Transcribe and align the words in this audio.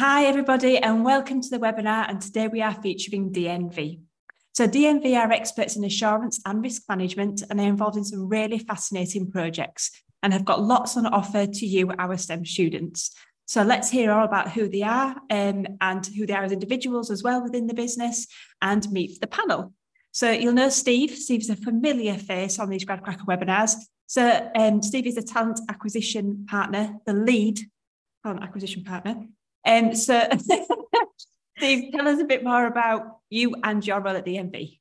Hi, 0.00 0.24
everybody, 0.24 0.78
and 0.78 1.04
welcome 1.04 1.42
to 1.42 1.50
the 1.50 1.58
webinar. 1.58 2.08
And 2.08 2.22
today 2.22 2.48
we 2.48 2.62
are 2.62 2.72
featuring 2.72 3.30
DNV. 3.30 4.00
So, 4.54 4.66
DNV 4.66 5.14
are 5.14 5.30
experts 5.30 5.76
in 5.76 5.84
assurance 5.84 6.40
and 6.46 6.62
risk 6.62 6.84
management, 6.88 7.42
and 7.42 7.60
they're 7.60 7.68
involved 7.68 7.98
in 7.98 8.04
some 8.06 8.26
really 8.26 8.58
fascinating 8.60 9.30
projects 9.30 9.90
and 10.22 10.32
have 10.32 10.46
got 10.46 10.62
lots 10.62 10.96
on 10.96 11.04
offer 11.04 11.46
to 11.46 11.66
you, 11.66 11.92
our 11.98 12.16
STEM 12.16 12.46
students. 12.46 13.14
So, 13.44 13.62
let's 13.62 13.90
hear 13.90 14.10
all 14.10 14.24
about 14.24 14.52
who 14.52 14.70
they 14.70 14.80
are 14.80 15.16
um, 15.28 15.66
and 15.82 16.06
who 16.06 16.24
they 16.24 16.32
are 16.32 16.44
as 16.44 16.52
individuals 16.52 17.10
as 17.10 17.22
well 17.22 17.42
within 17.42 17.66
the 17.66 17.74
business 17.74 18.26
and 18.62 18.90
meet 18.90 19.20
the 19.20 19.26
panel. 19.26 19.74
So, 20.12 20.30
you'll 20.30 20.54
know 20.54 20.70
Steve. 20.70 21.10
Steve's 21.10 21.50
a 21.50 21.56
familiar 21.56 22.14
face 22.14 22.58
on 22.58 22.70
these 22.70 22.86
GradCracker 22.86 23.26
webinars. 23.26 23.74
So, 24.06 24.50
um, 24.56 24.80
Steve 24.80 25.06
is 25.06 25.18
a 25.18 25.22
talent 25.22 25.60
acquisition 25.68 26.46
partner, 26.48 26.94
the 27.04 27.12
lead 27.12 27.60
talent 28.24 28.42
acquisition 28.42 28.82
partner 28.82 29.26
um, 29.64 29.94
so, 29.94 30.28
Steve, 31.56 31.92
tell 31.92 32.08
us 32.08 32.20
a 32.20 32.24
bit 32.24 32.42
more 32.42 32.66
about 32.66 33.18
you 33.28 33.54
and 33.62 33.86
your 33.86 34.00
role 34.00 34.16
at 34.16 34.24
the 34.24 34.36
DNV. 34.36 34.78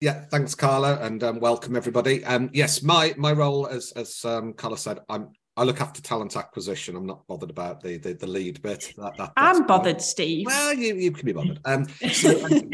Yeah, 0.00 0.26
thanks, 0.30 0.54
Carla, 0.54 0.98
and 1.00 1.22
um, 1.24 1.40
welcome 1.40 1.74
everybody. 1.74 2.24
Um, 2.24 2.50
yes, 2.52 2.82
my 2.82 3.14
my 3.16 3.32
role, 3.32 3.66
as 3.66 3.90
as 3.92 4.24
um, 4.24 4.52
Carla 4.52 4.78
said, 4.78 5.00
I'm 5.08 5.30
I 5.56 5.64
look 5.64 5.80
after 5.80 6.00
talent 6.00 6.36
acquisition. 6.36 6.94
I'm 6.94 7.04
not 7.04 7.26
bothered 7.26 7.50
about 7.50 7.82
the 7.82 7.98
the, 7.98 8.14
the 8.14 8.28
lead 8.28 8.62
bit. 8.62 8.94
That, 8.96 9.16
that, 9.16 9.32
I'm 9.36 9.66
bothered, 9.66 10.00
Steve. 10.00 10.46
Well, 10.46 10.72
you, 10.72 10.94
you 10.94 11.10
can 11.10 11.26
be 11.26 11.32
bothered. 11.32 11.58
Um, 11.64 11.88
so, 12.12 12.44
um, 12.44 12.70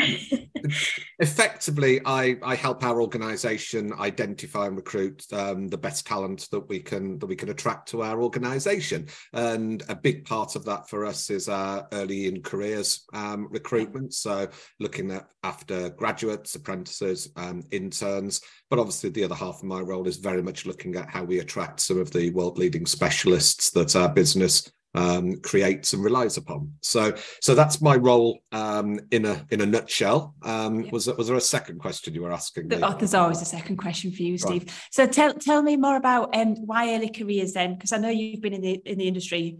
effectively, 1.18 2.00
I 2.04 2.36
I 2.42 2.54
help 2.54 2.84
our 2.84 3.00
organisation 3.00 3.92
identify 3.94 4.66
and 4.66 4.76
recruit 4.76 5.24
um, 5.32 5.68
the 5.68 5.78
best 5.78 6.06
talent 6.06 6.48
that 6.50 6.68
we 6.68 6.80
can 6.80 7.18
that 7.18 7.26
we 7.26 7.36
can 7.36 7.50
attract 7.50 7.88
to 7.88 8.02
our 8.02 8.22
organisation. 8.22 9.06
And 9.32 9.82
a 9.88 9.94
big 9.94 10.24
part 10.24 10.56
of 10.56 10.64
that 10.64 10.88
for 10.88 11.04
us 11.04 11.30
is 11.30 11.48
our 11.48 11.86
early 11.92 12.26
in 12.26 12.42
careers 12.42 13.04
um, 13.12 13.48
recruitment. 13.50 14.14
So 14.14 14.48
looking 14.80 15.10
at 15.10 15.28
after 15.42 15.90
graduates, 15.90 16.54
apprentices, 16.54 17.30
um, 17.36 17.62
interns. 17.70 18.40
But 18.70 18.78
obviously, 18.78 19.10
the 19.10 19.24
other 19.24 19.34
half 19.34 19.56
of 19.56 19.64
my 19.64 19.80
role 19.80 20.08
is 20.08 20.16
very 20.16 20.42
much 20.42 20.66
looking 20.66 20.96
at 20.96 21.10
how 21.10 21.24
we 21.24 21.38
attract 21.38 21.80
some 21.80 21.98
of 21.98 22.10
the 22.10 22.30
world 22.30 22.58
leading 22.58 22.86
specialists 22.86 23.70
that 23.70 23.94
our 23.94 24.08
business 24.08 24.70
um, 24.94 25.40
creates 25.40 25.92
and 25.92 26.04
relies 26.04 26.36
upon. 26.36 26.72
So, 26.82 27.14
so 27.40 27.54
that's 27.54 27.80
my 27.80 27.96
role 27.96 28.40
um, 28.52 29.00
in 29.10 29.24
a 29.24 29.44
in 29.50 29.60
a 29.60 29.66
nutshell. 29.66 30.34
Um, 30.42 30.88
Was 30.90 31.06
was 31.06 31.28
there 31.28 31.36
a 31.36 31.40
second 31.40 31.78
question 31.78 32.14
you 32.14 32.22
were 32.22 32.32
asking? 32.32 32.68
Me? 32.68 32.78
Oh, 32.82 32.94
there's 32.94 33.14
always 33.14 33.42
a 33.42 33.46
second 33.46 33.76
question 33.76 34.12
for 34.12 34.22
you, 34.22 34.38
Steve. 34.38 34.62
Right. 34.62 34.72
So, 34.90 35.06
tell 35.06 35.34
tell 35.34 35.62
me 35.62 35.76
more 35.76 35.96
about 35.96 36.34
um, 36.36 36.54
why 36.66 36.94
early 36.94 37.10
careers 37.10 37.52
then, 37.52 37.74
because 37.74 37.92
I 37.92 37.98
know 37.98 38.10
you've 38.10 38.40
been 38.40 38.54
in 38.54 38.60
the 38.60 38.82
in 38.84 38.98
the 38.98 39.08
industry 39.08 39.58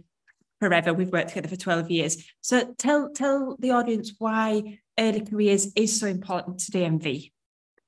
forever. 0.59 0.93
We've 0.93 1.11
worked 1.11 1.29
together 1.29 1.49
for 1.49 1.57
twelve 1.57 1.91
years. 1.91 2.25
So, 2.41 2.73
tell 2.77 3.09
tell 3.09 3.57
the 3.59 3.71
audience 3.71 4.13
why 4.17 4.79
early 4.97 5.21
careers 5.21 5.71
is 5.75 5.99
so 5.99 6.07
important 6.07 6.59
to 6.59 6.71
DNV. 6.71 7.31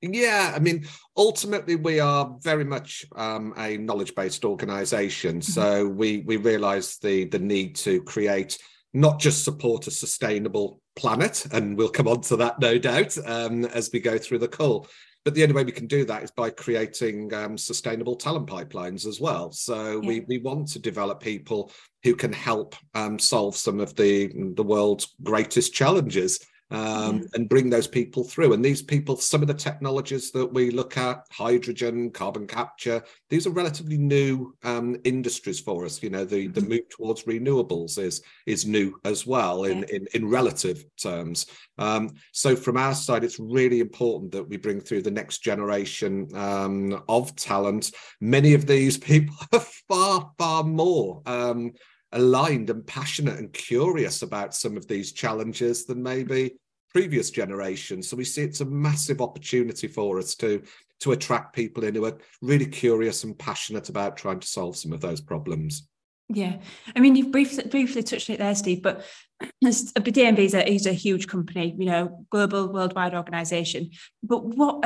Yeah, 0.00 0.52
I 0.54 0.60
mean, 0.60 0.86
ultimately, 1.16 1.74
we 1.74 1.98
are 1.98 2.36
very 2.42 2.64
much 2.64 3.04
um, 3.16 3.52
a 3.56 3.76
knowledge-based 3.76 4.44
organization. 4.44 5.40
Mm-hmm. 5.40 5.52
So 5.52 5.88
we 5.88 6.18
we 6.26 6.36
realise 6.36 6.98
the 6.98 7.24
the 7.24 7.38
need 7.38 7.74
to 7.76 8.02
create 8.02 8.58
not 8.94 9.18
just 9.18 9.44
support 9.44 9.86
a 9.86 9.90
sustainable 9.90 10.80
planet, 10.94 11.46
and 11.52 11.76
we'll 11.76 11.88
come 11.88 12.08
on 12.08 12.20
to 12.22 12.36
that, 12.36 12.60
no 12.60 12.78
doubt, 12.78 13.16
um, 13.26 13.64
as 13.66 13.90
we 13.92 14.00
go 14.00 14.18
through 14.18 14.38
the 14.38 14.48
call. 14.48 14.86
But 15.24 15.34
the 15.34 15.42
only 15.42 15.54
way 15.54 15.64
we 15.64 15.72
can 15.72 15.88
do 15.88 16.04
that 16.04 16.22
is 16.22 16.30
by 16.30 16.50
creating 16.50 17.34
um, 17.34 17.58
sustainable 17.58 18.16
talent 18.16 18.46
pipelines 18.46 19.04
as 19.04 19.20
well. 19.20 19.50
So 19.50 20.00
yeah. 20.00 20.08
we 20.08 20.20
we 20.20 20.38
want 20.38 20.68
to 20.68 20.78
develop 20.78 21.20
people 21.20 21.72
who 22.04 22.14
can 22.14 22.32
help 22.32 22.76
um, 22.94 23.18
solve 23.18 23.56
some 23.56 23.80
of 23.80 23.96
the 23.96 24.32
the 24.54 24.62
world's 24.62 25.16
greatest 25.24 25.74
challenges 25.74 26.38
um, 26.70 27.26
and 27.34 27.48
bring 27.48 27.70
those 27.70 27.86
people 27.86 28.24
through. 28.24 28.52
And 28.52 28.64
these 28.64 28.82
people, 28.82 29.16
some 29.16 29.42
of 29.42 29.48
the 29.48 29.54
technologies 29.54 30.30
that 30.32 30.46
we 30.46 30.70
look 30.70 30.96
at, 30.96 31.24
hydrogen, 31.30 32.10
carbon 32.10 32.46
capture, 32.46 33.02
these 33.30 33.46
are 33.46 33.50
relatively 33.50 33.96
new 33.98 34.54
um, 34.64 34.96
industries 35.04 35.60
for 35.60 35.84
us. 35.84 36.02
You 36.02 36.10
know, 36.10 36.24
the, 36.24 36.48
the 36.48 36.60
mm-hmm. 36.60 36.70
move 36.70 36.88
towards 36.90 37.24
renewables 37.24 37.98
is 37.98 38.22
is 38.46 38.66
new 38.66 38.98
as 39.04 39.26
well 39.26 39.64
in 39.64 39.84
in, 39.84 40.06
in 40.14 40.28
relative 40.28 40.84
terms. 40.96 41.46
Um, 41.78 42.10
so 42.32 42.56
from 42.56 42.76
our 42.76 42.94
side, 42.94 43.24
it's 43.24 43.38
really 43.38 43.80
important 43.80 44.32
that 44.32 44.48
we 44.48 44.56
bring 44.56 44.80
through 44.80 45.02
the 45.02 45.10
next 45.10 45.38
generation 45.38 46.28
um, 46.34 47.02
of 47.08 47.34
talent. 47.36 47.92
Many 48.20 48.54
of 48.54 48.66
these 48.66 48.98
people 48.98 49.36
are 49.52 49.64
far 49.88 50.32
far 50.38 50.64
more 50.64 51.22
um, 51.26 51.72
aligned 52.12 52.70
and 52.70 52.86
passionate 52.86 53.38
and 53.38 53.52
curious 53.52 54.22
about 54.22 54.54
some 54.54 54.76
of 54.76 54.86
these 54.86 55.12
challenges 55.12 55.84
than 55.84 56.02
maybe 56.02 56.56
previous 56.90 57.30
generations. 57.30 58.08
So 58.08 58.16
we 58.16 58.24
see 58.24 58.42
it's 58.42 58.60
a 58.60 58.64
massive 58.64 59.20
opportunity 59.20 59.88
for 59.88 60.18
us 60.18 60.34
to 60.36 60.62
to 61.00 61.12
attract 61.12 61.54
people 61.54 61.84
in 61.84 61.94
who 61.94 62.04
are 62.06 62.18
really 62.42 62.66
curious 62.66 63.22
and 63.22 63.38
passionate 63.38 63.88
about 63.88 64.16
trying 64.16 64.40
to 64.40 64.46
solve 64.48 64.76
some 64.76 64.92
of 64.92 65.00
those 65.00 65.20
problems. 65.20 65.88
Yeah, 66.28 66.56
I 66.94 67.00
mean, 67.00 67.14
you've 67.14 67.30
briefly 67.30 67.64
briefly 67.64 68.02
touched 68.02 68.28
it 68.30 68.38
there, 68.38 68.54
Steve. 68.54 68.82
But 68.82 69.04
uh, 69.40 69.46
DNV 69.64 70.38
is 70.38 70.54
a, 70.54 70.68
is 70.68 70.86
a 70.86 70.92
huge 70.92 71.26
company, 71.26 71.74
you 71.78 71.86
know, 71.86 72.26
global, 72.30 72.68
worldwide 72.72 73.14
organisation. 73.14 73.90
But 74.22 74.44
what 74.44 74.84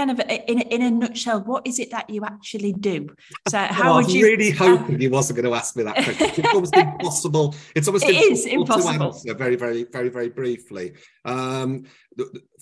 kind 0.00 0.10
of 0.10 0.20
in, 0.48 0.60
in 0.60 0.82
a 0.82 0.90
nutshell, 0.90 1.42
what 1.42 1.66
is 1.66 1.78
it 1.78 1.90
that 1.90 2.08
you 2.08 2.24
actually 2.24 2.72
do? 2.72 3.08
So 3.48 3.58
how 3.70 3.96
would 3.96 4.10
you? 4.10 4.26
I 4.26 4.30
was 4.30 4.38
really 4.38 4.50
hoping 4.50 5.00
you 5.00 5.10
wasn't 5.10 5.36
going 5.36 5.52
to 5.52 5.56
ask 5.56 5.76
me 5.76 5.82
that 5.82 5.94
question. 5.94 6.30
It's 6.36 6.54
almost 6.54 6.76
impossible. 6.76 7.54
It's 7.74 7.86
almost 7.86 8.04
it 8.06 8.14
impossible, 8.14 8.32
is 8.32 8.46
impossible 8.46 8.98
to 8.98 9.04
answer 9.04 9.34
very, 9.34 9.56
very, 9.56 9.84
very, 9.84 10.08
very 10.08 10.28
briefly. 10.30 10.94
Um, 11.24 11.84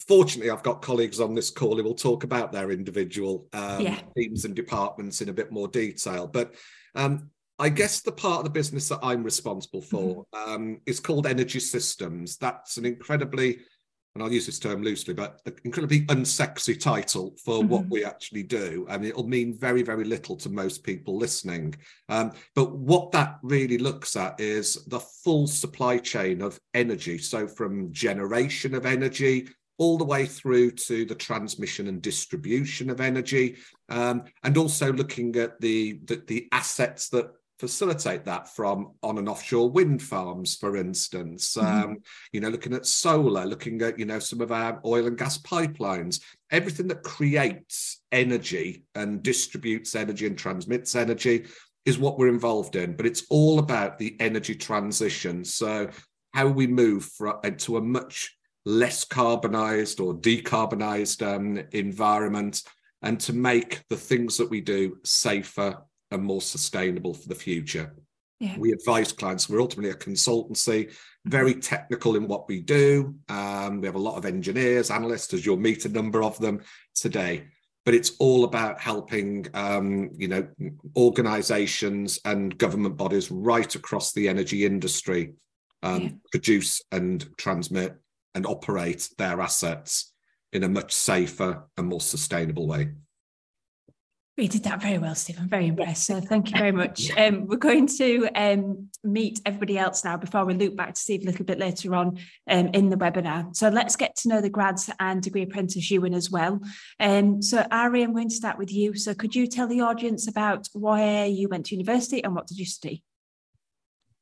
fortunately, 0.08 0.50
I've 0.50 0.64
got 0.64 0.82
colleagues 0.82 1.20
on 1.20 1.34
this 1.34 1.50
call 1.50 1.76
who 1.76 1.84
will 1.84 1.94
talk 1.94 2.24
about 2.24 2.50
their 2.50 2.72
individual 2.72 3.46
um, 3.52 3.82
yeah. 3.82 4.00
teams 4.16 4.44
and 4.44 4.54
departments 4.54 5.20
in 5.20 5.28
a 5.28 5.32
bit 5.32 5.52
more 5.52 5.68
detail. 5.68 6.26
But 6.26 6.54
um, 6.96 7.30
I 7.60 7.68
guess 7.68 8.00
the 8.00 8.12
part 8.12 8.38
of 8.38 8.44
the 8.44 8.50
business 8.50 8.88
that 8.88 9.00
I'm 9.02 9.22
responsible 9.22 9.82
for 9.82 10.26
mm-hmm. 10.34 10.50
um, 10.54 10.80
is 10.86 10.98
called 10.98 11.26
energy 11.26 11.60
systems. 11.60 12.36
That's 12.36 12.78
an 12.78 12.84
incredibly 12.84 13.60
and 14.18 14.26
I'll 14.26 14.32
use 14.32 14.46
this 14.46 14.58
term 14.58 14.82
loosely, 14.82 15.14
but 15.14 15.40
an 15.46 15.54
incredibly 15.62 16.04
unsexy 16.06 16.78
title 16.78 17.36
for 17.44 17.60
mm-hmm. 17.60 17.68
what 17.68 17.88
we 17.88 18.04
actually 18.04 18.42
do. 18.42 18.84
And 18.90 19.04
it'll 19.04 19.28
mean 19.28 19.56
very, 19.56 19.82
very 19.84 20.02
little 20.02 20.34
to 20.38 20.48
most 20.48 20.82
people 20.82 21.16
listening. 21.16 21.76
Um, 22.08 22.32
but 22.56 22.76
what 22.76 23.12
that 23.12 23.38
really 23.42 23.78
looks 23.78 24.16
at 24.16 24.40
is 24.40 24.84
the 24.86 24.98
full 24.98 25.46
supply 25.46 25.98
chain 25.98 26.42
of 26.42 26.58
energy. 26.74 27.18
So 27.18 27.46
from 27.46 27.92
generation 27.92 28.74
of 28.74 28.86
energy 28.86 29.48
all 29.78 29.96
the 29.96 30.04
way 30.04 30.26
through 30.26 30.72
to 30.72 31.04
the 31.04 31.14
transmission 31.14 31.86
and 31.86 32.02
distribution 32.02 32.90
of 32.90 33.00
energy, 33.00 33.56
um, 33.88 34.24
and 34.42 34.58
also 34.58 34.92
looking 34.92 35.36
at 35.36 35.60
the, 35.60 36.00
the, 36.06 36.20
the 36.26 36.48
assets 36.50 37.08
that 37.10 37.30
facilitate 37.58 38.24
that 38.24 38.48
from 38.54 38.92
on 39.02 39.18
and 39.18 39.28
offshore 39.28 39.70
wind 39.70 40.02
farms, 40.02 40.56
for 40.56 40.76
instance. 40.76 41.56
Mm-hmm. 41.56 41.90
Um, 41.90 41.96
you 42.32 42.40
know, 42.40 42.48
looking 42.48 42.74
at 42.74 42.86
solar, 42.86 43.44
looking 43.44 43.82
at 43.82 43.98
you 43.98 44.04
know 44.04 44.18
some 44.18 44.40
of 44.40 44.52
our 44.52 44.80
oil 44.84 45.06
and 45.06 45.18
gas 45.18 45.38
pipelines, 45.38 46.20
everything 46.50 46.88
that 46.88 47.02
creates 47.02 48.02
energy 48.12 48.84
and 48.94 49.22
distributes 49.22 49.94
energy 49.94 50.26
and 50.26 50.38
transmits 50.38 50.94
energy 50.94 51.46
is 51.84 51.98
what 51.98 52.18
we're 52.18 52.28
involved 52.28 52.76
in. 52.76 52.94
But 52.94 53.06
it's 53.06 53.24
all 53.30 53.58
about 53.58 53.98
the 53.98 54.16
energy 54.20 54.54
transition. 54.54 55.44
So 55.44 55.88
how 56.34 56.46
we 56.48 56.66
move 56.66 57.04
for, 57.04 57.40
into 57.44 57.76
a 57.76 57.82
much 57.82 58.36
less 58.64 59.04
carbonized 59.04 59.98
or 59.98 60.14
decarbonized 60.14 61.26
um, 61.26 61.64
environment 61.72 62.62
and 63.02 63.18
to 63.20 63.32
make 63.32 63.82
the 63.88 63.96
things 63.96 64.36
that 64.36 64.50
we 64.50 64.60
do 64.60 64.98
safer 65.04 65.78
and 66.10 66.22
more 66.22 66.40
sustainable 66.40 67.14
for 67.14 67.28
the 67.28 67.34
future. 67.34 67.94
Yeah. 68.40 68.56
We 68.56 68.72
advise 68.72 69.12
clients. 69.12 69.48
We're 69.48 69.60
ultimately 69.60 69.90
a 69.90 69.94
consultancy, 69.94 70.92
very 71.24 71.54
technical 71.54 72.14
in 72.14 72.28
what 72.28 72.48
we 72.48 72.60
do. 72.60 73.16
Um, 73.28 73.80
we 73.80 73.86
have 73.88 73.96
a 73.96 74.00
lot 74.00 74.16
of 74.16 74.24
engineers, 74.24 74.90
analysts, 74.90 75.34
as 75.34 75.44
you'll 75.44 75.56
meet 75.56 75.84
a 75.84 75.88
number 75.88 76.22
of 76.22 76.38
them 76.38 76.60
today. 76.94 77.48
But 77.84 77.94
it's 77.94 78.12
all 78.18 78.44
about 78.44 78.80
helping, 78.80 79.46
um, 79.54 80.10
you 80.16 80.28
know, 80.28 80.46
organisations 80.96 82.20
and 82.24 82.56
government 82.56 82.96
bodies 82.96 83.30
right 83.30 83.74
across 83.74 84.12
the 84.12 84.28
energy 84.28 84.64
industry 84.64 85.32
um, 85.82 86.02
yeah. 86.02 86.10
produce 86.30 86.82
and 86.92 87.26
transmit 87.38 87.96
and 88.34 88.46
operate 88.46 89.08
their 89.18 89.40
assets 89.40 90.12
in 90.52 90.64
a 90.64 90.68
much 90.68 90.94
safer 90.94 91.64
and 91.76 91.88
more 91.88 92.00
sustainable 92.00 92.66
way. 92.66 92.90
You 94.38 94.46
did 94.46 94.62
that 94.64 94.80
very 94.80 94.98
well, 94.98 95.16
Steve. 95.16 95.36
I'm 95.40 95.48
very 95.48 95.66
impressed. 95.66 96.04
So 96.06 96.20
thank 96.20 96.52
you 96.52 96.58
very 96.58 96.72
much. 96.72 97.10
Um, 97.18 97.46
we're 97.46 97.56
going 97.56 97.88
to 97.98 98.28
um, 98.36 98.88
meet 99.02 99.40
everybody 99.44 99.76
else 99.76 100.04
now 100.04 100.16
before 100.16 100.44
we 100.44 100.54
loop 100.54 100.76
back 100.76 100.94
to 100.94 101.00
Steve 101.00 101.22
a 101.22 101.26
little 101.26 101.44
bit 101.44 101.58
later 101.58 101.96
on 101.96 102.18
um, 102.48 102.68
in 102.68 102.90
the 102.90 102.96
webinar. 102.96 103.54
So 103.56 103.68
let's 103.70 103.96
get 103.96 104.14
to 104.16 104.28
know 104.28 104.40
the 104.40 104.48
grads 104.48 104.88
and 105.00 105.20
degree 105.20 105.42
apprentice 105.42 105.90
you 105.90 106.04
in 106.04 106.14
as 106.14 106.30
well. 106.30 106.60
Um, 107.00 107.42
so 107.42 107.66
Ari, 107.72 108.02
I'm 108.02 108.12
going 108.12 108.28
to 108.28 108.34
start 108.34 108.56
with 108.56 108.72
you. 108.72 108.94
So 108.94 109.14
could 109.14 109.34
you 109.34 109.48
tell 109.48 109.66
the 109.66 109.80
audience 109.80 110.28
about 110.28 110.68
why 110.74 111.24
you 111.24 111.48
went 111.48 111.66
to 111.66 111.74
university 111.74 112.22
and 112.22 112.36
what 112.36 112.46
did 112.46 112.58
you 112.58 112.66
study? 112.66 113.02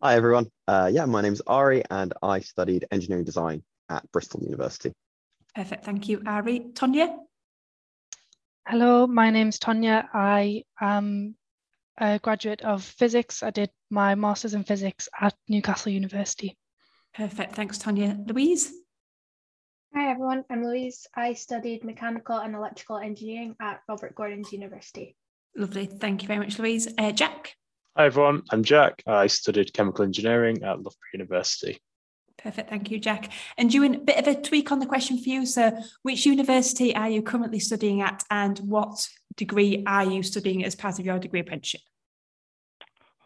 Hi, 0.02 0.16
everyone. 0.16 0.50
Uh, 0.66 0.90
yeah, 0.90 1.04
my 1.04 1.20
name's 1.20 1.42
Ari, 1.46 1.82
and 1.90 2.14
I 2.22 2.40
studied 2.40 2.86
engineering 2.90 3.24
design 3.24 3.62
at 3.90 4.10
Bristol 4.10 4.42
University. 4.42 4.92
Perfect. 5.54 5.84
Thank 5.84 6.08
you, 6.08 6.22
Ari. 6.26 6.60
Tonya? 6.72 7.25
Hello, 8.68 9.06
my 9.06 9.30
name's 9.30 9.60
Tonya. 9.60 10.08
I 10.12 10.64
am 10.80 11.36
a 11.98 12.18
graduate 12.18 12.62
of 12.62 12.82
physics. 12.82 13.44
I 13.44 13.50
did 13.50 13.70
my 13.90 14.16
master's 14.16 14.54
in 14.54 14.64
physics 14.64 15.08
at 15.20 15.34
Newcastle 15.48 15.92
University. 15.92 16.58
Perfect. 17.14 17.54
Thanks, 17.54 17.78
Tonya. 17.78 18.28
Louise? 18.28 18.72
Hi, 19.94 20.10
everyone. 20.10 20.42
I'm 20.50 20.64
Louise. 20.64 21.06
I 21.14 21.34
studied 21.34 21.84
mechanical 21.84 22.38
and 22.38 22.56
electrical 22.56 22.98
engineering 22.98 23.54
at 23.60 23.82
Robert 23.88 24.16
Gordon's 24.16 24.52
University. 24.52 25.14
Lovely. 25.54 25.86
Thank 25.86 26.22
you 26.22 26.26
very 26.26 26.40
much, 26.40 26.58
Louise. 26.58 26.92
Uh, 26.98 27.12
Jack? 27.12 27.54
Hi, 27.96 28.06
everyone. 28.06 28.42
I'm 28.50 28.64
Jack. 28.64 29.00
I 29.06 29.28
studied 29.28 29.72
chemical 29.74 30.04
engineering 30.04 30.64
at 30.64 30.78
Loughborough 30.78 31.12
University. 31.12 31.78
Perfect. 32.38 32.70
Thank 32.70 32.90
you, 32.90 32.98
Jack. 32.98 33.32
And 33.56 33.70
doing 33.70 33.94
a 33.94 33.98
bit 33.98 34.18
of 34.18 34.26
a 34.26 34.40
tweak 34.40 34.70
on 34.70 34.78
the 34.78 34.86
question 34.86 35.18
for 35.18 35.28
you. 35.28 35.46
So, 35.46 35.76
which 36.02 36.26
university 36.26 36.94
are 36.94 37.08
you 37.08 37.22
currently 37.22 37.58
studying 37.58 38.02
at, 38.02 38.22
and 38.30 38.58
what 38.58 39.08
degree 39.36 39.82
are 39.86 40.04
you 40.04 40.22
studying 40.22 40.64
as 40.64 40.74
part 40.74 40.98
of 40.98 41.06
your 41.06 41.18
degree 41.18 41.40
apprenticeship? 41.40 41.80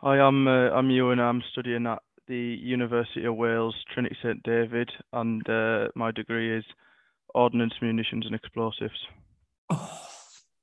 Hi, 0.02 0.18
I'm 0.18 0.46
uh, 0.46 0.70
I'm 0.70 0.90
Ewan. 0.90 1.18
I'm 1.18 1.42
studying 1.52 1.86
at 1.86 1.98
the 2.26 2.58
University 2.62 3.24
of 3.24 3.36
Wales, 3.36 3.74
Trinity 3.92 4.16
St 4.22 4.42
David, 4.44 4.90
and 5.12 5.46
uh, 5.50 5.88
my 5.96 6.12
degree 6.12 6.56
is 6.56 6.64
Ordnance, 7.34 7.74
Munitions, 7.82 8.24
and 8.24 8.34
Explosives. 8.34 8.94
Oh, 9.68 10.08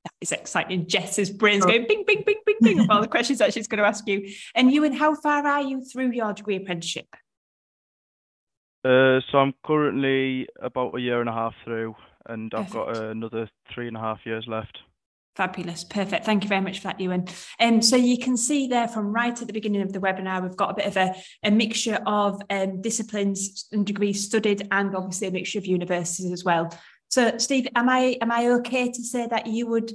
that 0.05 0.13
is 0.21 0.31
exciting. 0.31 0.87
Jess's 0.87 1.29
brain's 1.29 1.65
going 1.65 1.85
bing, 1.87 2.05
bing, 2.07 2.23
bing, 2.25 2.37
bing, 2.45 2.55
bing 2.61 2.79
of 2.79 2.89
all 2.89 3.01
the 3.01 3.07
questions 3.15 3.39
that 3.39 3.53
she's 3.53 3.67
going 3.67 3.79
to 3.79 3.87
ask 3.87 4.07
you. 4.07 4.27
And 4.55 4.71
Ewan, 4.71 4.93
how 4.93 5.13
far 5.15 5.45
are 5.45 5.61
you 5.61 5.83
through 5.83 6.11
your 6.11 6.33
degree 6.33 6.55
apprenticeship? 6.55 7.07
Uh, 8.83 9.19
so 9.31 9.39
I'm 9.39 9.53
currently 9.65 10.47
about 10.61 10.95
a 10.95 11.01
year 11.01 11.19
and 11.19 11.29
a 11.29 11.33
half 11.33 11.53
through, 11.63 11.95
and 12.27 12.53
I've 12.53 12.69
got 12.69 12.95
uh, 12.95 13.09
another 13.09 13.49
three 13.73 13.87
and 13.87 13.97
a 13.97 13.99
half 13.99 14.19
years 14.25 14.45
left. 14.47 14.77
Fabulous. 15.35 15.83
Perfect. 15.83 16.25
Thank 16.25 16.43
you 16.43 16.49
very 16.49 16.61
much 16.61 16.79
for 16.79 16.87
that, 16.87 16.99
Ewan. 16.99 17.27
Um, 17.59 17.79
so 17.81 17.95
you 17.95 18.17
can 18.17 18.35
see 18.35 18.67
there 18.67 18.87
from 18.87 19.13
right 19.13 19.39
at 19.39 19.45
the 19.45 19.53
beginning 19.53 19.83
of 19.83 19.93
the 19.93 19.99
webinar, 19.99 20.41
we've 20.41 20.57
got 20.57 20.71
a 20.71 20.73
bit 20.73 20.87
of 20.87 20.97
a, 20.97 21.13
a 21.43 21.51
mixture 21.51 21.99
of 22.07 22.41
um, 22.49 22.81
disciplines 22.81 23.67
and 23.71 23.85
degrees 23.85 24.25
studied 24.25 24.67
and 24.71 24.95
obviously 24.95 25.27
a 25.27 25.31
mixture 25.31 25.59
of 25.59 25.67
universities 25.67 26.31
as 26.31 26.43
well. 26.43 26.75
So 27.09 27.37
Steve, 27.37 27.67
am 27.75 27.87
I 27.87 28.17
am 28.19 28.31
I 28.31 28.47
okay 28.47 28.91
to 28.91 29.03
say 29.03 29.27
that 29.27 29.45
you 29.45 29.67
would 29.67 29.91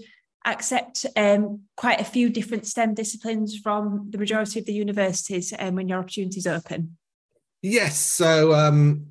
accept 0.47 1.07
um, 1.17 1.63
quite 1.77 2.01
a 2.01 2.05
few 2.05 2.31
different 2.31 2.67
STEM 2.67 2.95
disciplines 2.95 3.59
from 3.59 4.11
the 4.11 4.19
majority 4.19 4.61
of 4.61 4.67
the 4.67 4.73
universities 4.73 5.53
um, 5.59 5.75
when 5.75 5.89
your 5.89 5.99
opportunities 5.99 6.47
open? 6.47 6.97
Yes. 7.63 7.99
So 7.99 8.53
um, 8.53 9.07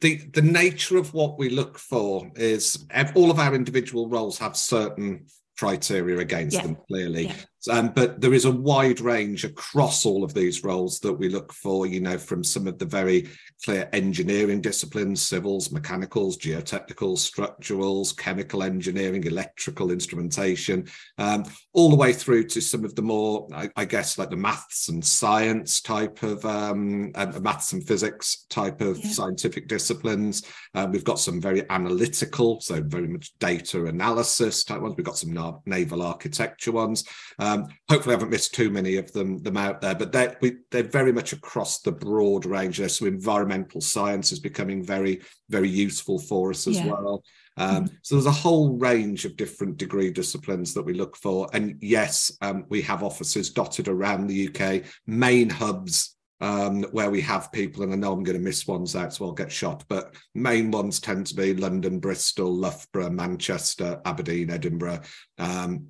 the 0.00 0.16
the 0.32 0.42
nature 0.42 0.96
of 0.96 1.12
what 1.14 1.38
we 1.38 1.48
look 1.48 1.78
for 1.78 2.30
is 2.36 2.86
all 3.14 3.30
of 3.30 3.38
our 3.38 3.54
individual 3.54 4.08
roles 4.08 4.38
have 4.38 4.56
certain 4.56 5.26
criteria 5.58 6.18
against 6.18 6.56
yeah. 6.56 6.62
them 6.62 6.76
clearly 6.88 7.26
yeah. 7.26 7.74
um, 7.74 7.88
but 7.94 8.18
there 8.18 8.32
is 8.32 8.46
a 8.46 8.50
wide 8.50 8.98
range 8.98 9.44
across 9.44 10.06
all 10.06 10.24
of 10.24 10.32
these 10.32 10.64
roles 10.64 11.00
that 11.00 11.12
we 11.12 11.28
look 11.28 11.52
for 11.52 11.86
you 11.86 12.00
know 12.00 12.16
from 12.16 12.42
some 12.42 12.66
of 12.66 12.78
the 12.78 12.86
very 12.86 13.28
clear 13.64 13.88
engineering 13.92 14.60
disciplines 14.60 15.20
civils 15.20 15.72
mechanicals 15.72 16.38
geotechnicals 16.38 17.18
structurals 17.18 18.16
chemical 18.16 18.62
engineering 18.62 19.24
electrical 19.24 19.90
instrumentation 19.90 20.86
um, 21.18 21.44
all 21.72 21.90
the 21.90 21.96
way 21.96 22.12
through 22.12 22.44
to 22.46 22.60
some 22.60 22.84
of 22.84 22.94
the 22.94 23.02
more 23.02 23.48
I, 23.52 23.68
I 23.76 23.84
guess 23.84 24.18
like 24.18 24.30
the 24.30 24.36
maths 24.36 24.88
and 24.88 25.04
science 25.04 25.80
type 25.80 26.22
of 26.22 26.44
um, 26.44 27.12
uh, 27.14 27.26
maths 27.40 27.72
and 27.72 27.86
physics 27.86 28.46
type 28.50 28.80
of 28.80 28.98
yeah. 28.98 29.10
scientific 29.10 29.68
disciplines 29.68 30.42
uh, 30.74 30.86
we've 30.90 31.04
got 31.04 31.18
some 31.18 31.40
very 31.40 31.68
analytical 31.70 32.60
so 32.60 32.82
very 32.82 33.08
much 33.08 33.36
data 33.38 33.86
analysis 33.86 34.64
type 34.64 34.80
ones 34.80 34.94
we've 34.96 35.06
got 35.06 35.18
some 35.18 35.30
naval 35.66 36.02
architecture 36.02 36.72
ones. 36.72 37.04
Um, 37.38 37.66
hopefully, 37.88 38.14
I 38.14 38.18
haven't 38.18 38.30
missed 38.30 38.54
too 38.54 38.70
many 38.70 38.96
of 38.96 39.12
them 39.12 39.42
them 39.42 39.56
out 39.56 39.80
there, 39.80 39.94
but 39.94 40.12
they're 40.12 40.36
we, 40.40 40.56
they're 40.70 40.82
very 40.82 41.12
much 41.12 41.32
across 41.32 41.80
the 41.80 41.92
broad 41.92 42.46
range 42.46 42.78
there. 42.78 42.88
So 42.88 43.06
environmental 43.06 43.49
science 43.80 44.32
is 44.32 44.40
becoming 44.40 44.82
very 44.82 45.20
very 45.48 45.68
useful 45.68 46.18
for 46.18 46.50
us 46.50 46.66
as 46.66 46.78
yeah. 46.78 46.86
well. 46.86 47.24
Um, 47.56 47.84
mm-hmm. 47.84 47.94
So 48.02 48.14
there's 48.14 48.26
a 48.26 48.30
whole 48.30 48.78
range 48.78 49.24
of 49.24 49.36
different 49.36 49.76
degree 49.76 50.10
disciplines 50.10 50.72
that 50.74 50.82
we 50.82 50.94
look 50.94 51.16
for, 51.16 51.48
and 51.52 51.76
yes, 51.80 52.36
um, 52.40 52.64
we 52.68 52.82
have 52.82 53.02
offices 53.02 53.50
dotted 53.50 53.88
around 53.88 54.26
the 54.26 54.48
UK, 54.48 54.84
main 55.06 55.50
hubs 55.50 56.16
um, 56.40 56.84
where 56.84 57.10
we 57.10 57.20
have 57.20 57.52
people, 57.52 57.82
and 57.82 57.92
I 57.92 57.96
know 57.96 58.12
I'm 58.12 58.22
going 58.22 58.38
to 58.38 58.42
miss 58.42 58.66
ones 58.66 58.96
out, 58.96 59.12
so 59.12 59.26
I'll 59.26 59.32
get 59.32 59.52
shot. 59.52 59.84
But 59.88 60.14
main 60.34 60.70
ones 60.70 61.00
tend 61.00 61.26
to 61.26 61.34
be 61.34 61.54
London, 61.54 61.98
Bristol, 62.00 62.54
Loughborough, 62.54 63.10
Manchester, 63.10 64.00
Aberdeen, 64.04 64.50
Edinburgh. 64.50 65.00
Um, 65.38 65.88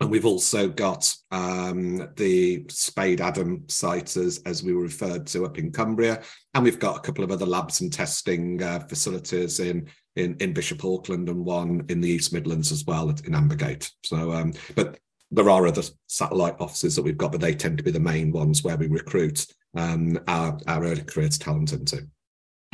and 0.00 0.10
we've 0.10 0.26
also 0.26 0.68
got 0.68 1.14
um, 1.30 2.08
the 2.16 2.64
Spadeadam 2.64 3.70
site, 3.70 4.16
as, 4.16 4.40
as 4.46 4.62
we 4.62 4.74
were 4.74 4.82
referred 4.82 5.26
to, 5.28 5.44
up 5.44 5.58
in 5.58 5.70
Cumbria. 5.70 6.22
And 6.54 6.64
we've 6.64 6.78
got 6.78 6.96
a 6.96 7.00
couple 7.00 7.24
of 7.24 7.30
other 7.30 7.46
labs 7.46 7.80
and 7.80 7.92
testing 7.92 8.62
uh, 8.62 8.80
facilities 8.80 9.60
in, 9.60 9.88
in, 10.16 10.36
in 10.40 10.52
Bishop 10.52 10.84
Auckland 10.84 11.28
and 11.28 11.44
one 11.44 11.84
in 11.88 12.00
the 12.00 12.08
East 12.08 12.32
Midlands 12.32 12.72
as 12.72 12.84
well 12.86 13.08
in 13.10 13.34
Ambergate. 13.34 13.90
So, 14.04 14.32
um, 14.32 14.52
but 14.74 14.98
there 15.30 15.50
are 15.50 15.66
other 15.66 15.82
satellite 16.06 16.56
offices 16.60 16.96
that 16.96 17.02
we've 17.02 17.18
got, 17.18 17.32
but 17.32 17.40
they 17.40 17.54
tend 17.54 17.78
to 17.78 17.84
be 17.84 17.90
the 17.90 18.00
main 18.00 18.32
ones 18.32 18.62
where 18.62 18.76
we 18.76 18.86
recruit 18.86 19.46
um, 19.76 20.18
our, 20.28 20.58
our 20.66 20.84
early 20.84 21.02
careers 21.02 21.38
talent 21.38 21.72
into. 21.72 22.06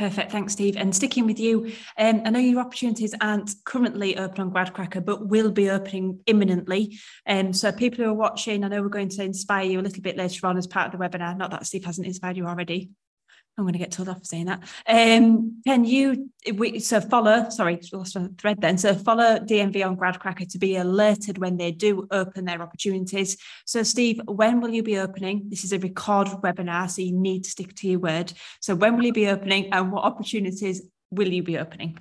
Perfect. 0.01 0.31
Thanks, 0.31 0.53
Steve. 0.53 0.77
And 0.77 0.95
sticking 0.95 1.27
with 1.27 1.39
you, 1.39 1.73
um, 1.95 2.23
I 2.25 2.31
know 2.31 2.39
your 2.39 2.59
opportunities 2.59 3.13
aren't 3.21 3.53
currently 3.65 4.17
open 4.17 4.41
on 4.41 4.49
GradCracker, 4.51 5.05
but 5.05 5.27
will 5.27 5.51
be 5.51 5.69
opening 5.69 6.21
imminently. 6.25 6.97
Um, 7.27 7.53
so 7.53 7.71
people 7.71 8.03
who 8.03 8.09
are 8.09 8.15
watching, 8.15 8.63
I 8.63 8.67
know 8.69 8.81
we're 8.81 8.89
going 8.89 9.09
to 9.09 9.23
inspire 9.23 9.65
you 9.65 9.79
a 9.79 9.83
little 9.83 10.01
bit 10.01 10.17
later 10.17 10.47
on 10.47 10.57
as 10.57 10.65
part 10.65 10.91
of 10.91 10.99
the 10.99 11.05
webinar. 11.05 11.37
Not 11.37 11.51
that 11.51 11.67
Steve 11.67 11.85
hasn't 11.85 12.07
inspired 12.07 12.35
you 12.35 12.47
already. 12.47 12.89
I'm 13.61 13.65
going 13.65 13.73
to 13.73 13.79
get 13.79 13.91
told 13.91 14.09
off 14.09 14.19
for 14.19 14.25
saying 14.25 14.47
that. 14.47 14.63
Um, 14.87 15.61
can 15.65 15.85
you 15.85 16.29
we, 16.53 16.79
so 16.79 16.99
follow? 16.99 17.49
Sorry, 17.49 17.79
lost 17.93 18.15
a 18.15 18.29
thread 18.37 18.59
then. 18.59 18.77
So 18.77 18.95
follow 18.95 19.37
DNV 19.39 19.85
on 19.85 19.97
GradCracker 19.97 20.51
to 20.51 20.57
be 20.57 20.75
alerted 20.75 21.37
when 21.37 21.57
they 21.57 21.71
do 21.71 22.07
open 22.11 22.45
their 22.45 22.61
opportunities. 22.61 23.37
So 23.65 23.83
Steve, 23.83 24.19
when 24.25 24.59
will 24.61 24.71
you 24.71 24.83
be 24.83 24.97
opening? 24.97 25.45
This 25.49 25.63
is 25.63 25.73
a 25.73 25.79
recorded 25.79 26.33
webinar, 26.35 26.89
so 26.89 27.01
you 27.01 27.13
need 27.13 27.43
to 27.43 27.51
stick 27.51 27.75
to 27.75 27.87
your 27.87 27.99
word. 27.99 28.33
So 28.59 28.75
when 28.75 28.97
will 28.97 29.05
you 29.05 29.13
be 29.13 29.27
opening, 29.27 29.71
and 29.71 29.91
what 29.91 30.03
opportunities 30.03 30.81
will 31.11 31.29
you 31.29 31.43
be 31.43 31.57
opening? 31.57 31.99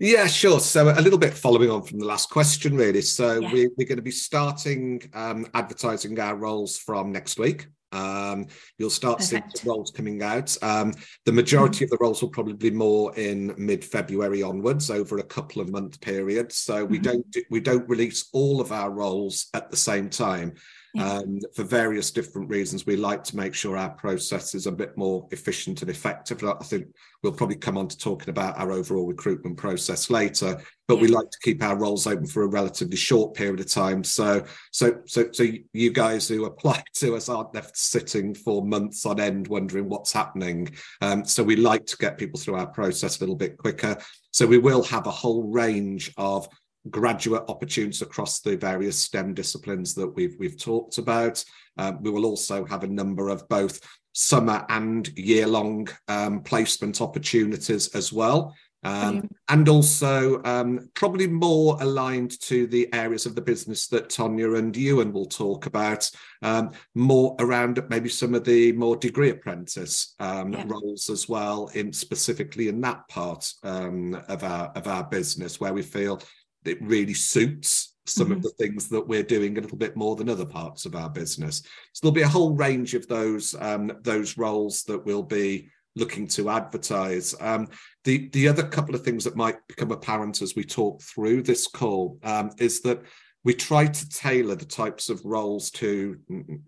Yeah, 0.00 0.26
sure. 0.26 0.60
So 0.60 0.88
a 0.88 1.02
little 1.02 1.18
bit 1.18 1.34
following 1.34 1.70
on 1.70 1.82
from 1.82 1.98
the 1.98 2.06
last 2.06 2.30
question, 2.30 2.76
really. 2.76 3.02
So 3.02 3.40
yeah. 3.40 3.52
we, 3.52 3.66
are 3.66 3.84
going 3.84 3.96
to 3.96 4.02
be 4.02 4.10
starting 4.10 5.02
um, 5.12 5.46
advertising 5.52 6.18
our 6.18 6.34
roles 6.34 6.78
from 6.78 7.12
next 7.12 7.38
week. 7.38 7.66
Um, 7.96 8.38
you'll 8.78 8.90
start 8.90 9.18
Perfect. 9.18 9.58
seeing 9.58 9.68
roles 9.70 9.90
coming 9.90 10.22
out. 10.22 10.50
Um, 10.62 10.92
the 11.24 11.32
majority 11.32 11.76
mm-hmm. 11.76 11.84
of 11.84 11.90
the 11.90 12.04
roles 12.04 12.20
will 12.20 12.34
probably 12.36 12.58
be 12.68 12.70
more 12.70 13.14
in 13.16 13.54
mid-February 13.56 14.42
onwards, 14.42 14.90
over 14.90 15.18
a 15.18 15.30
couple 15.36 15.62
of 15.62 15.70
month 15.70 16.00
period. 16.00 16.52
So 16.52 16.84
we 16.84 16.98
mm-hmm. 16.98 17.10
don't 17.10 17.30
do, 17.30 17.42
we 17.50 17.60
don't 17.60 17.88
release 17.88 18.28
all 18.32 18.60
of 18.60 18.70
our 18.80 18.90
roles 18.90 19.48
at 19.54 19.70
the 19.70 19.76
same 19.76 20.08
time. 20.10 20.54
Um, 20.98 21.40
for 21.54 21.62
various 21.62 22.10
different 22.10 22.48
reasons, 22.48 22.86
we 22.86 22.96
like 22.96 23.24
to 23.24 23.36
make 23.36 23.54
sure 23.54 23.76
our 23.76 23.90
process 23.90 24.54
is 24.54 24.66
a 24.66 24.72
bit 24.72 24.96
more 24.96 25.26
efficient 25.30 25.82
and 25.82 25.90
effective. 25.90 26.42
I 26.42 26.54
think 26.64 26.86
we'll 27.22 27.32
probably 27.32 27.56
come 27.56 27.76
on 27.76 27.88
to 27.88 27.98
talking 27.98 28.30
about 28.30 28.58
our 28.58 28.72
overall 28.72 29.06
recruitment 29.06 29.56
process 29.56 30.10
later, 30.10 30.60
but 30.88 30.96
yeah. 30.96 31.02
we 31.02 31.08
like 31.08 31.30
to 31.30 31.38
keep 31.42 31.62
our 31.62 31.76
roles 31.76 32.06
open 32.06 32.26
for 32.26 32.42
a 32.42 32.48
relatively 32.48 32.96
short 32.96 33.34
period 33.34 33.60
of 33.60 33.70
time. 33.70 34.04
So, 34.04 34.44
so, 34.70 35.00
so, 35.06 35.28
so 35.32 35.46
you 35.72 35.90
guys 35.90 36.28
who 36.28 36.44
apply 36.44 36.82
to 36.94 37.16
us 37.16 37.28
aren't 37.28 37.54
left 37.54 37.76
sitting 37.76 38.34
for 38.34 38.64
months 38.64 39.04
on 39.06 39.20
end 39.20 39.48
wondering 39.48 39.88
what's 39.88 40.12
happening. 40.12 40.74
Um, 41.02 41.24
so 41.24 41.42
we 41.42 41.56
like 41.56 41.86
to 41.86 41.96
get 41.96 42.18
people 42.18 42.38
through 42.38 42.56
our 42.56 42.68
process 42.68 43.18
a 43.18 43.20
little 43.20 43.36
bit 43.36 43.56
quicker. 43.56 43.98
So 44.30 44.46
we 44.46 44.58
will 44.58 44.82
have 44.84 45.06
a 45.06 45.10
whole 45.10 45.44
range 45.44 46.12
of 46.16 46.48
graduate 46.90 47.44
opportunities 47.48 48.02
across 48.02 48.40
the 48.40 48.56
various 48.56 48.98
STEM 48.98 49.34
disciplines 49.34 49.94
that 49.94 50.08
we've 50.08 50.36
we've 50.38 50.58
talked 50.58 50.98
about. 50.98 51.44
Um, 51.78 52.02
we 52.02 52.10
will 52.10 52.26
also 52.26 52.64
have 52.64 52.84
a 52.84 52.88
number 52.88 53.28
of 53.28 53.48
both 53.48 53.80
summer 54.12 54.64
and 54.70 55.08
year-long 55.16 55.88
um, 56.08 56.42
placement 56.42 57.00
opportunities 57.00 57.94
as 57.94 58.12
well. 58.12 58.54
Um, 58.82 59.28
and 59.48 59.68
also 59.68 60.40
um, 60.44 60.90
probably 60.94 61.26
more 61.26 61.76
aligned 61.80 62.40
to 62.42 62.68
the 62.68 62.88
areas 62.94 63.26
of 63.26 63.34
the 63.34 63.40
business 63.40 63.88
that 63.88 64.08
Tonya 64.08 64.58
and 64.58 64.76
Ewan 64.76 65.12
will 65.12 65.26
talk 65.26 65.66
about, 65.66 66.08
um, 66.42 66.70
more 66.94 67.34
around 67.40 67.82
maybe 67.88 68.08
some 68.08 68.32
of 68.34 68.44
the 68.44 68.70
more 68.72 68.96
degree 68.96 69.30
apprentice 69.30 70.14
um, 70.20 70.52
yeah. 70.52 70.64
roles 70.68 71.10
as 71.10 71.28
well, 71.28 71.68
in 71.74 71.92
specifically 71.92 72.68
in 72.68 72.80
that 72.82 73.08
part 73.08 73.52
um, 73.64 74.14
of 74.28 74.44
our 74.44 74.68
of 74.76 74.86
our 74.86 75.02
business 75.02 75.58
where 75.58 75.74
we 75.74 75.82
feel 75.82 76.22
it 76.68 76.82
really 76.82 77.14
suits 77.14 77.94
some 78.06 78.28
mm-hmm. 78.28 78.34
of 78.34 78.42
the 78.42 78.50
things 78.50 78.88
that 78.88 79.06
we're 79.06 79.22
doing 79.22 79.58
a 79.58 79.60
little 79.60 79.78
bit 79.78 79.96
more 79.96 80.16
than 80.16 80.28
other 80.28 80.46
parts 80.46 80.86
of 80.86 80.94
our 80.94 81.10
business. 81.10 81.62
So 81.92 82.00
there'll 82.02 82.14
be 82.14 82.22
a 82.22 82.28
whole 82.28 82.54
range 82.54 82.94
of 82.94 83.06
those 83.08 83.54
um, 83.58 83.90
those 84.02 84.38
roles 84.38 84.84
that 84.84 85.04
we'll 85.04 85.22
be 85.22 85.70
looking 85.96 86.26
to 86.28 86.50
advertise. 86.50 87.34
Um, 87.40 87.68
the 88.04 88.28
the 88.28 88.48
other 88.48 88.62
couple 88.62 88.94
of 88.94 89.02
things 89.02 89.24
that 89.24 89.36
might 89.36 89.56
become 89.66 89.90
apparent 89.90 90.42
as 90.42 90.54
we 90.54 90.64
talk 90.64 91.02
through 91.02 91.42
this 91.42 91.66
call 91.66 92.18
um, 92.22 92.50
is 92.58 92.80
that 92.82 93.02
we 93.42 93.54
try 93.54 93.86
to 93.86 94.08
tailor 94.08 94.56
the 94.56 94.64
types 94.64 95.08
of 95.08 95.24
roles 95.24 95.70
to 95.72 96.18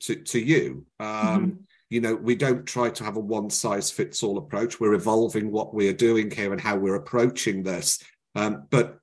to, 0.00 0.17
to 0.17 0.40
you. 0.40 0.87
Um, 0.99 1.07
mm-hmm. 1.09 1.50
You 1.90 2.02
know, 2.02 2.14
we 2.14 2.35
don't 2.35 2.67
try 2.67 2.90
to 2.90 3.05
have 3.05 3.17
a 3.17 3.21
one 3.21 3.49
size 3.49 3.90
fits 3.90 4.23
all 4.23 4.38
approach. 4.38 4.78
We're 4.78 4.95
evolving 4.95 5.50
what 5.50 5.75
we 5.75 5.88
are 5.88 5.95
doing 5.95 6.31
here 6.31 6.52
and 6.52 6.61
how 6.61 6.76
we're 6.76 6.97
approaching 6.97 7.62
this. 7.62 8.02
Um, 8.35 8.67
but 8.69 8.98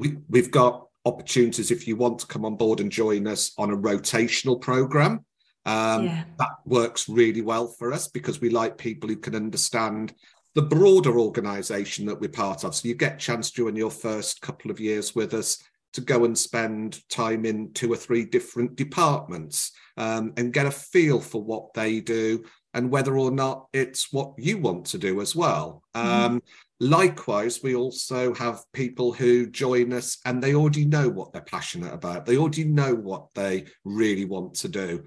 we, 0.00 0.16
we've 0.28 0.50
got 0.50 0.86
opportunities 1.04 1.70
if 1.70 1.86
you 1.86 1.96
want 1.96 2.18
to 2.18 2.26
come 2.26 2.44
on 2.44 2.56
board 2.56 2.80
and 2.80 2.90
join 2.90 3.26
us 3.26 3.52
on 3.58 3.70
a 3.70 3.76
rotational 3.76 4.60
program. 4.60 5.24
Um, 5.66 6.06
yeah. 6.06 6.24
That 6.38 6.50
works 6.64 7.08
really 7.08 7.42
well 7.42 7.68
for 7.68 7.92
us 7.92 8.08
because 8.08 8.40
we 8.40 8.50
like 8.50 8.78
people 8.78 9.08
who 9.08 9.16
can 9.16 9.34
understand 9.34 10.14
the 10.54 10.62
broader 10.62 11.18
organization 11.18 12.06
that 12.06 12.20
we're 12.20 12.28
part 12.28 12.64
of. 12.64 12.74
So 12.74 12.88
you 12.88 12.94
get 12.94 13.14
a 13.14 13.18
chance 13.18 13.50
during 13.50 13.76
your 13.76 13.90
first 13.90 14.40
couple 14.40 14.70
of 14.70 14.80
years 14.80 15.14
with 15.14 15.34
us 15.34 15.62
to 15.92 16.00
go 16.00 16.24
and 16.24 16.36
spend 16.36 17.00
time 17.08 17.44
in 17.44 17.72
two 17.72 17.92
or 17.92 17.96
three 17.96 18.24
different 18.24 18.76
departments 18.76 19.72
um, 19.96 20.32
and 20.36 20.52
get 20.52 20.66
a 20.66 20.70
feel 20.70 21.20
for 21.20 21.42
what 21.42 21.74
they 21.74 22.00
do 22.00 22.44
and 22.74 22.90
whether 22.90 23.18
or 23.18 23.30
not 23.30 23.66
it's 23.72 24.12
what 24.12 24.34
you 24.38 24.58
want 24.58 24.86
to 24.86 24.98
do 24.98 25.20
as 25.20 25.34
well. 25.34 25.82
Mm-hmm. 25.94 26.08
Um, 26.08 26.42
likewise, 26.78 27.62
we 27.62 27.74
also 27.74 28.34
have 28.34 28.64
people 28.72 29.12
who 29.12 29.50
join 29.50 29.92
us 29.92 30.18
and 30.24 30.42
they 30.42 30.54
already 30.54 30.84
know 30.84 31.08
what 31.08 31.32
they're 31.32 31.42
passionate 31.42 31.92
about. 31.92 32.26
They 32.26 32.36
already 32.36 32.64
know 32.64 32.94
what 32.94 33.26
they 33.34 33.66
really 33.84 34.24
want 34.24 34.54
to 34.54 34.68
do. 34.68 35.04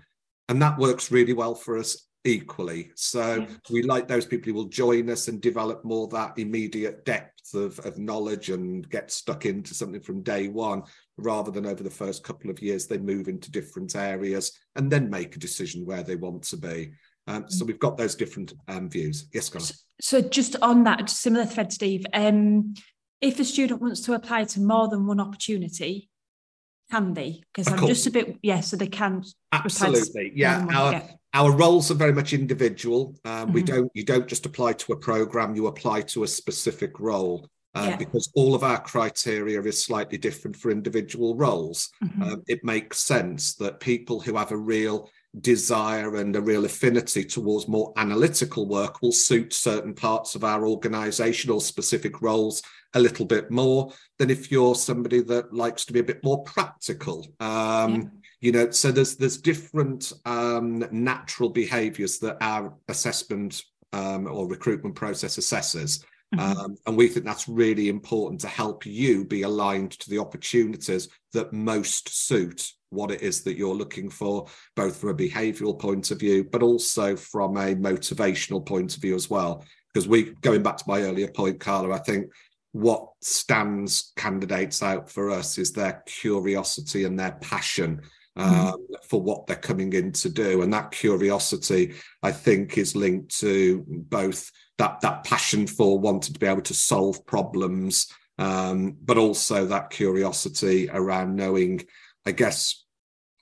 And 0.50 0.62
that 0.62 0.78
works 0.78 1.12
really 1.12 1.34
well 1.34 1.56
for 1.56 1.78
us 1.78 2.08
equally. 2.26 2.92
So 2.96 3.36
yeah. 3.36 3.48
we 3.70 3.84
like 3.84 4.08
those 4.08 4.26
people 4.26 4.52
who 4.52 4.54
will 4.56 4.66
join 4.66 5.10
us 5.10 5.28
and 5.28 5.42
develop 5.42 5.84
more 5.84 6.08
that 6.10 6.38
immediate 6.38 7.06
depth 7.06 7.54
of, 7.54 7.80
of 7.80 7.98
knowledge 7.98 8.50
and 8.50 8.88
get 8.90 9.12
stuck 9.12 9.46
into 9.46 9.74
something 9.74 10.02
from 10.02 10.24
day 10.24 10.48
one, 10.48 10.84
rather 11.18 11.52
than 11.52 11.66
over 11.66 11.84
the 11.84 11.90
first 11.90 12.24
couple 12.24 12.50
of 12.50 12.62
years 12.62 12.88
they 12.88 12.98
move 12.98 13.28
into 13.28 13.52
different 13.52 13.96
areas 13.96 14.58
and 14.76 14.92
then 14.92 15.10
make 15.10 15.36
a 15.36 15.40
decision 15.40 15.86
where 15.86 16.04
they 16.04 16.16
want 16.16 16.44
to 16.44 16.58
be. 16.58 16.92
Um, 17.28 17.50
so 17.50 17.64
mm. 17.64 17.68
we've 17.68 17.80
got 17.80 17.98
those 17.98 18.16
different 18.16 18.54
um, 18.68 18.90
views. 18.90 19.28
Yes, 19.34 19.50
Carla. 19.50 19.68
So 20.02 20.22
just 20.22 20.56
on 20.62 20.84
that, 20.84 21.10
similar 21.10 21.46
thread, 21.46 21.72
Steve. 21.72 22.06
Um, 22.14 22.74
if 23.22 23.40
a 23.40 23.46
student 23.46 23.82
wants 23.82 24.02
to 24.02 24.14
apply 24.14 24.44
to 24.46 24.62
more 24.62 24.90
than 24.90 25.08
one 25.08 25.20
opportunity, 25.20 26.10
can 26.92 27.14
they? 27.14 27.42
Because 27.54 27.72
I'm 27.72 27.88
just 27.88 28.06
a 28.06 28.12
bit, 28.12 28.38
yeah, 28.44 28.60
so 28.60 28.76
they 28.76 28.88
can. 28.88 29.24
Absolutely, 29.52 30.34
yeah. 30.36 30.66
Our, 30.70 31.02
our 31.34 31.52
roles 31.52 31.90
are 31.90 31.96
very 31.96 32.14
much 32.14 32.34
individual. 32.34 33.16
Um, 33.26 33.46
mm-hmm. 33.46 33.54
We 33.54 33.64
don't, 33.64 33.92
you 33.94 34.04
don't 34.04 34.28
just 34.28 34.46
apply 34.46 34.74
to 34.74 34.94
a 34.94 34.98
program; 34.98 35.56
you 35.56 35.68
apply 35.68 36.02
to 36.02 36.24
a 36.24 36.28
specific 36.28 37.00
role. 37.00 37.48
Uh, 37.76 37.88
yeah. 37.90 37.96
Because 37.96 38.32
all 38.36 38.54
of 38.54 38.64
our 38.64 38.80
criteria 38.80 39.60
is 39.64 39.84
slightly 39.84 40.20
different 40.20 40.56
for 40.56 40.70
individual 40.70 41.36
roles. 41.36 41.90
Mm-hmm. 42.04 42.22
Um, 42.22 42.44
it 42.48 42.64
makes 42.64 43.00
sense 43.00 43.56
that 43.56 43.80
people 43.80 44.20
who 44.20 44.38
have 44.38 44.52
a 44.52 44.58
real 44.58 45.10
desire 45.42 46.16
and 46.18 46.36
a 46.36 46.42
real 46.42 46.66
affinity 46.66 47.24
towards 47.24 47.68
more 47.68 47.92
analytical 47.98 48.68
work 48.68 49.02
will 49.02 49.12
suit 49.12 49.52
certain 49.52 49.94
parts 49.94 50.36
of 50.36 50.44
our 50.44 50.68
organization 50.68 51.50
or 51.50 51.60
specific 51.60 52.22
roles 52.22 52.62
a 52.94 53.00
little 53.00 53.26
bit 53.26 53.50
more 53.50 53.92
than 54.20 54.30
if 54.30 54.52
you're 54.52 54.76
somebody 54.76 55.22
that 55.22 55.52
likes 55.52 55.86
to 55.86 55.94
be 55.94 56.00
a 56.00 56.04
bit 56.04 56.24
more 56.24 56.44
practical 56.44 57.26
um, 57.40 57.96
yeah. 57.96 58.02
you 58.42 58.52
know 58.52 58.70
so 58.70 58.92
there's 58.92 59.16
there's 59.16 59.38
different 59.38 60.14
um, 60.26 60.86
natural 60.92 61.50
behaviors 61.50 62.20
that 62.20 62.38
our 62.40 62.74
assessment 62.88 63.64
um, 63.92 64.28
or 64.28 64.48
recruitment 64.48 64.96
process 64.96 65.38
assesses 65.38 66.04
Mm-hmm. 66.34 66.60
Um, 66.60 66.78
and 66.88 66.98
we 66.98 67.08
think 67.08 67.26
that's 67.26 67.48
really 67.48 67.90
important 67.90 68.42
to 68.42 68.48
help 68.48 68.86
you 68.86 69.26
be 69.26 69.44
aligned 69.44 69.92
to 69.92 70.10
the 70.10 70.20
opportunities 70.20 71.10
that 71.34 71.54
most 71.54 72.10
suit 72.10 72.72
what 72.94 73.12
it 73.12 73.22
is 73.22 73.44
that 73.44 73.58
you're 73.58 73.76
looking 73.76 74.10
for, 74.10 74.48
both 74.76 74.98
from 74.98 75.10
a 75.10 75.16
behavioral 75.16 75.78
point 75.78 76.12
of 76.12 76.20
view, 76.20 76.44
but 76.44 76.64
also 76.64 77.16
from 77.16 77.58
a 77.58 77.76
motivational 77.76 78.66
point 78.66 78.96
of 78.96 79.02
view 79.02 79.16
as 79.16 79.30
well. 79.30 79.66
Because 79.94 80.08
we, 80.08 80.34
going 80.42 80.64
back 80.64 80.78
to 80.78 80.86
my 80.88 81.02
earlier 81.02 81.28
point, 81.28 81.60
Carla, 81.60 81.94
I 81.94 82.00
think 82.00 82.32
what 82.72 83.08
stands 83.22 84.12
candidates 84.16 84.82
out 84.82 85.10
for 85.10 85.30
us 85.30 85.58
is 85.58 85.72
their 85.72 86.04
curiosity 86.08 87.04
and 87.04 87.18
their 87.18 87.34
passion 87.34 88.02
mm-hmm. 88.38 88.68
um, 88.68 88.74
mm. 88.74 89.04
for 89.08 89.22
what 89.22 89.46
they're 89.46 89.56
coming 89.56 89.94
in 89.94 90.12
to 90.12 90.30
do. 90.30 90.64
And 90.64 90.74
that 90.74 90.92
curiosity, 90.92 91.94
I 92.24 92.32
think, 92.32 92.78
is 92.78 92.96
linked 92.96 93.40
to 93.40 93.86
both 93.88 94.52
that 94.80 95.02
that 95.02 95.24
passion 95.24 95.68
for 95.68 96.00
wanting 96.00 96.34
to 96.34 96.40
be 96.40 96.48
able 96.48 96.62
to 96.64 96.74
solve 96.74 97.26
problems, 97.26 98.08
um, 98.40 98.98
but 99.04 99.18
also 99.18 99.68
that 99.68 99.92
curiosity 99.92 100.90
around 100.92 101.36
knowing, 101.36 101.84
I 102.26 102.32
guess, 102.32 102.83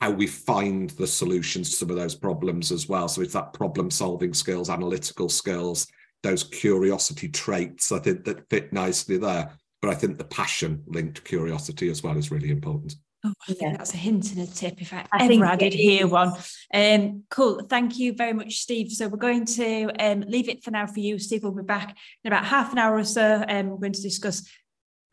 how 0.02 0.10
we 0.10 0.26
find 0.26 0.90
the 0.92 1.06
solutions 1.06 1.70
to 1.70 1.76
some 1.76 1.92
of 1.92 1.96
those 1.96 2.16
problems 2.16 2.72
as 2.72 2.90
well. 2.90 3.08
So 3.08 3.22
it's 3.22 3.34
that 3.34 3.54
problem 3.54 3.92
solving 3.92 4.34
skills, 4.34 4.68
analytical 4.68 5.30
skills, 5.30 5.86
those 6.24 6.44
curiosity 6.44 7.30
traits, 7.30 7.92
I 7.92 8.00
think 8.00 8.26
that 8.26 8.50
fit 8.50 8.74
nicely 8.74 9.18
there. 9.18 9.52
But 9.80 9.92
I 9.92 9.94
think 9.94 10.18
the 10.18 10.24
passion 10.24 10.84
linked 10.88 11.16
to 11.18 11.22
curiosity 11.22 11.90
as 11.90 12.02
well 12.04 12.18
is 12.18 12.32
really 12.32 12.50
important. 12.50 12.96
Oh, 13.24 13.34
I 13.48 13.54
think 13.54 13.62
yeah. 13.62 13.78
that's 13.78 13.94
a 13.94 13.98
hint 13.98 14.32
and 14.32 14.42
a 14.42 14.48
tip 14.48 14.82
if 14.82 14.92
I, 14.92 15.06
I 15.12 15.32
ever 15.32 15.46
I 15.46 15.56
did 15.56 15.74
hear 15.74 16.08
one. 16.08 16.34
Um, 16.74 17.24
cool. 17.30 17.62
Thank 17.70 18.00
you 18.00 18.14
very 18.14 18.34
much, 18.34 18.58
Steve. 18.58 18.92
So 18.92 19.08
we're 19.08 19.18
going 19.18 19.46
to 19.46 19.92
um, 20.00 20.22
leave 20.22 20.50
it 20.50 20.64
for 20.64 20.72
now 20.72 20.88
for 20.88 21.00
you. 21.00 21.20
Steve 21.20 21.44
will 21.44 21.52
be 21.52 21.62
back 21.62 21.96
in 22.24 22.32
about 22.32 22.46
half 22.46 22.72
an 22.72 22.80
hour 22.80 22.96
or 22.96 23.04
so. 23.04 23.44
Um, 23.48 23.70
we're 23.70 23.78
going 23.78 23.94
to 23.94 24.02
discuss 24.02 24.50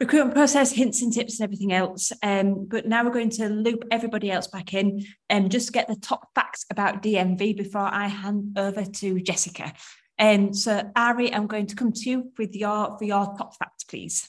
recruitment 0.01 0.35
process, 0.35 0.73
hints 0.73 1.03
and 1.03 1.13
tips 1.13 1.41
and 1.41 1.45
everything 1.45 1.73
else. 1.73 2.13
Um, 2.23 2.67
but 2.67 2.87
now 2.87 3.05
we're 3.05 3.11
going 3.11 3.31
to 3.31 3.49
loop 3.49 3.85
everybody 3.91 4.31
else 4.31 4.47
back 4.47 4.75
in 4.75 5.05
and 5.29 5.51
just 5.51 5.73
get 5.73 5.89
the 5.89 5.97
top 5.97 6.29
facts 6.35 6.65
about 6.71 7.03
DNV 7.03 7.57
before 7.57 7.89
I 7.93 8.07
hand 8.07 8.59
over 8.59 8.85
to 8.85 9.21
Jessica. 9.21 9.73
Um, 10.19 10.53
so 10.53 10.91
Ari, 10.97 11.33
I'm 11.33 11.47
going 11.47 11.67
to 11.67 11.77
come 11.77 11.93
to 11.93 12.11
you 12.11 12.33
with 12.39 12.55
your 12.55 12.97
for 12.99 13.05
your 13.05 13.35
top 13.37 13.57
facts, 13.57 13.85
please. 13.85 14.29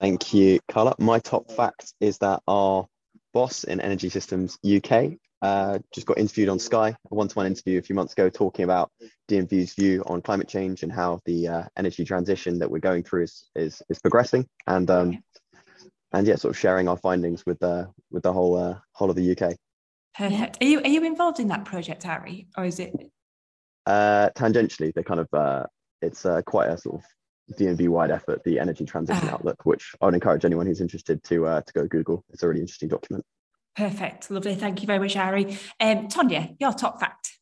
Thank 0.00 0.34
you, 0.34 0.60
Carla. 0.68 0.94
My 0.98 1.18
top 1.18 1.50
fact 1.50 1.94
is 2.00 2.18
that 2.18 2.42
our 2.46 2.86
boss 3.32 3.64
in 3.64 3.80
Energy 3.80 4.08
Systems 4.08 4.58
UK 4.64 5.12
uh, 5.46 5.78
just 5.92 6.06
got 6.06 6.18
interviewed 6.18 6.48
on 6.48 6.58
Sky, 6.58 6.88
a 7.10 7.14
one-to-one 7.14 7.46
interview 7.46 7.78
a 7.78 7.82
few 7.82 7.94
months 7.94 8.12
ago, 8.12 8.28
talking 8.28 8.64
about 8.64 8.90
DNV's 9.28 9.74
view 9.74 10.02
on 10.06 10.20
climate 10.20 10.48
change 10.48 10.82
and 10.82 10.92
how 10.92 11.20
the 11.24 11.48
uh, 11.48 11.64
energy 11.76 12.04
transition 12.04 12.58
that 12.58 12.70
we're 12.70 12.78
going 12.78 13.02
through 13.02 13.24
is 13.24 13.48
is, 13.54 13.82
is 13.88 13.98
progressing, 14.00 14.48
and 14.66 14.90
um, 14.90 15.22
and 16.12 16.26
yeah, 16.26 16.36
sort 16.36 16.54
of 16.54 16.58
sharing 16.58 16.88
our 16.88 16.96
findings 16.96 17.46
with 17.46 17.58
the 17.60 17.88
with 18.10 18.22
the 18.24 18.32
whole 18.32 18.56
uh, 18.56 18.78
whole 18.92 19.10
of 19.10 19.16
the 19.16 19.30
UK. 19.32 19.56
Perfect. 20.16 20.62
Are 20.62 20.66
you 20.66 20.80
are 20.80 20.88
you 20.88 21.04
involved 21.04 21.38
in 21.38 21.48
that 21.48 21.64
project, 21.64 22.06
Ari, 22.06 22.48
or 22.56 22.64
is 22.64 22.80
it? 22.80 22.92
Uh, 23.86 24.30
tangentially, 24.36 24.92
they 24.94 25.02
kind 25.04 25.20
of 25.20 25.28
uh, 25.32 25.64
it's 26.02 26.26
uh, 26.26 26.42
quite 26.42 26.70
a 26.70 26.78
sort 26.78 26.96
of 26.96 27.56
DMV 27.56 27.88
wide 27.88 28.10
effort, 28.10 28.42
the 28.44 28.58
Energy 28.58 28.84
Transition 28.84 29.28
ah. 29.28 29.34
Outlook, 29.34 29.64
which 29.64 29.92
I 30.00 30.06
would 30.06 30.14
encourage 30.14 30.44
anyone 30.44 30.66
who's 30.66 30.80
interested 30.80 31.22
to 31.24 31.46
uh, 31.46 31.60
to 31.60 31.72
go 31.72 31.86
Google. 31.86 32.24
It's 32.32 32.42
a 32.42 32.48
really 32.48 32.62
interesting 32.62 32.88
document. 32.88 33.24
Perfect, 33.76 34.30
lovely. 34.30 34.54
Thank 34.54 34.80
you 34.80 34.86
very 34.86 34.98
much, 34.98 35.16
Ari. 35.16 35.58
Um, 35.80 36.08
Tonya, 36.08 36.56
your 36.58 36.72
top 36.72 36.98
fact. 36.98 37.32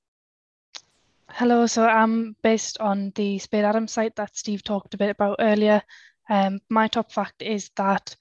Hello, 1.30 1.66
so 1.66 1.86
I'm 1.86 2.36
based 2.42 2.78
on 2.80 3.12
the 3.14 3.38
Spadeadams 3.38 3.90
site 3.90 4.16
that 4.16 4.36
Steve 4.36 4.62
talked 4.64 4.94
a 4.94 4.98
bit 4.98 5.10
about 5.10 5.36
earlier. 5.38 5.82
Um, 6.28 6.60
my 6.68 6.88
top 6.88 7.12
fact 7.12 7.42
is 7.42 7.70
that 7.76 8.16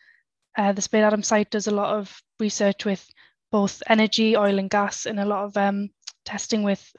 uh, 0.57 0.73
the 0.73 0.81
Spadeadams 0.81 1.25
site 1.25 1.49
does 1.49 1.67
a 1.67 1.73
lot 1.75 1.95
of 1.95 2.15
research 2.39 2.85
with 2.85 3.07
both 3.51 3.81
energy, 3.87 4.37
oil 4.37 4.59
and 4.59 4.69
gas, 4.69 5.05
and 5.05 5.19
a 5.19 5.25
lot 5.25 5.45
of 5.45 5.57
um, 5.57 5.89
testing 6.25 6.63
with 6.63 6.91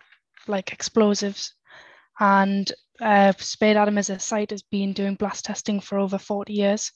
like 0.46 0.72
explosives. 0.72 1.54
And 2.18 2.70
uh, 3.00 3.32
Spade 3.38 3.76
Adam 3.76 3.98
as 3.98 4.10
a 4.10 4.18
site 4.18 4.50
has 4.50 4.62
been 4.62 4.92
doing 4.92 5.14
blast 5.14 5.44
testing 5.44 5.80
for 5.80 5.98
over 5.98 6.18
40 6.18 6.52
years. 6.52 6.92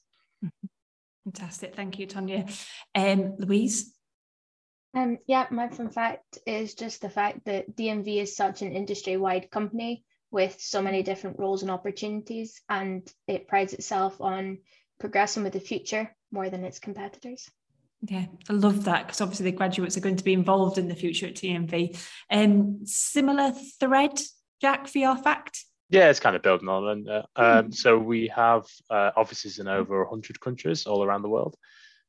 Fantastic. 1.25 1.75
Thank 1.75 1.99
you, 1.99 2.07
Tonya. 2.07 2.49
Um, 2.95 3.35
Louise? 3.39 3.95
Um, 4.99 5.19
yeah, 5.29 5.47
my 5.51 5.69
fun 5.69 5.91
fact 5.91 6.39
is 6.45 6.75
just 6.75 7.01
the 7.01 7.09
fact 7.09 7.45
that 7.45 7.77
DNV 7.77 8.21
is 8.21 8.35
such 8.35 8.63
an 8.63 8.73
industry 8.73 9.17
wide 9.17 9.49
company 9.49 10.03
with 10.33 10.57
so 10.59 10.83
many 10.83 11.05
different 11.05 11.39
roles 11.39 11.63
and 11.63 11.71
opportunities, 11.71 12.61
and 12.69 13.09
it 13.29 13.47
prides 13.47 13.73
itself 13.75 14.21
on 14.21 14.59
progressing 14.99 15.45
with 15.45 15.53
the 15.53 15.61
future 15.61 16.13
more 16.33 16.51
than 16.51 16.65
its 16.65 16.81
competitors. 16.81 17.49
Yeah, 18.03 18.27
I 18.49 18.53
love 18.53 18.85
that 18.85 19.07
because 19.07 19.21
obviously 19.21 19.45
the 19.45 19.57
graduates 19.57 19.97
are 19.97 20.01
going 20.01 20.17
to 20.17 20.25
be 20.25 20.33
involved 20.33 20.79
in 20.79 20.89
the 20.89 20.97
future 20.97 21.29
at 21.29 21.35
DNV. 21.35 21.97
Um, 22.29 22.81
similar 22.85 23.53
thread, 23.79 24.21
Jack, 24.61 24.89
for 24.89 24.99
your 24.99 25.17
fact? 25.17 25.65
Yeah, 25.91 26.11
it's 26.11 26.21
kind 26.21 26.35
of 26.35 26.43
building 26.43 26.69
on. 26.69 26.89
And 26.89 27.09
uh, 27.09 27.23
um, 27.37 27.65
hmm. 27.67 27.71
so 27.71 27.97
we 27.97 28.33
have 28.35 28.65
uh, 28.91 29.13
offices 29.17 29.61
in 29.61 29.69
over 29.69 30.03
100 30.03 30.41
countries 30.41 30.87
all 30.87 31.05
around 31.05 31.23
the 31.23 31.29
world. 31.29 31.57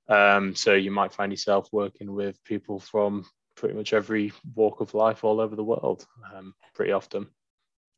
Um, 0.10 0.56
so 0.56 0.74
you 0.74 0.92
might 0.92 1.14
find 1.14 1.32
yourself 1.32 1.70
working 1.72 2.14
with 2.14 2.44
people 2.44 2.80
from 2.80 3.26
pretty 3.56 3.76
much 3.76 3.94
every 3.94 4.34
walk 4.56 4.82
of 4.82 4.94
life 4.94 5.24
all 5.24 5.40
over 5.40 5.56
the 5.56 5.64
world 5.64 6.06
um, 6.34 6.54
pretty 6.74 6.92
often. 6.92 7.28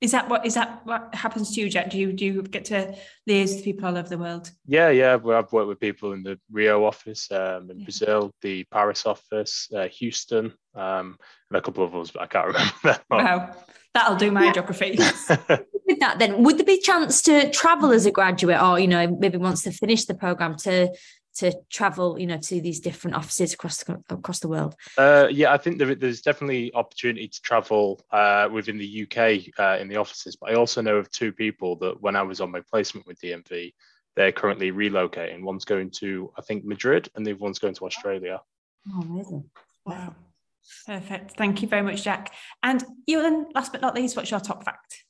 Is 0.02 0.12
that 0.14 0.28
what 0.28 0.48
is 0.48 0.56
that 0.56 0.84
what 0.84 1.14
happens 1.14 1.54
to 1.54 1.62
you, 1.62 1.70
Jack? 1.70 1.92
Do 1.92 2.00
you 2.00 2.12
do 2.12 2.26
you 2.26 2.42
get 2.42 2.66
to 2.66 2.96
liaise 3.30 3.56
with 3.56 3.64
people 3.64 3.86
all 3.86 3.96
over 3.96 4.10
the 4.10 4.18
world? 4.18 4.50
Yeah, 4.66 4.90
yeah. 4.90 5.14
Well, 5.14 5.38
I've 5.38 5.54
worked 5.54 5.68
with 5.68 5.80
people 5.80 6.14
in 6.14 6.24
the 6.24 6.40
Rio 6.52 6.84
office, 6.84 7.32
um, 7.32 7.70
in 7.70 7.80
yeah. 7.80 7.86
Brazil, 7.86 8.32
the 8.42 8.64
Paris 8.72 9.06
office, 9.06 9.70
uh, 9.76 9.88
Houston, 9.90 10.54
um, 10.74 11.18
and 11.52 11.58
a 11.58 11.62
couple 11.62 11.84
of 11.84 11.94
others, 11.94 12.10
but 12.10 12.24
I 12.24 12.26
can't 12.26 12.48
remember 12.48 12.74
them. 12.84 13.00
Wow, 13.12 13.56
that'll 13.94 14.16
do 14.16 14.32
my 14.32 14.52
geography. 14.52 14.98
with 14.98 16.00
that, 16.00 16.18
then 16.18 16.42
would 16.42 16.58
there 16.58 16.66
be 16.66 16.80
a 16.80 16.82
chance 16.82 17.22
to 17.24 17.52
travel 17.52 17.92
as 17.92 18.08
a 18.08 18.12
graduate, 18.12 18.60
or 18.60 18.80
you 18.80 18.88
know, 18.88 19.06
maybe 19.08 19.38
wants 19.38 19.62
to 19.64 19.72
finish 19.72 20.06
the 20.06 20.16
program 20.16 20.56
to 20.64 20.92
to 21.38 21.54
travel, 21.70 22.20
you 22.20 22.28
know, 22.28 22.38
to 22.38 22.62
these 22.62 22.80
different 22.80 23.16
offices 23.16 23.54
across 23.54 23.84
the, 23.84 24.02
across 24.10 24.40
the 24.40 24.48
world? 24.48 24.76
Uh, 24.98 25.28
yeah, 25.32 25.54
I 25.54 25.58
think 25.58 25.78
there, 25.78 25.96
there's 25.96 26.22
definitely 26.22 26.74
opportunity 26.74 27.28
to 27.28 27.42
travel 27.42 28.06
uh, 28.12 28.50
within 28.52 28.78
the 28.78 29.04
UK 29.04 29.54
uh, 29.60 29.80
in 29.80 29.88
the 29.88 29.98
offices. 29.98 30.36
But 30.36 30.52
I 30.52 30.56
also 30.56 30.82
know 30.82 30.98
of 30.98 31.10
two 31.12 31.32
people 31.32 31.76
that 31.78 32.02
when 32.02 32.16
I 32.16 32.22
was 32.22 32.42
on 32.42 32.52
my 32.52 32.62
placement 32.62 33.08
with 33.08 33.20
DNV 33.22 33.74
they're 34.16 34.32
currently 34.32 34.72
relocating. 34.72 35.44
One's 35.44 35.66
going 35.66 35.90
to, 35.92 36.32
I 36.38 36.42
think, 36.42 36.66
Madrid, 36.66 37.10
and 37.16 37.26
the 37.26 37.32
other 37.32 37.40
one's 37.40 37.60
going 37.60 37.76
to 37.76 37.86
Australia. 37.86 38.42
Oh, 38.94 39.02
amazing! 39.02 39.50
Wow, 39.86 40.16
perfect. 40.86 41.32
Thank 41.38 41.62
you 41.62 41.68
very 41.68 41.82
much, 41.82 42.04
Jack. 42.04 42.34
And 42.64 42.84
Ewan, 43.08 43.48
last 43.56 43.72
but 43.72 43.82
not 43.82 43.96
least, 43.96 44.16
what's 44.16 44.32
your 44.32 44.40
top 44.40 44.66
fact? 44.66 45.06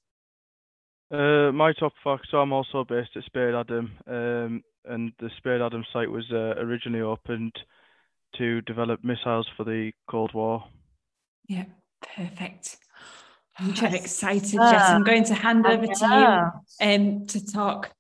Uh, 1.12 1.52
my 1.52 1.74
top 1.74 1.94
fact. 2.04 2.28
So 2.32 2.38
I'm 2.38 2.54
also 2.54 2.84
based 2.84 3.12
at 3.16 3.24
Spadeadam. 3.34 3.90
Um, 4.08 4.64
and 4.86 5.12
the 5.20 5.30
Spadeadam 5.40 5.84
site 5.94 6.10
was 6.10 6.26
uh, 6.32 6.56
originally 6.58 7.02
opened 7.02 7.54
to 8.38 8.62
develop 8.62 9.04
missiles 9.04 9.48
for 9.58 9.64
the 9.64 9.92
Cold 10.10 10.34
War. 10.34 10.64
Yeah, 11.48 11.66
perfect. 12.16 12.78
I'm 13.60 13.74
very 13.74 13.98
excited, 13.98 14.54
Jess. 14.54 14.90
I'm 14.90 15.04
going 15.04 15.26
to 15.26 15.34
hand 15.34 15.66
over 15.68 15.86
to 15.86 16.52
you 16.82 16.88
um, 16.88 17.28
to 17.28 17.46
talk. 17.46 17.92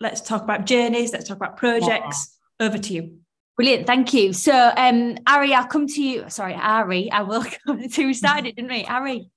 Let's 0.00 0.20
talk 0.20 0.42
about 0.42 0.66
journeys. 0.66 1.12
Let's 1.12 1.28
talk 1.28 1.36
about 1.36 1.56
projects. 1.56 2.36
Yeah. 2.60 2.66
Over 2.66 2.78
to 2.78 2.92
you. 2.92 3.18
Brilliant, 3.56 3.86
thank 3.86 4.12
you. 4.12 4.32
So, 4.32 4.72
um, 4.76 5.16
Ari, 5.26 5.54
I'll 5.54 5.66
come 5.66 5.86
to 5.86 6.02
you. 6.02 6.24
Sorry, 6.28 6.54
Ari, 6.54 7.10
I 7.10 7.22
will 7.22 7.44
come 7.66 7.88
to. 7.88 8.06
We 8.06 8.14
started, 8.14 8.56
didn't 8.56 8.70
we? 8.70 8.84
Ari, 8.84 9.30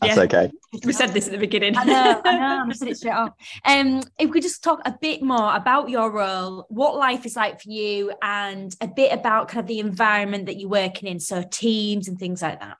that's 0.00 0.16
yeah. 0.16 0.22
okay. 0.22 0.50
We 0.84 0.92
said 0.92 1.10
this 1.10 1.26
at 1.26 1.32
the 1.32 1.38
beginning. 1.38 1.76
I 1.76 1.84
know, 1.84 2.20
I 2.24 2.38
know, 2.38 2.44
I'm 2.62 2.74
said 2.74 2.88
it 2.88 2.98
straight 2.98 3.12
off. 3.12 3.32
Um, 3.64 4.02
if 4.18 4.30
we 4.30 4.40
just 4.40 4.62
talk 4.62 4.80
a 4.84 4.94
bit 5.00 5.22
more 5.22 5.54
about 5.56 5.88
your 5.88 6.10
role, 6.10 6.66
what 6.68 6.96
life 6.96 7.24
is 7.24 7.36
like 7.36 7.60
for 7.62 7.70
you, 7.70 8.12
and 8.22 8.74
a 8.80 8.88
bit 8.88 9.12
about 9.12 9.48
kind 9.48 9.60
of 9.60 9.66
the 9.66 9.78
environment 9.78 10.46
that 10.46 10.58
you're 10.58 10.68
working 10.68 11.08
in, 11.08 11.20
so 11.20 11.42
teams 11.50 12.08
and 12.08 12.18
things 12.18 12.42
like 12.42 12.60
that. 12.60 12.76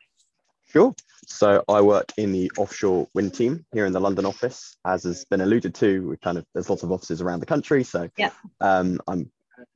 Sure. 0.71 0.95
So 1.27 1.65
I 1.69 1.81
work 1.81 2.13
in 2.19 2.33
the 2.33 2.51
offshore 2.59 3.09
wind 3.15 3.35
team 3.35 3.65
here 3.73 3.87
in 3.87 3.93
the 3.93 4.01
London 4.01 4.27
office. 4.27 4.77
As 4.87 5.05
has 5.05 5.25
been 5.25 5.41
alluded 5.41 5.75
to, 5.77 6.09
we 6.09 6.17
kind 6.19 6.39
of 6.39 6.45
there's 6.53 6.69
lots 6.69 6.83
of 6.83 6.93
offices 6.93 7.23
around 7.23 7.41
the 7.41 7.47
country. 7.47 7.85
So 7.85 8.09
yeah. 8.17 8.31
um, 8.61 9.01
I'm 9.09 9.31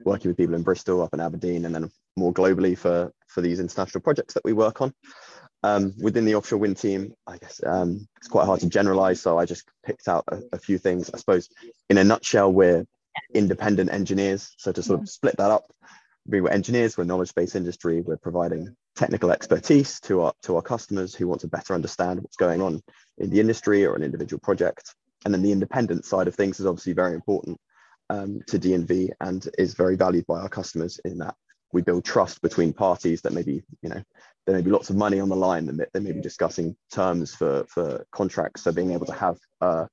working 0.05 0.29
with 0.29 0.37
people 0.37 0.55
in 0.55 0.63
Bristol, 0.63 1.03
up 1.03 1.15
in 1.15 1.21
Aberdeen, 1.21 1.65
and 1.65 1.75
then 1.75 1.91
more 2.17 2.33
globally 2.33 2.77
for 2.77 3.13
for 3.29 3.41
these 3.41 3.61
international 3.61 4.03
projects 4.03 4.35
that 4.35 4.45
we 4.45 4.53
work 4.53 4.83
on. 4.83 4.93
Um, 5.65 5.95
within 6.01 6.25
the 6.25 6.35
offshore 6.35 6.59
wind 6.59 6.77
team, 6.77 7.15
I 7.27 7.39
guess 7.39 7.61
um, 7.65 8.09
it's 8.17 8.29
quite 8.29 8.47
hard 8.47 8.61
to 8.61 8.69
generalize. 8.69 9.21
So 9.21 9.39
I 9.39 9.45
just 9.45 9.65
picked 9.87 10.09
out 10.09 10.25
a, 10.29 10.43
a, 10.53 10.59
few 10.59 10.77
things. 10.77 11.11
I 11.15 11.19
suppose, 11.19 11.49
in 11.89 11.99
a 11.99 12.05
nutshell, 12.05 12.53
we're 12.53 12.85
independent 13.33 13.93
engineers. 13.93 14.55
So 14.59 14.73
to 14.73 14.83
sort 14.83 15.01
of 15.01 15.09
split 15.09 15.37
that 15.37 15.53
up, 15.53 15.73
we 16.27 16.41
were 16.41 16.51
engineers, 16.51 16.97
we're 16.97 17.05
knowledge-based 17.05 17.55
industry. 17.55 18.01
We're 18.01 18.17
providing 18.17 18.75
technical 18.97 19.31
expertise 19.31 20.01
to 20.01 20.23
our 20.23 20.33
to 20.43 20.57
our 20.57 20.63
customers 20.63 21.15
who 21.15 21.29
want 21.29 21.41
to 21.43 21.49
better 21.49 21.75
understand 21.75 22.21
what's 22.21 22.37
going 22.37 22.61
on 22.61 22.83
in 23.19 23.31
the 23.31 23.41
industry 23.41 23.85
or 23.85 23.95
an 23.95 24.03
individual 24.03 24.41
project. 24.41 24.95
And 25.25 25.33
then 25.33 25.43
the 25.43 25.53
independent 25.53 26.05
side 26.05 26.27
of 26.27 26.35
things 26.35 26.59
is 26.59 26.67
obviously 26.67 26.93
very 26.93 27.15
important 27.15 27.61
um, 28.11 28.41
to 28.49 28.59
DNV 28.59 29.11
and 29.21 29.49
is 29.59 29.75
very 29.75 29.97
valued 29.97 30.27
by 30.27 30.41
our 30.41 30.49
customers 30.49 31.01
in 31.05 31.19
that 31.19 31.37
we 31.73 31.83
build 31.83 32.05
trust 32.05 32.43
between 32.43 32.73
parties 32.73 33.23
that 33.23 33.33
maybe 33.33 33.63
you 33.83 33.89
know 33.89 34.03
there 34.47 34.57
may 34.57 34.63
be 34.63 34.71
lots 34.71 34.91
of 34.91 34.97
money 34.97 35.21
on 35.21 35.29
the 35.29 35.37
line 35.37 35.69
and 35.69 35.85
they 35.93 36.01
may 36.01 36.13
be 36.13 36.21
discussing 36.21 36.77
terms 36.91 37.35
for 37.35 37.65
for 37.69 38.05
contracts 38.13 38.63
so 38.63 38.73
being 38.73 38.93
able 38.93 39.07
to 39.07 39.13
have 39.13 39.39
a, 39.61 39.89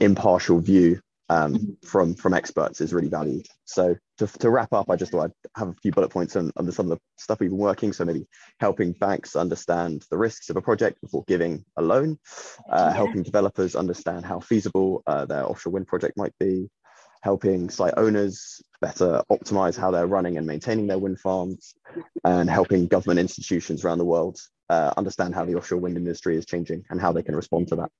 impartial 0.00 0.60
view 0.60 1.00
um, 1.28 1.76
from 1.84 2.14
from 2.14 2.34
experts 2.34 2.80
is 2.80 2.92
really 2.92 3.08
valued. 3.08 3.46
So 3.64 3.96
to, 4.18 4.26
to 4.26 4.50
wrap 4.50 4.72
up 4.72 4.90
i 4.90 4.96
just 4.96 5.12
thought 5.12 5.26
i'd 5.26 5.32
have 5.56 5.68
a 5.68 5.74
few 5.74 5.92
bullet 5.92 6.10
points 6.10 6.36
on, 6.36 6.50
on 6.56 6.70
some 6.72 6.90
of 6.90 6.98
the 6.98 7.22
stuff 7.22 7.40
we've 7.40 7.50
been 7.50 7.58
working 7.58 7.92
so 7.92 8.04
maybe 8.04 8.26
helping 8.60 8.92
banks 8.92 9.36
understand 9.36 10.04
the 10.10 10.18
risks 10.18 10.50
of 10.50 10.56
a 10.56 10.62
project 10.62 11.00
before 11.00 11.24
giving 11.26 11.64
a 11.76 11.82
loan 11.82 12.18
uh, 12.70 12.92
helping 12.92 13.22
developers 13.22 13.76
understand 13.76 14.24
how 14.24 14.40
feasible 14.40 15.02
uh, 15.06 15.24
their 15.24 15.44
offshore 15.44 15.72
wind 15.72 15.86
project 15.86 16.16
might 16.16 16.34
be 16.38 16.68
helping 17.22 17.70
site 17.70 17.94
owners 17.96 18.62
better 18.80 19.22
optimize 19.30 19.76
how 19.76 19.90
they're 19.90 20.06
running 20.06 20.36
and 20.36 20.46
maintaining 20.46 20.86
their 20.86 20.98
wind 20.98 21.18
farms, 21.20 21.74
and 22.24 22.48
helping 22.48 22.86
government 22.86 23.18
institutions 23.18 23.84
around 23.84 23.98
the 23.98 24.04
world 24.04 24.38
uh, 24.68 24.92
understand 24.96 25.34
how 25.34 25.44
the 25.44 25.54
offshore 25.54 25.78
wind 25.78 25.96
industry 25.96 26.36
is 26.36 26.46
changing 26.46 26.84
and 26.90 27.00
how 27.00 27.12
they 27.12 27.22
can 27.22 27.34
respond 27.34 27.68
to 27.68 27.76
that. 27.76 27.90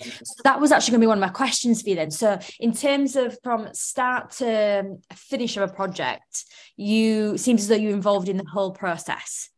So 0.00 0.42
that 0.42 0.60
was 0.60 0.72
actually 0.72 0.92
going 0.92 1.00
to 1.02 1.04
be 1.04 1.08
one 1.08 1.18
of 1.18 1.22
my 1.22 1.28
questions 1.28 1.82
for 1.82 1.90
you 1.90 1.94
then. 1.94 2.10
So, 2.10 2.38
in 2.58 2.72
terms 2.72 3.14
of 3.14 3.38
from 3.44 3.68
start 3.74 4.32
to 4.32 4.96
finish 5.12 5.56
of 5.56 5.70
a 5.70 5.72
project, 5.72 6.44
you 6.76 7.38
seems 7.38 7.62
as 7.62 7.68
though 7.68 7.76
you're 7.76 7.92
involved 7.92 8.28
in 8.28 8.36
the 8.36 8.44
whole 8.44 8.72
process, 8.72 9.50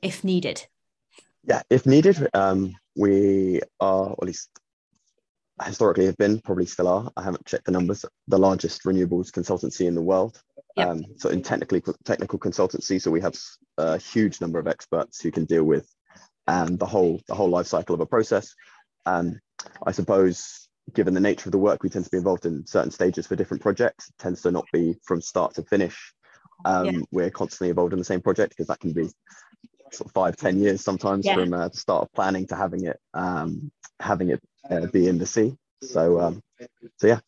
if 0.00 0.24
needed. 0.24 0.66
Yeah, 1.44 1.62
if 1.68 1.84
needed, 1.84 2.26
um, 2.32 2.74
we 2.96 3.60
are, 3.80 4.08
or 4.08 4.16
at 4.22 4.26
least 4.26 4.48
historically 5.66 6.06
have 6.06 6.16
been, 6.16 6.40
probably 6.40 6.66
still 6.66 6.88
are. 6.88 7.10
I 7.16 7.22
haven't 7.22 7.46
checked 7.46 7.66
the 7.66 7.72
numbers. 7.72 8.04
The 8.28 8.38
largest 8.38 8.84
renewables 8.84 9.30
consultancy 9.30 9.86
in 9.86 9.94
the 9.94 10.02
world. 10.02 10.40
Yep. 10.76 10.88
Um, 10.88 11.04
so 11.16 11.28
in 11.28 11.42
technically 11.42 11.82
technical 12.04 12.38
consultancy, 12.38 13.00
so 13.00 13.10
we 13.10 13.20
have 13.20 13.36
a 13.78 13.98
huge 13.98 14.40
number 14.40 14.58
of 14.58 14.66
experts 14.66 15.20
who 15.20 15.30
can 15.30 15.44
deal 15.44 15.64
with 15.64 15.88
um, 16.46 16.76
the 16.76 16.86
whole 16.86 17.20
the 17.28 17.34
whole 17.34 17.50
life 17.50 17.66
cycle 17.66 17.94
of 17.94 18.00
a 18.00 18.06
process. 18.06 18.54
Um, 19.04 19.40
I 19.86 19.92
suppose, 19.92 20.68
given 20.94 21.14
the 21.14 21.20
nature 21.20 21.48
of 21.48 21.52
the 21.52 21.58
work, 21.58 21.82
we 21.82 21.90
tend 21.90 22.04
to 22.04 22.10
be 22.10 22.18
involved 22.18 22.46
in 22.46 22.66
certain 22.66 22.90
stages 22.90 23.26
for 23.26 23.36
different 23.36 23.62
projects. 23.62 24.08
It 24.08 24.18
tends 24.18 24.42
to 24.42 24.50
not 24.50 24.66
be 24.72 24.96
from 25.04 25.20
start 25.20 25.54
to 25.54 25.62
finish. 25.62 26.14
Um, 26.64 26.86
yeah. 26.86 27.00
We're 27.10 27.30
constantly 27.30 27.70
involved 27.70 27.92
in 27.92 27.98
the 27.98 28.04
same 28.04 28.22
project 28.22 28.50
because 28.50 28.68
that 28.68 28.80
can 28.80 28.92
be 28.92 29.08
sort 29.92 30.08
of 30.08 30.12
five, 30.12 30.36
ten 30.36 30.58
years 30.58 30.82
sometimes 30.82 31.26
yeah. 31.26 31.34
from 31.34 31.52
uh, 31.52 31.68
the 31.68 31.76
start 31.76 32.02
of 32.02 32.12
planning 32.12 32.46
to 32.46 32.56
having 32.56 32.86
it 32.86 32.98
um, 33.14 33.70
having 34.00 34.30
it 34.30 34.40
uh, 34.70 34.86
be 34.86 35.08
in 35.08 35.18
the 35.18 35.26
sea. 35.26 35.56
So, 35.82 36.20
um, 36.20 36.42
so 36.98 37.06
yeah. 37.06 37.20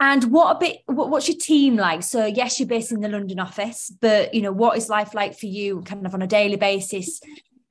And 0.00 0.24
what 0.24 0.56
a 0.56 0.58
bit, 0.58 0.78
what, 0.86 1.10
what's 1.10 1.28
your 1.28 1.38
team 1.38 1.76
like? 1.76 2.02
So 2.02 2.26
yes, 2.26 2.58
you're 2.58 2.68
based 2.68 2.92
in 2.92 3.00
the 3.00 3.08
London 3.08 3.38
office, 3.38 3.92
but 4.00 4.34
you 4.34 4.42
know, 4.42 4.52
what 4.52 4.76
is 4.76 4.88
life 4.88 5.14
like 5.14 5.38
for 5.38 5.46
you 5.46 5.82
kind 5.82 6.04
of 6.06 6.14
on 6.14 6.22
a 6.22 6.26
daily 6.26 6.56
basis? 6.56 7.20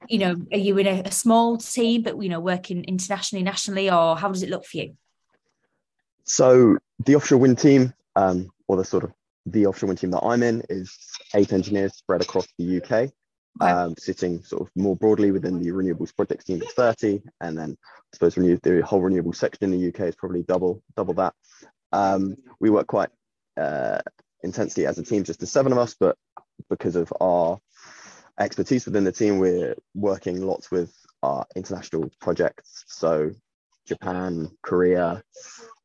You 0.07 0.19
know, 0.19 0.35
are 0.51 0.57
you 0.57 0.77
in 0.77 0.87
a, 0.87 1.01
a 1.05 1.11
small 1.11 1.57
team, 1.57 2.03
but 2.03 2.21
you 2.21 2.29
know, 2.29 2.39
working 2.39 2.83
internationally, 2.85 3.43
nationally, 3.43 3.89
or 3.89 4.17
how 4.17 4.29
does 4.29 4.43
it 4.43 4.49
look 4.49 4.65
for 4.65 4.77
you? 4.77 4.95
So 6.23 6.77
the 7.05 7.15
offshore 7.15 7.39
wind 7.39 7.59
team, 7.59 7.93
um, 8.15 8.49
or 8.67 8.77
the 8.77 8.85
sort 8.85 9.03
of 9.03 9.11
the 9.45 9.65
offshore 9.65 9.87
wind 9.87 9.99
team 9.99 10.11
that 10.11 10.23
I'm 10.23 10.43
in 10.43 10.63
is 10.69 10.95
eight 11.35 11.51
engineers 11.51 11.95
spread 11.95 12.21
across 12.21 12.47
the 12.57 12.81
UK 12.81 13.11
um, 13.59 13.95
sitting 13.97 14.41
sort 14.43 14.61
of 14.61 14.69
more 14.75 14.95
broadly 14.95 15.31
within 15.31 15.59
the 15.59 15.69
renewables 15.69 16.15
projects 16.15 16.45
team 16.45 16.61
of 16.61 16.69
30 16.69 17.21
and 17.41 17.57
then 17.57 17.77
I 18.13 18.17
suppose 18.17 18.37
renew, 18.37 18.57
the 18.61 18.81
whole 18.81 19.01
renewable 19.01 19.33
section 19.33 19.63
in 19.65 19.79
the 19.79 19.87
UK 19.87 20.01
is 20.01 20.15
probably 20.15 20.43
double 20.43 20.81
double 20.95 21.13
that 21.15 21.33
um, 21.91 22.35
we 22.59 22.69
work 22.69 22.87
quite 22.87 23.09
uh, 23.57 23.99
intensely 24.43 24.85
as 24.85 24.97
a 24.97 25.03
team 25.03 25.23
just 25.23 25.39
the 25.39 25.45
seven 25.45 25.71
of 25.71 25.77
us 25.77 25.95
but 25.99 26.17
because 26.69 26.95
of 26.95 27.11
our 27.21 27.59
expertise 28.39 28.85
within 28.85 29.03
the 29.03 29.11
team 29.11 29.39
we're 29.39 29.75
working 29.93 30.41
lots 30.41 30.71
with 30.71 30.93
our 31.23 31.45
international 31.55 32.09
projects 32.19 32.83
so 32.87 33.31
Japan 33.87 34.49
Korea 34.61 35.23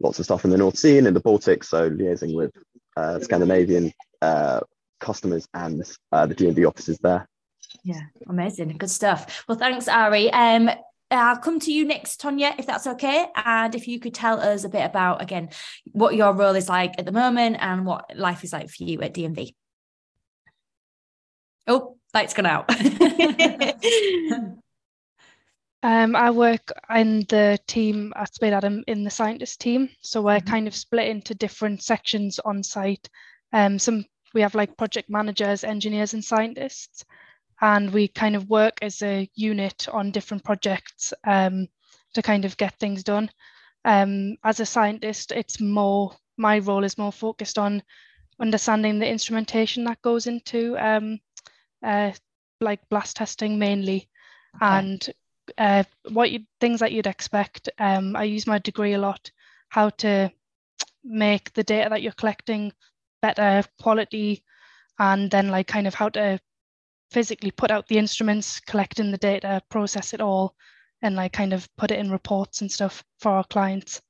lots 0.01 0.19
of 0.19 0.25
stuff 0.25 0.45
in 0.45 0.51
the 0.51 0.59
North 0.59 0.79
Sea 0.79 0.99
and 0.99 1.07
in 1.07 1.15
the 1.15 1.21
Baltics 1.21 1.67
so 1.67 1.91
liaising 1.91 2.35
with 2.35 2.53
uh, 2.97 3.21
Scandinavian 3.21 3.93
uh, 4.23 4.61
customers 5.01 5.47
and 5.55 5.83
uh, 6.13 6.27
the 6.27 6.35
DNV 6.35 6.67
offices 6.67 6.99
there 6.99 7.29
yeah, 7.85 8.01
amazing. 8.29 8.77
Good 8.79 8.91
stuff. 8.91 9.45
Well, 9.49 9.59
thanks, 9.59 9.89
Ari. 9.89 10.33
Um, 10.33 10.71
I'll 11.11 11.37
come 11.37 11.61
to 11.61 11.73
you 11.73 11.85
next, 11.85 12.21
Tonya, 12.21 12.59
if 12.59 12.67
that's 12.67 12.87
okay. 12.87 13.27
And 13.37 13.75
if 13.75 13.87
you 13.87 14.01
could 14.01 14.15
tell 14.15 14.41
us 14.41 14.65
a 14.65 14.69
bit 14.69 14.85
about, 14.85 15.23
again, 15.23 15.51
what 15.93 16.17
your 16.17 16.33
role 16.33 16.55
is 16.55 16.69
like 16.69 16.95
at 16.99 17.07
the 17.07 17.13
moment 17.13 17.59
and 17.61 17.87
what 17.87 18.17
life 18.17 18.43
is 18.43 18.53
like 18.53 18.69
for 18.69 18.85
you 18.85 19.01
at 19.03 19.15
DNV. 19.15 19.55
Oh, 21.69 21.97
lights 22.13 22.35
gone 22.35 22.47
out. 22.47 22.71
Um, 25.83 26.17
I 26.17 26.33
work 26.33 26.73
in 26.93 27.21
the 27.29 27.61
team 27.69 28.13
at 28.17 28.33
Spadeadam 28.33 28.83
in 28.89 29.05
the 29.05 29.11
scientist 29.11 29.61
team. 29.61 29.89
So 30.01 30.21
we're 30.21 30.39
mm-hmm. 30.39 30.49
kind 30.49 30.67
of 30.67 30.75
split 30.75 31.07
into 31.07 31.33
different 31.33 31.81
sections 31.81 32.41
on 32.41 32.65
site. 32.65 33.09
Um, 33.53 33.79
some 33.79 34.05
we 34.35 34.41
have 34.41 34.57
like 34.57 34.77
project 34.77 35.09
managers, 35.09 35.63
engineers, 35.63 36.13
and 36.13 36.25
scientists, 36.25 37.05
and 37.61 37.93
we 37.93 38.09
kind 38.09 38.37
of 38.37 38.51
work 38.51 38.79
as 38.83 39.03
a 39.03 39.29
unit 39.35 39.89
on 39.93 40.11
different 40.11 40.45
projects 40.45 41.15
um, 41.25 41.69
to 42.15 42.23
kind 42.23 42.45
of 42.45 42.57
get 42.57 42.79
things 42.79 43.03
done. 43.03 43.31
Um, 43.85 44.37
as 44.45 44.61
a 44.61 44.67
scientist, 44.67 45.33
it's 45.33 45.61
more 45.61 46.17
my 46.37 46.59
role 46.59 46.85
is 46.85 46.99
more 46.99 47.13
focused 47.13 47.59
on 47.59 47.83
understanding 48.41 48.99
the 48.99 49.09
instrumentation 49.09 49.85
that 49.85 50.03
goes 50.03 50.27
into 50.27 50.77
um, 50.77 51.19
uh, 51.83 52.13
like 52.61 52.87
blast 52.91 53.17
testing 53.17 53.59
mainly, 53.59 54.09
okay. 54.57 54.67
and 54.67 55.11
uh, 55.57 55.85
what 56.11 56.31
you, 56.31 56.41
things 56.61 56.81
that 56.81 56.93
you'd 56.93 57.07
expect. 57.07 57.69
Um, 57.79 58.17
I 58.17 58.25
use 58.25 58.47
my 58.47 58.59
degree 58.59 58.95
a 58.95 58.99
lot, 58.99 59.31
how 59.69 59.91
to 59.91 60.31
make 61.05 61.53
the 61.55 61.63
data 61.63 61.89
that 61.91 62.03
you're 62.03 62.13
collecting 62.13 62.73
better 63.23 63.63
quality, 63.81 64.43
and 64.99 65.31
then 65.31 65.49
like 65.49 65.69
kind 65.69 65.87
of 65.87 65.95
how 65.95 66.09
to 66.11 66.41
physically 67.11 67.51
put 67.51 67.71
out 67.71 67.87
the 67.89 67.99
instruments, 67.99 68.61
collecting 68.61 69.11
the 69.11 69.19
data, 69.19 69.63
process 69.71 70.13
it 70.13 70.21
all, 70.21 70.55
and 71.03 71.17
like 71.17 71.33
kind 71.33 71.53
of 71.53 71.69
put 71.77 71.91
it 71.91 71.99
in 71.99 72.11
reports 72.11 72.61
and 72.61 72.71
stuff 72.71 73.05
for 73.21 73.33
our 73.33 73.45
clients. 73.45 74.01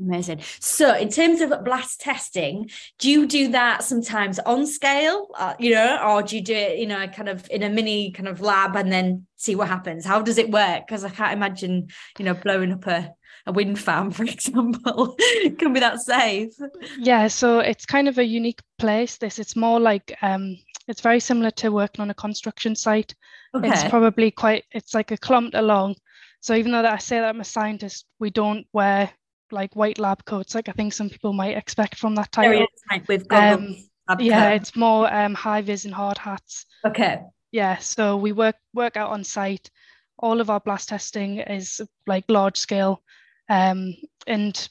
Amazing. 0.00 0.40
So, 0.58 0.96
in 0.96 1.08
terms 1.08 1.40
of 1.40 1.52
blast 1.64 2.00
testing, 2.00 2.68
do 2.98 3.08
you 3.08 3.28
do 3.28 3.52
that 3.52 3.84
sometimes 3.84 4.40
on 4.40 4.66
scale, 4.66 5.28
uh, 5.38 5.54
you 5.60 5.72
know, 5.72 6.00
or 6.04 6.20
do 6.20 6.34
you 6.34 6.42
do 6.42 6.52
it, 6.52 6.78
you 6.78 6.86
know, 6.86 7.06
kind 7.06 7.28
of 7.28 7.48
in 7.48 7.62
a 7.62 7.70
mini 7.70 8.10
kind 8.10 8.28
of 8.28 8.40
lab 8.40 8.74
and 8.74 8.92
then 8.92 9.26
see 9.36 9.54
what 9.54 9.68
happens? 9.68 10.04
How 10.04 10.20
does 10.20 10.36
it 10.36 10.50
work? 10.50 10.84
Because 10.84 11.04
I 11.04 11.10
can't 11.10 11.32
imagine, 11.32 11.86
you 12.18 12.24
know, 12.24 12.34
blowing 12.34 12.72
up 12.72 12.88
a, 12.88 13.14
a 13.46 13.52
wind 13.52 13.78
farm, 13.78 14.10
for 14.12 14.24
example, 14.24 15.16
can 15.58 15.72
be 15.72 15.80
that 15.80 16.00
safe. 16.00 16.54
Yeah. 16.98 17.28
So, 17.28 17.60
it's 17.60 17.86
kind 17.86 18.08
of 18.08 18.18
a 18.18 18.24
unique 18.24 18.60
place. 18.78 19.16
This, 19.18 19.38
it's 19.38 19.56
more 19.56 19.80
like, 19.80 20.16
um, 20.22 20.56
it's 20.88 21.00
very 21.00 21.20
similar 21.20 21.50
to 21.52 21.70
working 21.70 22.02
on 22.02 22.10
a 22.10 22.14
construction 22.14 22.76
site. 22.76 23.14
Okay. 23.54 23.68
It's 23.68 23.84
probably 23.84 24.30
quite, 24.30 24.64
it's 24.72 24.94
like 24.94 25.10
a 25.10 25.16
kilometer 25.16 25.62
long. 25.62 25.96
So, 26.40 26.54
even 26.54 26.72
though 26.72 26.82
that 26.82 26.92
I 26.92 26.98
say 26.98 27.20
that 27.20 27.28
I'm 27.28 27.40
a 27.40 27.44
scientist, 27.44 28.06
we 28.18 28.30
don't 28.30 28.66
wear 28.72 29.10
like 29.50 29.74
white 29.76 29.98
lab 29.98 30.24
coats, 30.24 30.54
like 30.54 30.68
I 30.68 30.72
think 30.72 30.92
some 30.92 31.08
people 31.08 31.32
might 31.32 31.56
expect 31.56 31.96
from 31.96 32.14
that 32.16 32.32
title. 32.32 32.66
With 33.08 33.32
um, 33.32 33.76
yeah, 34.18 34.50
it's 34.50 34.76
more 34.76 35.12
um, 35.12 35.34
high 35.34 35.62
vis 35.62 35.84
and 35.84 35.94
hard 35.94 36.18
hats. 36.18 36.66
Okay. 36.84 37.20
Yeah, 37.52 37.78
so 37.78 38.16
we 38.16 38.32
work 38.32 38.56
work 38.74 38.96
out 38.96 39.10
on 39.10 39.24
site. 39.24 39.70
All 40.18 40.40
of 40.40 40.50
our 40.50 40.60
blast 40.60 40.88
testing 40.88 41.38
is 41.38 41.80
like 42.06 42.24
large 42.28 42.58
scale, 42.58 43.02
um, 43.48 43.94
and 44.26 44.68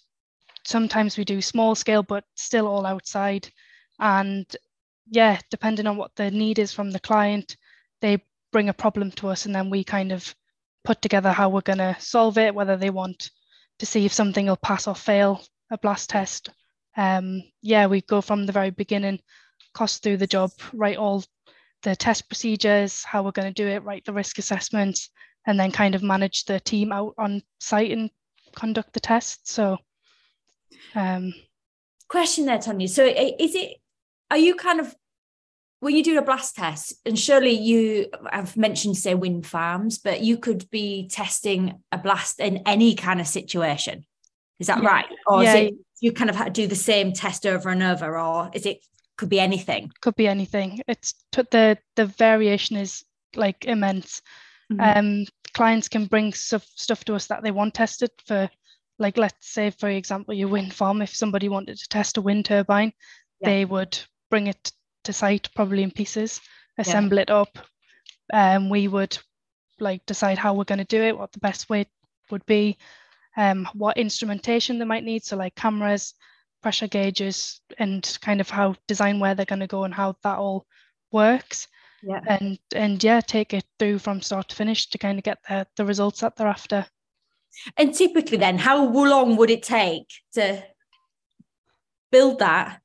sometimes 0.65 1.17
we 1.17 1.25
do 1.25 1.41
small 1.41 1.75
scale, 1.75 2.03
but 2.03 2.23
still 2.35 2.67
all 2.67 2.85
outside. 2.85 3.49
And 3.99 4.45
yeah, 5.07 5.39
depending 5.49 5.87
on 5.87 5.97
what 5.97 6.15
the 6.15 6.31
need 6.31 6.59
is 6.59 6.73
from 6.73 6.91
the 6.91 6.99
client, 6.99 7.57
they 8.01 8.23
bring 8.51 8.69
a 8.69 8.73
problem 8.73 9.11
to 9.11 9.29
us, 9.29 9.45
and 9.45 9.55
then 9.55 9.69
we 9.69 9.83
kind 9.83 10.11
of 10.11 10.33
put 10.83 11.01
together 11.01 11.31
how 11.31 11.49
we're 11.49 11.61
going 11.61 11.79
to 11.79 11.95
solve 11.99 12.37
it, 12.37 12.53
whether 12.53 12.77
they 12.77 12.89
want 12.89 13.29
to 13.79 13.85
see 13.85 14.05
if 14.05 14.13
something 14.13 14.45
will 14.45 14.57
pass 14.57 14.87
or 14.87 14.95
fail 14.95 15.41
a 15.71 15.77
blast 15.77 16.09
test. 16.09 16.49
Um, 16.95 17.43
yeah, 17.61 17.87
we 17.87 18.01
go 18.01 18.21
from 18.21 18.45
the 18.45 18.51
very 18.51 18.69
beginning, 18.69 19.19
cost 19.73 20.03
through 20.03 20.17
the 20.17 20.27
job, 20.27 20.51
write 20.73 20.97
all 20.97 21.23
the 21.81 21.95
test 21.95 22.29
procedures, 22.29 23.03
how 23.03 23.23
we're 23.23 23.31
going 23.31 23.51
to 23.51 23.63
do 23.63 23.67
it, 23.67 23.83
write 23.83 24.05
the 24.05 24.13
risk 24.13 24.37
assessments, 24.37 25.09
and 25.47 25.59
then 25.59 25.71
kind 25.71 25.95
of 25.95 26.03
manage 26.03 26.45
the 26.45 26.59
team 26.59 26.91
out 26.91 27.13
on 27.17 27.41
site 27.59 27.91
and 27.91 28.09
conduct 28.55 28.93
the 28.93 28.99
test. 28.99 29.47
So, 29.47 29.77
um, 30.95 31.33
question 32.07 32.45
there, 32.45 32.57
Tonya. 32.57 32.89
So, 32.89 33.05
is 33.05 33.55
it, 33.55 33.77
are 34.31 34.37
you 34.37 34.55
kind 34.55 34.79
of 34.79 34.95
when 35.83 35.97
you 35.97 36.03
do 36.03 36.17
a 36.17 36.21
blast 36.21 36.55
test, 36.55 36.93
and 37.05 37.19
surely 37.19 37.51
you 37.51 38.07
have 38.31 38.55
mentioned, 38.55 38.95
say, 38.95 39.15
wind 39.15 39.45
farms, 39.45 39.97
but 39.97 40.21
you 40.21 40.37
could 40.37 40.69
be 40.69 41.09
testing 41.09 41.73
a 41.91 41.97
blast 41.97 42.39
in 42.39 42.61
any 42.65 42.95
kind 42.95 43.19
of 43.19 43.27
situation. 43.27 44.05
Is 44.59 44.67
that 44.67 44.81
yeah. 44.81 44.87
right? 44.87 45.05
Or 45.27 45.43
yeah. 45.43 45.55
is 45.55 45.67
it 45.67 45.73
you 45.99 46.13
kind 46.13 46.29
of 46.29 46.53
do 46.53 46.67
the 46.67 46.75
same 46.75 47.11
test 47.11 47.45
over 47.45 47.67
and 47.67 47.83
over, 47.83 48.17
or 48.17 48.49
is 48.53 48.65
it 48.65 48.79
could 49.17 49.27
be 49.27 49.41
anything? 49.41 49.91
Could 49.99 50.15
be 50.15 50.27
anything. 50.27 50.79
It's 50.87 51.15
the 51.33 51.77
the 51.97 52.05
variation 52.05 52.77
is 52.77 53.03
like 53.35 53.65
immense. 53.65 54.21
Mm-hmm. 54.71 54.97
Um, 54.97 55.25
clients 55.53 55.87
can 55.87 56.05
bring 56.05 56.33
stuff 56.33 56.65
stuff 56.75 57.03
to 57.05 57.15
us 57.15 57.27
that 57.27 57.43
they 57.43 57.51
want 57.51 57.73
tested 57.73 58.11
for, 58.25 58.49
like 58.99 59.17
let's 59.17 59.51
say 59.51 59.69
for 59.69 59.89
example, 59.89 60.33
your 60.33 60.49
wind 60.49 60.73
farm. 60.73 61.01
If 61.01 61.15
somebody 61.15 61.49
wanted 61.49 61.77
to 61.77 61.87
test 61.89 62.17
a 62.17 62.21
wind 62.21 62.45
turbine, 62.45 62.93
yeah. 63.39 63.49
they 63.49 63.65
would 63.65 63.97
bring 64.29 64.47
it 64.47 64.71
to 65.03 65.13
site, 65.13 65.49
probably 65.55 65.83
in 65.83 65.91
pieces, 65.91 66.41
assemble 66.77 67.17
yeah. 67.17 67.21
it 67.23 67.29
up. 67.29 67.57
Um, 68.31 68.69
we 68.69 68.87
would 68.87 69.17
like 69.79 70.05
decide 70.05 70.37
how 70.37 70.53
we're 70.53 70.63
going 70.63 70.79
to 70.79 70.85
do 70.85 71.01
it, 71.01 71.17
what 71.17 71.31
the 71.31 71.39
best 71.39 71.69
way 71.69 71.85
would 72.31 72.45
be, 72.45 72.77
um, 73.37 73.67
what 73.73 73.97
instrumentation 73.97 74.79
they 74.79 74.85
might 74.85 75.03
need. 75.03 75.23
So 75.23 75.35
like 75.35 75.55
cameras, 75.55 76.13
pressure 76.61 76.87
gauges, 76.87 77.61
and 77.77 78.17
kind 78.21 78.41
of 78.41 78.49
how 78.49 78.75
design 78.87 79.19
where 79.19 79.35
they're 79.35 79.45
going 79.45 79.59
to 79.59 79.67
go 79.67 79.83
and 79.83 79.93
how 79.93 80.15
that 80.23 80.37
all 80.37 80.65
works. 81.11 81.67
Yeah. 82.05 82.19
And 82.27 82.59
and 82.75 83.03
yeah, 83.03 83.21
take 83.21 83.53
it 83.53 83.65
through 83.79 83.99
from 83.99 84.21
start 84.21 84.49
to 84.49 84.55
finish 84.55 84.89
to 84.89 84.97
kind 84.97 85.17
of 85.17 85.23
get 85.23 85.39
the, 85.47 85.65
the 85.77 85.85
results 85.85 86.21
that 86.21 86.35
they're 86.35 86.47
after. 86.47 86.85
And 87.77 87.93
typically 87.93 88.37
then, 88.37 88.57
how 88.57 88.85
long 88.85 89.37
would 89.37 89.49
it 89.49 89.63
take 89.63 90.09
to 90.33 90.63
build 92.11 92.39
that 92.39 92.79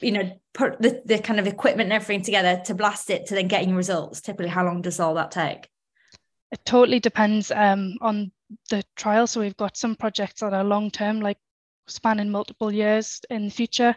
you 0.00 0.12
know 0.12 0.30
put 0.54 0.80
the, 0.80 1.02
the 1.04 1.18
kind 1.18 1.38
of 1.38 1.46
equipment 1.46 1.88
and 1.88 1.92
everything 1.92 2.22
together 2.22 2.60
to 2.64 2.74
blast 2.74 3.10
it 3.10 3.26
to 3.26 3.34
then 3.34 3.48
getting 3.48 3.74
results 3.74 4.20
typically 4.20 4.48
how 4.48 4.64
long 4.64 4.82
does 4.82 5.00
all 5.00 5.14
that 5.14 5.30
take 5.30 5.68
it 6.52 6.60
totally 6.64 7.00
depends 7.00 7.50
um, 7.50 7.96
on 8.00 8.30
the 8.70 8.82
trial 8.96 9.26
so 9.26 9.40
we've 9.40 9.56
got 9.56 9.76
some 9.76 9.96
projects 9.96 10.40
that 10.40 10.54
are 10.54 10.64
long 10.64 10.90
term 10.90 11.20
like 11.20 11.38
spanning 11.88 12.30
multiple 12.30 12.72
years 12.72 13.20
in 13.30 13.46
the 13.46 13.50
future 13.50 13.94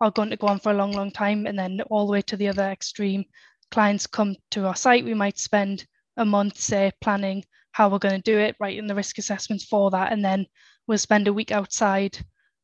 are 0.00 0.10
going 0.10 0.30
to 0.30 0.36
go 0.36 0.46
on 0.46 0.58
for 0.58 0.72
a 0.72 0.76
long 0.76 0.92
long 0.92 1.10
time 1.10 1.46
and 1.46 1.58
then 1.58 1.80
all 1.90 2.06
the 2.06 2.12
way 2.12 2.22
to 2.22 2.36
the 2.36 2.48
other 2.48 2.64
extreme 2.64 3.24
clients 3.70 4.06
come 4.06 4.36
to 4.50 4.66
our 4.66 4.76
site 4.76 5.04
we 5.04 5.14
might 5.14 5.38
spend 5.38 5.86
a 6.16 6.24
month 6.24 6.58
say 6.58 6.90
planning 7.00 7.44
how 7.72 7.88
we're 7.88 7.98
going 7.98 8.20
to 8.20 8.30
do 8.30 8.38
it 8.38 8.56
writing 8.58 8.86
the 8.86 8.94
risk 8.94 9.18
assessments 9.18 9.64
for 9.64 9.90
that 9.90 10.12
and 10.12 10.24
then 10.24 10.46
we'll 10.86 10.98
spend 10.98 11.28
a 11.28 11.32
week 11.32 11.52
outside 11.52 12.18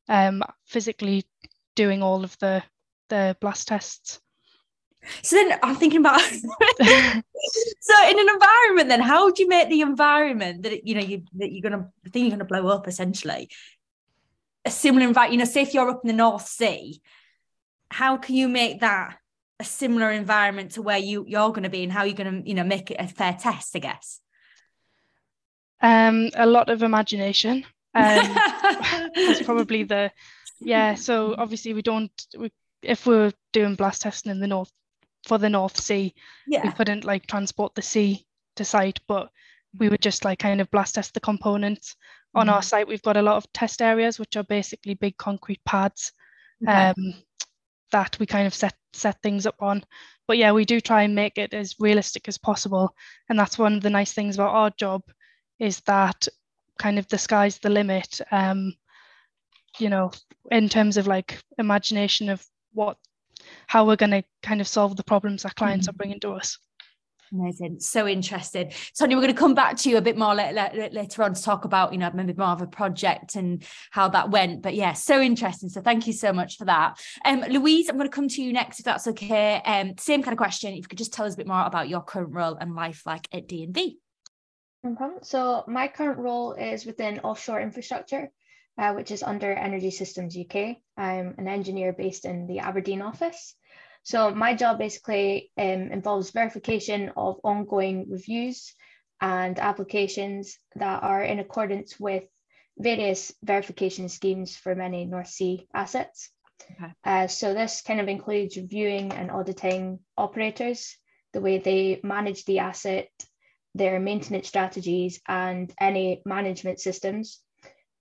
um, 0.09 0.43
physically 0.67 1.25
doing 1.75 2.03
all 2.03 2.25
of 2.25 2.37
the 2.39 2.63
the 3.09 3.37
blast 3.41 3.69
tests. 3.69 4.21
So 5.23 5.37
then 5.37 5.59
I'm 5.63 5.77
thinking 5.77 6.01
about 6.01 6.21
so 6.21 6.39
in 6.39 8.19
an 8.19 8.29
environment 8.29 8.89
then 8.89 9.01
how 9.01 9.31
do 9.31 9.43
you 9.43 9.49
make 9.49 9.69
the 9.69 9.81
environment 9.81 10.63
that 10.63 10.87
you 10.87 10.95
know 10.95 11.01
you 11.01 11.25
that 11.35 11.53
you're 11.53 11.69
gonna 11.69 11.91
the 12.05 12.11
thing 12.11 12.23
you're 12.23 12.31
gonna 12.31 12.45
blow 12.45 12.69
up 12.69 12.87
essentially 12.87 13.51
a 14.65 14.71
similar 14.71 15.07
environment, 15.07 15.33
you 15.33 15.39
know, 15.39 15.51
say 15.51 15.63
if 15.63 15.75
you're 15.75 15.89
up 15.89 16.03
in 16.05 16.09
the 16.09 16.15
North 16.15 16.47
Sea, 16.47 17.01
how 17.91 18.17
can 18.17 18.35
you 18.35 18.49
make 18.49 18.81
that 18.81 19.17
a 19.61 19.65
similar 19.65 20.11
environment 20.11 20.73
to 20.73 20.83
where 20.83 20.99
you 20.99 21.25
you're 21.29 21.51
going 21.51 21.63
to 21.63 21.71
be 21.71 21.83
and 21.83 21.93
how 21.93 22.05
you're 22.05 22.17
going 22.17 22.43
to 22.43 22.49
you 22.49 22.55
know 22.55 22.65
make 22.65 22.91
it 22.91 22.97
a 22.99 23.07
fair 23.07 23.37
test 23.39 23.77
i 23.77 23.79
guess 23.79 24.21
um 25.81 26.31
a 26.35 26.47
lot 26.47 26.69
of 26.71 26.83
imagination 26.83 27.65
um 27.95 28.35
that's 29.15 29.43
probably 29.43 29.83
the 29.85 30.11
yeah 30.61 30.95
so 30.95 31.35
obviously 31.37 31.75
we 31.75 31.83
don't 31.83 32.27
we 32.39 32.51
if 32.83 33.07
we 33.07 33.15
are 33.15 33.33
doing 33.53 33.75
blast 33.75 34.03
testing 34.03 34.33
in 34.33 34.41
the 34.41 34.47
north 34.47 34.71
for 35.27 35.39
the 35.39 35.49
North 35.49 35.79
Sea, 35.79 36.15
yeah. 36.47 36.63
we 36.65 36.73
couldn't 36.73 37.05
like 37.05 37.27
transport 37.27 37.75
the 37.75 37.83
sea 37.83 38.25
to 38.57 38.65
site, 38.65 39.01
but 39.07 39.31
we 39.79 39.89
would 39.89 40.03
just 40.03 40.25
like 40.25 40.39
kind 40.39 40.61
of 40.61 40.71
blast 40.71 40.97
test 40.97 41.15
the 41.15 41.21
components. 41.21 41.93
Mm-hmm. 41.93 42.41
On 42.41 42.49
our 42.49 42.61
mm-hmm. 42.61 42.65
site, 42.65 42.89
we've 42.89 43.03
got 43.03 43.17
a 43.17 43.23
lot 43.23 43.37
of 43.37 43.53
test 43.53 43.83
areas, 43.83 44.19
which 44.19 44.37
are 44.37 44.45
basically 44.45 44.95
big 44.95 45.17
concrete 45.17 45.61
pads 45.65 46.13
okay. 46.63 46.89
um, 46.89 47.15
that 47.93 48.19
we 48.19 48.27
kind 48.27 48.47
of 48.47 48.55
set 48.55 48.75
set 48.93 49.21
things 49.23 49.47
up 49.47 49.63
on. 49.63 49.85
But 50.27 50.39
yeah, 50.39 50.53
we 50.53 50.65
do 50.65 50.81
try 50.81 51.03
and 51.03 51.15
make 51.15 51.39
it 51.39 51.55
as 51.55 51.77
realistic 51.79 52.29
as 52.29 52.39
possible, 52.39 52.95
and 53.29 53.39
that's 53.39 53.59
one 53.59 53.75
of 53.75 53.83
the 53.83 53.91
nice 53.91 54.13
things 54.13 54.37
about 54.37 54.55
our 54.55 54.71
job 54.71 55.03
is 55.59 55.81
that 55.81 56.29
kind 56.79 56.99
of 56.99 57.07
the 57.09 57.19
sky's 57.19 57.59
the 57.59 57.71
limit. 57.71 58.21
Um, 58.31 58.75
you 59.79 59.89
know, 59.89 60.11
in 60.51 60.69
terms 60.69 60.97
of 60.97 61.07
like 61.07 61.41
imagination 61.59 62.29
of 62.29 62.45
what 62.73 62.97
how 63.67 63.87
we're 63.87 63.97
going 63.97 64.11
to 64.11 64.23
kind 64.43 64.61
of 64.61 64.69
solve 64.69 64.97
the 64.97 65.05
problems 65.05 65.45
our 65.45 65.53
clients 65.53 65.87
mm-hmm. 65.87 65.95
are 65.95 65.99
bringing 65.99 66.21
to 66.21 66.33
us. 66.33 66.59
Amazing. 67.33 67.81
So 67.81 68.07
interested. 68.07 68.71
Tonya, 68.71 69.15
we're 69.15 69.23
going 69.23 69.29
to 69.29 69.35
come 69.35 69.55
back 69.55 69.77
to 69.79 69.91
you 69.91 69.97
a 69.97 70.03
bit 70.03 70.19
more 70.19 70.35
later, 70.35 70.91
later 70.93 71.23
on 71.23 71.33
to 71.33 71.43
talk 71.43 71.65
about, 71.65 71.93
you 71.93 71.99
know, 71.99 72.11
maybe 72.13 72.35
more 72.35 72.49
of 72.49 72.61
a 72.61 72.67
project 72.67 73.37
and 73.37 73.65
how 73.91 74.09
that 74.09 74.31
went. 74.31 74.61
But 74.61 74.75
yeah, 74.75 74.93
so 74.93 75.21
interesting. 75.21 75.71
So 75.71 75.81
thank 75.81 76.07
you 76.07 76.13
so 76.13 76.33
much 76.33 76.59
for 76.59 76.67
that. 76.67 77.01
Um, 77.25 77.41
Louise, 77.49 77.89
I'm 77.89 77.97
going 77.97 78.09
to 78.09 78.15
come 78.15 78.29
to 78.29 78.43
you 78.43 78.53
next, 78.53 78.81
if 78.81 78.85
that's 78.85 79.07
okay. 79.09 79.63
Um, 79.65 79.95
same 79.99 80.23
kind 80.23 80.35
of 80.35 80.39
question. 80.39 80.73
If 80.73 80.79
you 80.79 80.89
could 80.89 80.99
just 80.99 81.15
tell 81.15 81.25
us 81.25 81.35
a 81.35 81.37
bit 81.39 81.47
more 81.47 81.65
about 81.65 81.89
your 81.89 82.03
current 82.03 82.35
role 82.35 82.55
and 82.55 82.75
life 82.75 83.03
like 83.07 83.27
at 83.33 83.49
DNV. 83.49 83.95
No. 84.85 85.19
So 85.23 85.65
my 85.67 85.89
current 85.89 86.19
role 86.19 86.53
is 86.53 86.85
within 86.85 87.21
offshore 87.21 87.61
infrastructure, 87.61 88.31
uh, 88.77 88.93
which 88.93 89.11
is 89.11 89.23
under 89.23 89.53
Energy 89.53 89.91
Systems 89.91 90.37
UK. 90.37 90.77
I'm 90.99 91.35
an 91.39 91.49
engineer 91.49 91.93
based 91.93 92.27
in 92.27 92.47
the 92.47 92.59
Aberdeen 92.59 93.01
office. 93.01 93.55
So 94.03 94.35
my 94.35 94.55
job 94.55 94.79
basically 94.79 95.53
um, 95.57 95.93
involves 95.93 96.31
verification 96.31 97.13
of 97.17 97.41
ongoing 97.45 98.11
reviews 98.11 98.75
and 99.21 99.59
applications 99.59 100.59
that 100.75 101.03
are 101.03 101.23
in 101.23 101.39
accordance 101.39 101.99
with 102.01 102.25
various 102.77 103.33
verification 103.43 104.09
schemes 104.09 104.57
for 104.57 104.75
many 104.75 105.05
North 105.05 105.29
Sea 105.29 105.69
assets. 105.73 106.31
Okay. 106.73 106.93
Uh, 107.05 107.27
so 107.29 107.55
this 107.55 107.83
kind 107.83 108.01
of 108.01 108.09
includes 108.09 108.57
reviewing 108.57 109.13
and 109.13 109.31
auditing 109.31 110.01
operators, 110.17 110.97
the 111.33 111.41
way 111.41 111.59
they 111.59 112.01
manage 112.03 112.45
the 112.45 112.59
asset, 112.59 113.09
their 113.75 114.01
maintenance 114.01 114.49
strategies, 114.49 115.21
and 115.29 115.73
any 115.81 116.23
management 116.25 116.81
systems. 116.81 117.41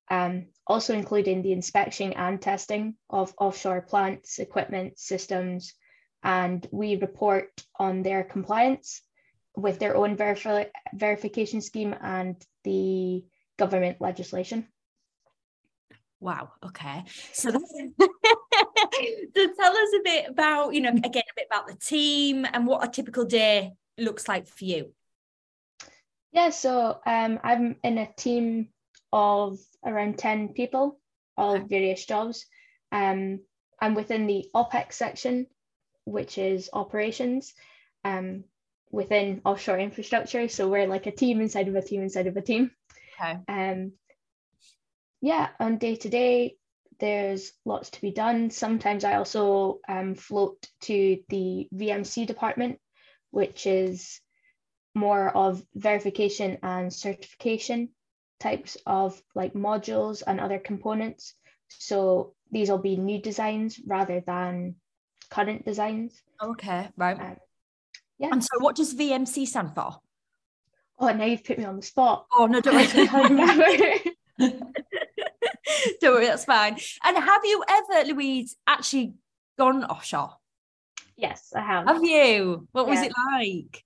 Um, 0.10 0.48
also 0.68 0.94
including 0.94 1.42
the 1.42 1.54
inspection 1.54 2.12
and 2.14 2.42
testing 2.42 2.96
of 3.10 3.34
offshore 3.38 3.82
plants, 3.82 4.40
equipment, 4.40 5.00
systems, 5.00 5.74
and 6.24 6.66
we 6.72 6.96
report 6.96 7.50
on 7.80 8.04
their 8.04 8.24
compliance 8.24 9.02
with 9.56 9.80
their 9.80 9.96
own 9.96 10.16
verifi- 10.16 10.70
verification 10.94 11.62
scheme 11.62 11.96
and 12.02 12.36
the 12.64 13.24
government 13.58 13.98
legislation. 14.00 14.68
Wow. 16.20 16.52
Okay. 16.64 17.04
So, 17.34 17.50
so 17.52 17.58
tell 19.60 19.78
us 19.78 19.90
a 20.00 20.04
bit 20.04 20.30
about, 20.30 20.74
you 20.74 20.82
know, 20.82 20.92
again, 20.92 21.24
a 21.24 21.36
bit 21.36 21.48
about 21.50 21.68
the 21.68 21.76
team 21.76 22.46
and 22.52 22.68
what 22.68 22.88
a 22.88 22.92
typical 22.92 23.26
day 23.26 23.72
looks 23.98 24.28
like 24.28 24.48
for 24.48 24.66
you. 24.66 24.94
Yeah. 26.32 26.52
So 26.52 27.00
um, 27.06 27.40
I'm 27.44 27.78
in 27.84 27.98
a 27.98 28.14
team 28.16 28.70
of 29.12 29.58
around 29.84 30.20
10 30.20 30.50
people, 30.50 31.00
all 31.38 31.56
okay. 31.56 31.66
various 31.68 32.06
jobs. 32.06 32.46
Um, 32.92 33.40
I'm 33.82 33.96
within 33.96 34.28
the 34.28 34.46
OPEX 34.54 34.94
section, 34.94 35.48
which 36.06 36.38
is 36.38 36.70
operations 36.74 37.54
um, 38.04 38.44
within 38.92 39.42
offshore 39.46 39.80
infrastructure. 39.80 40.48
So 40.48 40.70
we're 40.70 40.88
like 40.88 41.08
a 41.08 41.12
team 41.12 41.42
inside 41.42 41.68
of 41.68 41.76
a 41.76 41.82
team 41.82 42.02
inside 42.02 42.28
of 42.28 42.38
a 42.38 42.42
team. 42.42 42.72
Okay. 43.20 43.40
Um, 43.48 43.94
yeah, 45.22 45.50
on 45.60 45.78
day 45.78 45.96
to 45.98 46.10
day, 46.10 46.56
there's 47.00 47.52
lots 47.66 47.90
to 47.92 48.02
be 48.02 48.12
done. 48.12 48.50
Sometimes 48.52 49.04
I 49.04 49.16
also 49.16 49.80
um, 49.88 50.16
float 50.16 50.68
to 50.82 51.20
the 51.30 51.68
VMC 51.74 52.28
department, 52.28 52.80
which 53.32 53.66
is 53.66 54.20
more 54.94 55.30
of 55.30 55.64
verification 55.74 56.58
and 56.64 56.94
certification 56.94 57.90
types 58.40 58.78
of 58.86 59.22
like 59.36 59.54
modules 59.54 60.22
and 60.26 60.40
other 60.40 60.60
components. 60.60 61.34
So 61.70 62.34
these 62.52 62.70
will 62.70 62.80
be 62.80 62.98
new 62.98 63.22
designs 63.22 63.80
rather 63.86 64.20
than 64.20 64.76
current 65.32 65.66
designs. 65.66 66.22
Okay, 66.42 66.90
right. 66.96 67.20
Um, 67.20 67.38
yeah. 68.20 68.30
And 68.32 68.44
so 68.44 68.60
what 68.60 68.76
does 68.76 68.94
VMC 68.94 69.48
stand 69.48 69.74
for? 69.74 69.98
Oh, 71.00 71.12
now 71.12 71.26
you've 71.26 71.44
put 71.44 71.58
me 71.58 71.66
on 71.66 71.78
the 71.78 71.82
spot. 71.82 72.28
Oh, 72.38 72.46
no, 72.46 72.62
don't 72.62 72.76
worry. 72.76 74.02
Don't 76.02 76.14
worry, 76.16 76.26
that's 76.26 76.46
fine. 76.46 76.78
And 77.04 77.18
have 77.18 77.42
you 77.44 77.64
ever, 77.68 78.14
Louise, 78.14 78.56
actually 78.68 79.14
gone 79.58 79.84
offshore? 79.84 80.34
Yes, 81.18 81.54
I 81.56 81.62
have. 81.62 81.88
Have 81.88 82.04
you? 82.04 82.68
What 82.72 82.88
yeah. 82.88 82.90
was 82.90 83.02
it 83.02 83.14
like? 83.34 83.84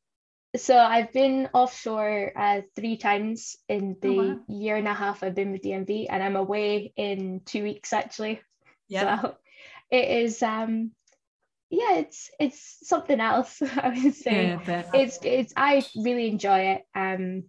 So 0.58 0.77
I've 0.77 1.12
been 1.12 1.49
offshore 1.53 2.31
uh, 2.36 2.62
three 2.75 2.97
times 2.97 3.58
in 3.67 3.97
the 4.01 4.08
oh, 4.08 4.27
wow. 4.29 4.39
year 4.47 4.75
and 4.77 4.88
a 4.88 4.93
half 4.93 5.21
I've 5.21 5.36
been 5.36 5.51
with 5.51 5.62
DNV, 5.62 6.08
and 6.10 6.23
I'm 6.23 6.38
away 6.38 6.93
in 6.95 7.41
two 7.45 7.63
weeks 7.63 7.91
actually. 7.91 8.41
Yeah. 8.88 9.21
So 9.21 9.36
it 9.91 10.23
is 10.23 10.41
um 10.41 10.91
yeah, 11.69 11.95
it's 11.95 12.30
it's 12.39 12.78
something 12.84 13.19
else. 13.19 13.62
I 13.78 13.89
would 14.04 14.15
say 14.15 14.60
yeah, 14.67 14.84
it's 14.93 15.19
it's 15.23 15.54
I 15.56 15.86
really 15.95 16.28
enjoy 16.28 16.60
it. 16.75 16.84
Um, 16.95 17.43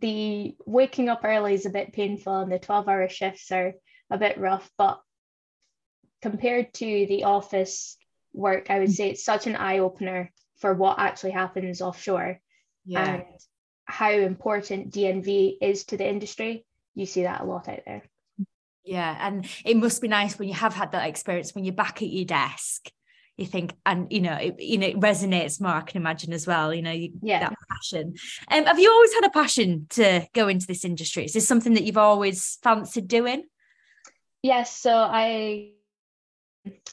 the 0.00 0.56
waking 0.66 1.08
up 1.08 1.20
early 1.24 1.54
is 1.54 1.66
a 1.66 1.70
bit 1.70 1.92
painful 1.92 2.40
and 2.40 2.50
the 2.50 2.58
12 2.58 2.88
hour 2.88 3.08
shifts 3.08 3.52
are 3.52 3.74
a 4.10 4.18
bit 4.18 4.38
rough, 4.38 4.68
but 4.78 5.00
compared 6.22 6.72
to 6.74 6.84
the 6.84 7.24
office 7.24 7.96
work, 8.32 8.70
I 8.70 8.78
would 8.78 8.92
say 8.92 9.10
it's 9.10 9.24
such 9.24 9.46
an 9.46 9.56
eye 9.56 9.78
opener 9.78 10.32
for 10.58 10.74
what 10.74 10.98
actually 10.98 11.32
happens 11.32 11.82
offshore 11.82 12.40
yeah. 12.86 13.14
and 13.14 13.24
how 13.84 14.10
important 14.10 14.92
DNV 14.92 15.58
is 15.60 15.84
to 15.86 15.96
the 15.96 16.08
industry. 16.08 16.64
You 16.94 17.06
see 17.06 17.24
that 17.24 17.42
a 17.42 17.44
lot 17.44 17.68
out 17.68 17.80
there. 17.86 18.02
Yeah, 18.84 19.16
and 19.18 19.46
it 19.64 19.76
must 19.76 20.02
be 20.02 20.08
nice 20.08 20.38
when 20.38 20.48
you 20.48 20.54
have 20.54 20.74
had 20.74 20.92
that 20.92 21.08
experience 21.08 21.54
when 21.54 21.64
you're 21.64 21.74
back 21.74 22.02
at 22.02 22.08
your 22.08 22.26
desk 22.26 22.90
you 23.36 23.46
think 23.46 23.74
and 23.84 24.12
you 24.12 24.20
know 24.20 24.34
it, 24.34 24.60
you 24.60 24.78
know 24.78 24.86
it 24.86 25.00
resonates 25.00 25.60
more 25.60 25.72
i 25.72 25.80
can 25.80 26.00
imagine 26.00 26.32
as 26.32 26.46
well 26.46 26.72
you 26.72 26.82
know 26.82 26.90
you, 26.90 27.10
yeah 27.22 27.40
that 27.40 27.54
passion 27.68 28.14
um, 28.50 28.64
have 28.64 28.78
you 28.78 28.90
always 28.90 29.12
had 29.12 29.24
a 29.24 29.30
passion 29.30 29.86
to 29.90 30.24
go 30.32 30.48
into 30.48 30.66
this 30.66 30.84
industry 30.84 31.24
is 31.24 31.32
this 31.32 31.46
something 31.46 31.74
that 31.74 31.84
you've 31.84 31.98
always 31.98 32.58
fancied 32.62 33.08
doing 33.08 33.42
yes 34.42 34.76
so 34.76 34.94
i 34.94 35.70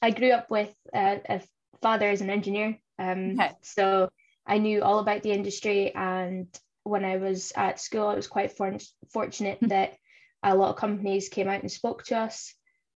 i 0.02 0.10
grew 0.10 0.32
up 0.32 0.50
with 0.50 0.74
a, 0.94 1.22
a 1.30 1.42
father 1.82 2.10
as 2.10 2.22
an 2.22 2.30
engineer 2.30 2.80
um, 2.98 3.40
okay. 3.40 3.52
so 3.62 4.10
i 4.46 4.58
knew 4.58 4.82
all 4.82 5.00
about 5.00 5.22
the 5.24 5.32
industry 5.32 5.94
and 5.94 6.48
when 6.84 7.06
i 7.06 7.18
was 7.18 7.54
at 7.56 7.80
school 7.80 8.08
i 8.08 8.16
was 8.16 8.28
quite 8.28 8.58
for- 8.58 8.78
fortunate 9.12 9.60
hmm. 9.60 9.68
that 9.68 9.94
a 10.44 10.56
lot 10.56 10.70
of 10.70 10.76
companies 10.76 11.30
came 11.30 11.48
out 11.48 11.62
and 11.62 11.72
spoke 11.72 12.04
to 12.04 12.18
us 12.18 12.54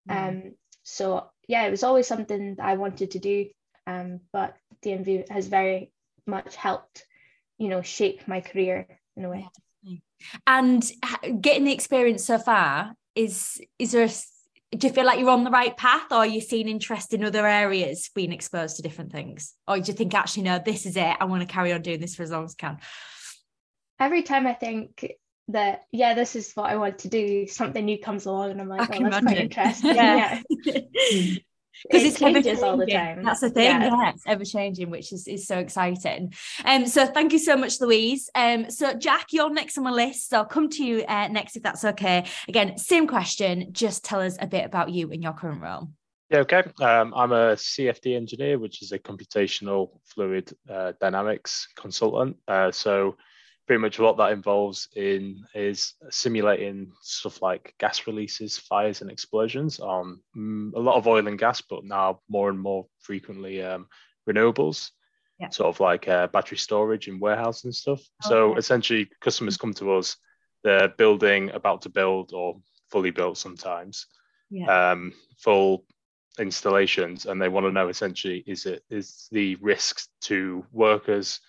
mm. 0.09 0.15
um, 0.15 0.53
so 0.83 1.29
yeah, 1.47 1.65
it 1.65 1.71
was 1.71 1.83
always 1.83 2.07
something 2.07 2.57
I 2.61 2.75
wanted 2.75 3.11
to 3.11 3.19
do. 3.19 3.47
Um, 3.87 4.21
but 4.31 4.55
DNV 4.83 5.29
has 5.29 5.47
very 5.47 5.91
much 6.25 6.55
helped, 6.55 7.05
you 7.57 7.69
know, 7.69 7.81
shape 7.81 8.27
my 8.27 8.41
career 8.41 8.87
in 9.17 9.25
a 9.25 9.29
way. 9.29 9.47
And 10.47 10.83
getting 11.41 11.65
the 11.65 11.73
experience 11.73 12.23
so 12.23 12.37
far 12.37 12.95
is 13.15 13.61
is 13.77 13.91
there? 13.91 14.05
A, 14.05 14.09
do 14.75 14.87
you 14.87 14.93
feel 14.93 15.05
like 15.05 15.19
you're 15.19 15.29
on 15.29 15.43
the 15.43 15.51
right 15.51 15.75
path, 15.75 16.11
or 16.11 16.19
are 16.19 16.25
you 16.25 16.39
seeing 16.39 16.69
interest 16.69 17.13
in 17.13 17.25
other 17.25 17.45
areas, 17.45 18.09
being 18.15 18.31
exposed 18.31 18.77
to 18.77 18.81
different 18.81 19.11
things, 19.11 19.53
or 19.67 19.77
do 19.77 19.91
you 19.91 19.93
think 19.93 20.13
actually 20.13 20.43
no, 20.43 20.59
this 20.65 20.85
is 20.85 20.95
it? 20.95 21.17
I 21.19 21.25
want 21.25 21.41
to 21.41 21.53
carry 21.53 21.73
on 21.73 21.81
doing 21.81 21.99
this 21.99 22.15
for 22.15 22.23
as 22.23 22.31
long 22.31 22.45
as 22.45 22.55
I 22.57 22.61
can. 22.61 22.77
Every 23.99 24.23
time 24.23 24.47
I 24.47 24.53
think 24.53 25.05
that 25.49 25.83
yeah 25.91 26.13
this 26.13 26.35
is 26.35 26.53
what 26.53 26.69
i 26.69 26.75
want 26.75 26.99
to 26.99 27.09
do. 27.09 27.47
Something 27.47 27.85
new 27.85 27.97
comes 27.97 28.25
along 28.25 28.51
and 28.51 28.61
i'm 28.61 28.69
like 28.69 28.89
oh 28.93 29.09
that's 29.09 29.25
quite 29.25 29.37
interesting. 29.37 29.95
Yeah. 29.95 30.41
Because 30.63 32.03
it 32.03 32.15
changes 32.17 32.63
all 32.63 32.77
the 32.77 32.85
time. 32.85 33.23
That's 33.23 33.41
the 33.41 33.49
thing 33.49 33.65
yeah, 33.65 33.85
yeah 33.85 34.09
it's 34.11 34.23
ever 34.25 34.45
changing 34.45 34.89
which 34.89 35.11
is, 35.11 35.27
is 35.27 35.47
so 35.47 35.57
exciting. 35.57 36.33
Um 36.65 36.85
so 36.85 37.05
thank 37.05 37.33
you 37.33 37.39
so 37.39 37.57
much 37.57 37.81
louise. 37.81 38.29
Um 38.35 38.69
so 38.69 38.93
jack 38.93 39.33
you're 39.33 39.53
next 39.53 39.77
on 39.77 39.83
my 39.83 39.91
list 39.91 40.29
so 40.29 40.37
i'll 40.37 40.45
come 40.45 40.69
to 40.69 40.85
you 40.85 41.03
uh, 41.07 41.27
next 41.27 41.55
if 41.55 41.63
that's 41.63 41.83
okay. 41.83 42.25
Again 42.47 42.77
same 42.77 43.07
question 43.07 43.73
just 43.73 44.05
tell 44.05 44.21
us 44.21 44.37
a 44.39 44.47
bit 44.47 44.65
about 44.65 44.89
you 44.89 45.09
in 45.09 45.21
your 45.21 45.33
current 45.33 45.61
role. 45.61 45.89
Yeah, 46.29 46.39
okay. 46.39 46.63
Um, 46.81 47.13
I'm 47.15 47.31
a 47.31 47.53
CFD 47.53 48.15
engineer, 48.15 48.57
which 48.57 48.81
is 48.81 48.91
a 48.91 48.97
computational 48.97 49.91
fluid 50.03 50.51
uh, 50.67 50.93
dynamics 50.99 51.67
consultant. 51.75 52.37
Uh, 52.47 52.71
so 52.71 53.17
pretty 53.65 53.81
much 53.81 53.99
what 53.99 54.17
that 54.17 54.31
involves 54.31 54.89
in 54.95 55.45
is 55.53 55.93
simulating 56.09 56.91
stuff 57.01 57.41
like 57.41 57.73
gas 57.79 58.05
releases, 58.07 58.57
fires, 58.57 59.01
and 59.01 59.09
explosions 59.09 59.79
on 59.79 60.19
um, 60.35 60.73
a 60.75 60.79
lot 60.79 60.95
of 60.95 61.07
oil 61.07 61.27
and 61.27 61.39
gas, 61.39 61.61
but 61.61 61.85
now 61.85 62.19
more 62.29 62.49
and 62.49 62.59
more 62.59 62.85
frequently 62.99 63.61
um, 63.61 63.87
renewables, 64.29 64.91
yeah. 65.39 65.49
sort 65.49 65.73
of 65.73 65.79
like 65.79 66.07
uh, 66.07 66.27
battery 66.27 66.57
storage 66.57 67.07
and 67.07 67.21
warehouse 67.21 67.63
and 67.63 67.73
stuff. 67.73 67.99
Okay. 67.99 68.29
So 68.29 68.55
essentially, 68.55 69.09
customers 69.21 69.57
come 69.57 69.73
to 69.75 69.93
us, 69.93 70.17
they're 70.63 70.89
building, 70.89 71.51
about 71.51 71.83
to 71.83 71.89
build, 71.89 72.33
or 72.33 72.59
fully 72.91 73.11
built 73.11 73.37
sometimes, 73.37 74.07
yeah. 74.49 74.91
um, 74.91 75.13
full 75.37 75.85
installations, 76.37 77.25
and 77.25 77.41
they 77.41 77.49
want 77.49 77.65
to 77.65 77.71
know 77.71 77.87
essentially 77.87 78.43
is 78.45 78.65
it 78.65 78.83
is 78.89 79.27
the 79.31 79.55
risks 79.55 80.09
to 80.21 80.65
workers 80.71 81.39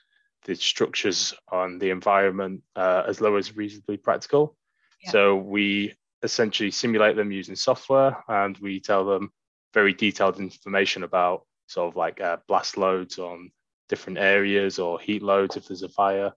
the 0.44 0.54
structures 0.54 1.34
on 1.50 1.78
the 1.78 1.90
environment 1.90 2.62
uh, 2.76 3.02
as 3.06 3.20
low 3.20 3.36
as 3.36 3.56
reasonably 3.56 3.96
practical. 3.96 4.56
Yeah. 5.02 5.10
So 5.10 5.36
we 5.36 5.94
essentially 6.22 6.70
simulate 6.70 7.16
them 7.16 7.32
using 7.32 7.56
software 7.56 8.22
and 8.28 8.56
we 8.58 8.80
tell 8.80 9.04
them 9.04 9.30
very 9.72 9.92
detailed 9.92 10.38
information 10.38 11.02
about 11.02 11.44
sort 11.66 11.88
of 11.88 11.96
like 11.96 12.20
uh, 12.20 12.38
blast 12.48 12.76
loads 12.76 13.18
on 13.18 13.50
different 13.88 14.18
areas 14.18 14.78
or 14.78 15.00
heat 15.00 15.22
loads 15.22 15.56
if 15.56 15.66
there's 15.66 15.82
a 15.82 15.88
fire, 15.88 16.32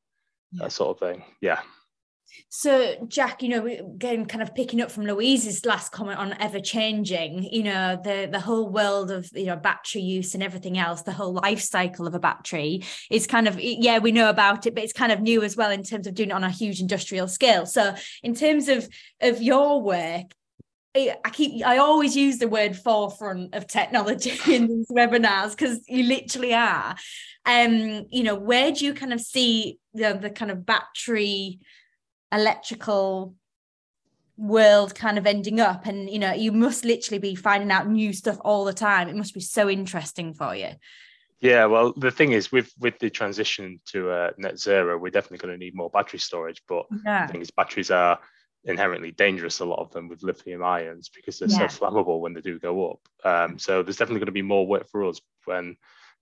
yeah. 0.52 0.64
that 0.64 0.72
sort 0.72 0.90
of 0.90 1.00
thing. 1.00 1.24
Yeah. 1.42 1.60
So, 2.50 2.96
Jack, 3.08 3.44
you 3.44 3.50
know, 3.50 3.66
again, 3.66 4.26
kind 4.26 4.42
of 4.42 4.56
picking 4.56 4.82
up 4.82 4.92
from 4.92 5.06
Louise's 5.06 5.66
last 5.66 5.92
comment 5.92 6.20
on 6.20 6.34
ever 6.40 6.60
changing, 6.60 7.44
you 7.44 7.64
know, 7.64 8.00
the 8.04 8.30
the 8.32 8.40
whole 8.40 8.70
world 8.70 9.12
of 9.12 9.30
you 9.34 9.48
know 9.48 9.56
battery 9.56 10.02
use 10.02 10.34
and 10.34 10.44
everything 10.44 10.78
else, 10.78 11.02
the 11.02 11.12
whole 11.12 11.34
life 11.34 11.62
cycle 11.62 12.08
of 12.08 12.16
a 12.16 12.20
battery 12.20 12.84
is 13.10 13.28
kind 13.28 13.48
of 13.48 13.60
yeah, 13.60 14.00
we 14.00 14.12
know 14.12 14.30
about 14.30 14.66
it, 14.66 14.76
but 14.76 14.84
it's 14.84 14.94
kind 14.94 15.12
of 15.12 15.22
new 15.22 15.44
as 15.44 15.56
well 15.56 15.72
in 15.72 15.84
terms 15.84 16.08
of 16.08 16.16
doing 16.16 16.30
it 16.30 16.34
on 16.34 16.44
a 16.44 16.50
huge 16.50 16.80
industrial 16.80 17.28
scale. 17.28 17.66
So, 17.66 17.96
in 18.24 18.34
terms 18.34 18.68
of 18.70 18.88
of 19.22 19.42
your 19.42 19.82
work, 19.82 20.34
I 20.96 21.30
keep 21.32 21.66
I 21.66 21.78
always 21.78 22.16
use 22.16 22.38
the 22.38 22.48
word 22.48 22.76
forefront 22.76 23.56
of 23.56 23.68
technology 23.68 24.34
in 24.54 24.68
these 24.68 24.90
webinars 24.90 25.52
because 25.52 25.82
you 25.88 26.04
literally 26.04 26.54
are. 26.54 26.96
Um, 27.46 28.06
you 28.10 28.24
know, 28.24 28.36
where 28.36 28.72
do 28.72 28.86
you 28.86 28.94
kind 28.94 29.14
of 29.14 29.22
see 29.22 29.80
the 29.94 30.18
the 30.20 30.30
kind 30.30 30.52
of 30.52 30.66
battery 30.66 31.60
electrical 32.32 33.36
world 34.38 34.94
kind 34.94 35.18
of 35.18 35.26
ending 35.26 35.60
up 35.60 35.88
and 35.88 36.10
you 36.10 36.20
know 36.20 36.32
you 36.32 36.52
must 36.52 36.86
literally 36.86 37.18
be 37.18 37.34
finding 37.34 37.72
out 37.72 37.90
new 37.90 38.14
stuff 38.14 38.38
all 38.46 38.66
the 38.66 38.74
time 38.74 39.10
it 39.10 39.16
must 39.16 39.34
be 39.34 39.40
so 39.40 39.68
interesting 39.68 40.32
for 40.32 40.56
you 40.56 40.70
yeah 41.40 41.66
well 41.66 41.92
the 41.98 42.12
thing 42.12 42.34
is 42.34 42.52
with 42.52 42.72
with 42.80 42.98
the 43.00 43.10
transition 43.10 43.80
to 43.86 44.12
uh, 44.12 44.30
net 44.38 44.60
zero 44.60 44.96
we're 44.96 45.10
definitely 45.10 45.40
going 45.40 45.52
to 45.52 45.58
need 45.58 45.76
more 45.76 45.90
battery 45.90 46.20
storage 46.20 46.62
but 46.70 46.86
yeah. 47.04 47.26
the 47.26 47.32
thing 47.32 47.42
is 47.42 47.50
batteries 47.50 47.90
are 47.90 48.20
inherently 48.66 49.12
dangerous 49.12 49.60
a 49.60 49.66
lot 49.66 49.80
of 49.80 49.92
them 49.92 50.08
with 50.08 50.22
lithium 50.22 50.64
ions 50.64 51.10
because 51.10 51.40
they're 51.40 51.50
yeah. 51.50 51.68
so 51.68 51.86
flammable 51.86 52.20
when 52.20 52.34
they 52.34 52.42
do 52.42 52.60
go 52.60 52.92
up 52.92 53.00
um, 53.26 53.58
so 53.58 53.82
there's 53.82 53.98
definitely 53.98 54.20
going 54.20 54.28
to 54.28 54.32
be 54.32 54.42
more 54.44 54.68
work 54.68 54.88
for 54.90 55.04
us 55.04 55.20
when 55.46 55.76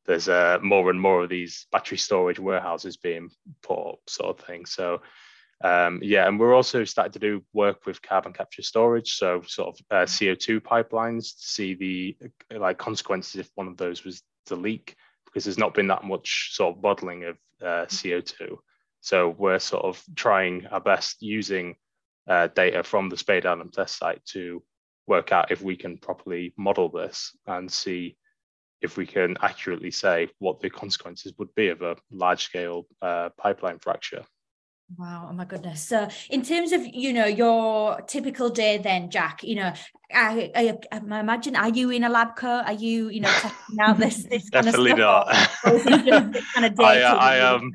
there's 0.05 0.29
uh, 0.29 0.57
more 0.61 0.89
and 0.89 1.01
more 1.01 1.23
of 1.23 1.29
these 1.29 1.67
battery 1.71 1.97
storage 1.97 2.39
warehouses 2.39 2.95
being 2.95 3.29
put 3.61 3.89
up 3.89 3.99
sort 4.07 4.39
of 4.39 4.45
thing 4.45 4.65
so 4.65 5.01
um, 5.63 5.99
yeah, 6.03 6.27
and 6.27 6.39
we're 6.39 6.53
also 6.53 6.83
starting 6.83 7.13
to 7.13 7.19
do 7.19 7.43
work 7.53 7.85
with 7.85 8.01
carbon 8.01 8.33
capture 8.33 8.61
storage, 8.61 9.13
so 9.13 9.41
sort 9.47 9.69
of 9.69 9.85
uh, 9.89 10.05
CO2 10.05 10.59
pipelines 10.59 11.35
to 11.37 11.47
see 11.47 11.73
the 11.73 12.17
like 12.57 12.77
consequences 12.77 13.35
if 13.35 13.49
one 13.55 13.67
of 13.67 13.77
those 13.77 14.03
was 14.03 14.21
to 14.47 14.55
leak, 14.55 14.95
because 15.25 15.45
there's 15.45 15.57
not 15.57 15.73
been 15.73 15.87
that 15.87 16.03
much 16.03 16.49
sort 16.53 16.75
of 16.75 16.83
modeling 16.83 17.23
of 17.23 17.37
uh, 17.61 17.85
CO2. 17.85 18.57
So 18.99 19.29
we're 19.37 19.59
sort 19.59 19.85
of 19.85 20.03
trying 20.15 20.65
our 20.67 20.81
best 20.81 21.21
using 21.21 21.75
uh, 22.27 22.47
data 22.47 22.83
from 22.83 23.09
the 23.09 23.15
Spadeadam 23.15 23.71
test 23.71 23.97
site 23.97 24.25
to 24.25 24.61
work 25.07 25.31
out 25.31 25.51
if 25.51 25.61
we 25.61 25.75
can 25.75 25.97
properly 25.97 26.53
model 26.57 26.89
this 26.89 27.35
and 27.45 27.71
see 27.71 28.17
if 28.81 28.97
we 28.97 29.05
can 29.05 29.37
accurately 29.41 29.91
say 29.91 30.27
what 30.39 30.59
the 30.59 30.69
consequences 30.69 31.33
would 31.37 31.53
be 31.55 31.69
of 31.69 31.81
a 31.81 31.95
large 32.11 32.43
scale 32.43 32.87
uh, 33.01 33.29
pipeline 33.37 33.79
fracture. 33.79 34.23
Wow, 34.97 35.27
oh 35.29 35.33
my 35.33 35.45
goodness. 35.45 35.81
So, 35.81 36.07
in 36.29 36.43
terms 36.43 36.71
of 36.71 36.85
you 36.85 37.11
know 37.11 37.25
your 37.25 38.01
typical 38.01 38.49
day, 38.49 38.77
then 38.77 39.09
Jack, 39.09 39.43
you 39.43 39.55
know, 39.55 39.73
I, 40.13 40.51
I, 40.55 40.77
I 40.91 41.19
imagine 41.19 41.55
are 41.55 41.69
you 41.69 41.89
in 41.89 42.03
a 42.03 42.09
lab 42.09 42.35
coat? 42.35 42.63
Are 42.65 42.73
you 42.73 43.09
you 43.09 43.21
know 43.21 43.29
testing 43.29 43.79
out 43.81 43.97
this 43.97 44.23
this 44.29 44.49
kind 44.51 44.67
of 44.67 44.75
stuff? 44.75 44.97
not. 44.97 45.27
kind 46.53 46.65
of 46.65 46.79
I, 46.79 47.01
uh, 47.01 47.15
I 47.15 47.39
um. 47.39 47.71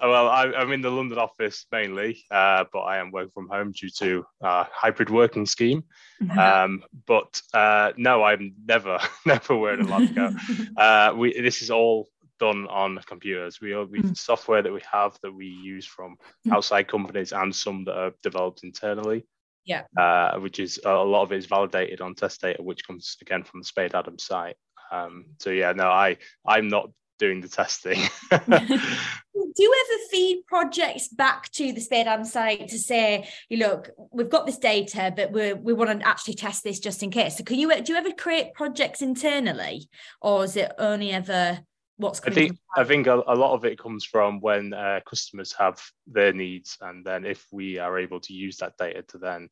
Well, 0.00 0.28
I, 0.28 0.46
am 0.60 0.72
in 0.72 0.80
the 0.80 0.90
London 0.90 1.16
office 1.16 1.64
mainly, 1.70 2.24
uh, 2.28 2.64
but 2.72 2.80
I 2.80 2.98
am 2.98 3.12
working 3.12 3.30
from 3.30 3.48
home 3.48 3.70
due 3.70 3.88
to 3.98 4.24
uh, 4.42 4.64
hybrid 4.68 5.10
working 5.10 5.46
scheme. 5.46 5.84
Mm-hmm. 6.20 6.36
Um, 6.36 6.82
but 7.06 7.40
uh, 7.54 7.92
no, 7.96 8.24
I'm 8.24 8.56
never, 8.66 8.98
never 9.26 9.56
wearing 9.56 9.86
a 9.86 9.88
lab 9.88 10.12
coat. 10.12 10.32
uh, 10.76 11.14
we 11.16 11.40
this 11.40 11.62
is 11.62 11.70
all 11.70 12.08
done 12.42 12.66
on 12.66 12.98
computers. 13.06 13.60
We 13.60 13.70
have 13.70 13.88
mm. 13.88 14.16
software 14.16 14.62
that 14.62 14.72
we 14.72 14.82
have 14.90 15.16
that 15.22 15.32
we 15.32 15.46
use 15.46 15.86
from 15.86 16.16
mm. 16.44 16.52
outside 16.52 16.88
companies 16.88 17.32
and 17.32 17.54
some 17.54 17.84
that 17.84 17.96
are 17.96 18.12
developed 18.20 18.64
internally. 18.64 19.24
Yeah. 19.64 19.84
Uh, 19.96 20.40
which 20.40 20.58
is 20.58 20.80
a 20.84 20.92
lot 20.92 21.22
of 21.22 21.30
it 21.30 21.36
is 21.36 21.46
validated 21.46 22.00
on 22.00 22.16
test 22.16 22.40
data, 22.40 22.60
which 22.60 22.84
comes 22.84 23.16
again 23.20 23.44
from 23.44 23.60
the 23.60 23.66
Spadeadam 23.66 24.20
site. 24.20 24.56
Um, 24.90 25.26
so 25.38 25.50
yeah, 25.50 25.70
no, 25.72 25.86
I 25.86 26.16
I'm 26.44 26.66
not 26.66 26.90
doing 27.20 27.40
the 27.40 27.48
testing. 27.48 28.00
Do 28.30 29.62
you 29.62 29.84
ever 29.84 30.02
feed 30.10 30.42
projects 30.48 31.08
back 31.08 31.48
to 31.52 31.72
the 31.72 31.80
Spadeadam 31.80 32.26
site 32.26 32.68
to 32.68 32.78
say, 32.78 33.28
you 33.48 33.58
look, 33.58 33.90
we've 34.10 34.30
got 34.30 34.46
this 34.46 34.58
data, 34.58 35.12
but 35.14 35.30
we 35.30 35.52
we 35.52 35.72
want 35.72 36.00
to 36.00 36.08
actually 36.08 36.34
test 36.34 36.64
this 36.64 36.80
just 36.80 37.04
in 37.04 37.12
case. 37.12 37.36
So 37.36 37.44
can 37.44 37.60
you 37.60 37.72
do 37.82 37.92
you 37.92 37.98
ever 37.98 38.10
create 38.10 38.54
projects 38.54 39.00
internally, 39.00 39.88
or 40.20 40.42
is 40.42 40.56
it 40.56 40.72
only 40.78 41.12
ever 41.12 41.60
what's 41.96 42.20
I 42.26 42.30
think 42.30 42.58
I 42.76 42.84
think 42.84 43.06
a, 43.06 43.22
a, 43.26 43.34
lot 43.34 43.54
of 43.54 43.64
it 43.64 43.78
comes 43.78 44.04
from 44.04 44.40
when 44.40 44.72
uh, 44.72 45.00
customers 45.06 45.54
have 45.58 45.80
their 46.06 46.32
needs, 46.32 46.76
and 46.80 47.04
then 47.04 47.24
if 47.24 47.46
we 47.52 47.78
are 47.78 47.98
able 47.98 48.20
to 48.20 48.32
use 48.32 48.56
that 48.58 48.76
data 48.78 49.02
to 49.08 49.18
then 49.18 49.48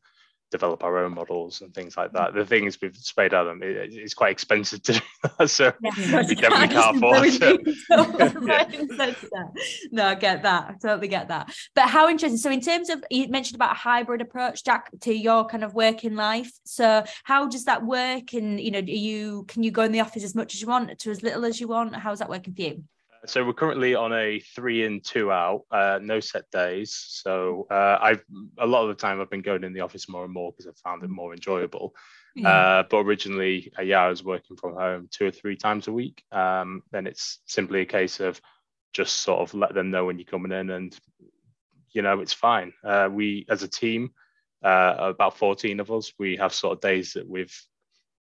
develop 0.51 0.83
our 0.83 0.99
own 0.99 1.15
models 1.15 1.61
and 1.61 1.75
things 1.75 1.97
like 1.97 2.13
that. 2.13 2.33
The 2.33 2.41
mm-hmm. 2.41 2.49
thing 2.49 2.65
is 2.65 2.81
with 2.81 3.03
Spadeadam, 3.03 3.63
it, 3.63 3.93
it's 3.93 4.15
quite 4.15 4.33
expensive 4.33 4.83
to 4.83 4.93
do 4.95 5.01
that, 5.39 5.49
so 5.49 5.73
yeah, 5.83 5.91
we 6.29 6.35
definitely 6.35 6.69
can't 6.69 6.97
afford 6.97 7.27
it. 7.27 7.91
no, 9.93 10.07
I 10.07 10.15
get 10.15 10.43
that. 10.43 10.69
I 10.69 10.73
totally 10.73 11.09
get 11.09 11.29
that. 11.29 11.55
But 11.75 11.89
how 11.89 12.09
interesting. 12.09 12.39
So 12.39 12.51
in 12.51 12.61
terms 12.61 12.91
of 12.91 13.05
you 13.11 13.29
mentioned 13.29 13.57
about 13.57 13.73
a 13.73 13.79
hybrid 13.79 14.21
approach, 14.21 14.65
Jack, 14.65 14.91
to 15.03 15.15
your 15.15 15.47
kind 15.47 15.65
of 15.65 15.75
working 15.75 16.17
life. 16.17 16.53
So 16.65 17.05
how 17.25 17.47
does 17.47 17.65
that 17.65 17.85
work? 17.85 18.33
And 18.33 18.61
you 18.61 18.71
know, 18.71 18.81
do 18.81 18.93
you 18.93 19.45
can 19.49 19.63
you 19.63 19.71
go 19.71 19.83
in 19.83 19.93
the 19.93 20.01
office 20.01 20.25
as 20.25 20.35
much 20.35 20.55
as 20.55 20.61
you 20.61 20.69
want 20.69 20.99
to 20.99 21.11
as 21.11 21.23
little 21.23 21.45
as 21.45 21.61
you 21.61 21.69
want? 21.69 21.95
How's 21.95 22.19
that 22.19 22.29
working 22.29 22.55
for 22.55 22.63
you? 22.63 22.85
So 23.27 23.45
we're 23.45 23.53
currently 23.53 23.95
on 23.95 24.13
a 24.13 24.41
three 24.41 24.85
in 24.85 25.01
two 25.01 25.31
out 25.31 25.65
uh, 25.71 25.99
no 26.03 26.21
set 26.21 26.51
days. 26.51 26.95
So 26.95 27.67
uh, 27.71 27.99
i've 28.01 28.23
a 28.59 28.67
lot 28.67 28.83
of 28.83 28.89
the 28.89 28.95
time 28.95 29.21
i've 29.21 29.31
been 29.31 29.43
going 29.43 29.65
in 29.65 29.73
the 29.73 29.81
office 29.81 30.09
more 30.09 30.25
and 30.25 30.33
more 30.33 30.53
because 30.53 30.67
I've 30.67 30.79
found 30.79 31.03
it 31.03 31.11
more 31.11 31.33
enjoyable. 31.33 31.95
Yeah. 32.37 32.49
uh, 32.49 32.83
but 32.89 32.99
originally 32.99 33.73
uh, 33.77 33.83
yeah 33.83 34.03
i 34.03 34.09
was 34.09 34.23
working 34.23 34.57
from 34.57 34.75
home 34.75 35.09
two 35.11 35.27
or 35.27 35.31
three 35.31 35.57
times 35.57 35.89
a 35.89 35.93
week. 35.93 36.23
Um, 36.31 36.83
then 36.93 37.07
it's 37.07 37.41
simply 37.47 37.81
a 37.81 37.87
case 37.87 38.21
of 38.21 38.41
just 38.93 39.17
sort 39.19 39.41
of 39.41 39.55
let 39.55 39.75
them 39.75 39.91
know 39.91 40.07
when 40.07 40.19
you're 40.19 40.27
coming 40.27 40.53
in 40.53 40.71
and 40.71 40.97
you 41.93 42.03
know 42.03 42.21
it's 42.21 42.33
fine. 42.33 42.73
Uh, 42.85 43.09
we 43.11 43.47
as 43.49 43.63
a 43.63 43.69
team 43.69 44.13
uh, 44.63 44.95
about 44.99 45.37
14 45.37 45.81
of 45.81 45.91
us 45.91 46.13
we 46.19 46.37
have 46.37 46.53
sort 46.53 46.77
of 46.77 46.81
days 46.81 47.15
that 47.15 47.29
we've 47.29 47.57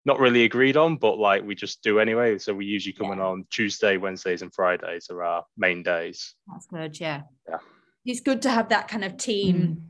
not 0.10 0.20
really 0.20 0.44
agreed 0.44 0.76
on, 0.76 0.98
but 0.98 1.20
like 1.20 1.44
we 1.46 1.54
just 1.54 1.84
do 1.84 2.00
anyway. 2.00 2.40
So 2.40 2.52
we 2.52 2.66
usually 2.66 2.94
come 2.94 3.08
yeah. 3.08 3.14
in 3.14 3.20
on 3.20 3.46
Tuesday, 3.52 3.98
Wednesdays, 3.98 4.42
and 4.42 4.52
Fridays 4.52 5.08
are 5.12 5.24
our 5.24 5.46
main 5.56 5.84
days. 5.84 6.34
That's 6.52 6.66
good. 6.66 7.00
Yeah. 7.00 7.22
Yeah. 7.48 7.60
It's 8.06 8.22
good 8.22 8.42
to 8.42 8.50
have 8.50 8.70
that 8.70 8.88
kind 8.88 9.06
of 9.06 9.18
team. 9.18 9.56
Mm. 9.56 9.82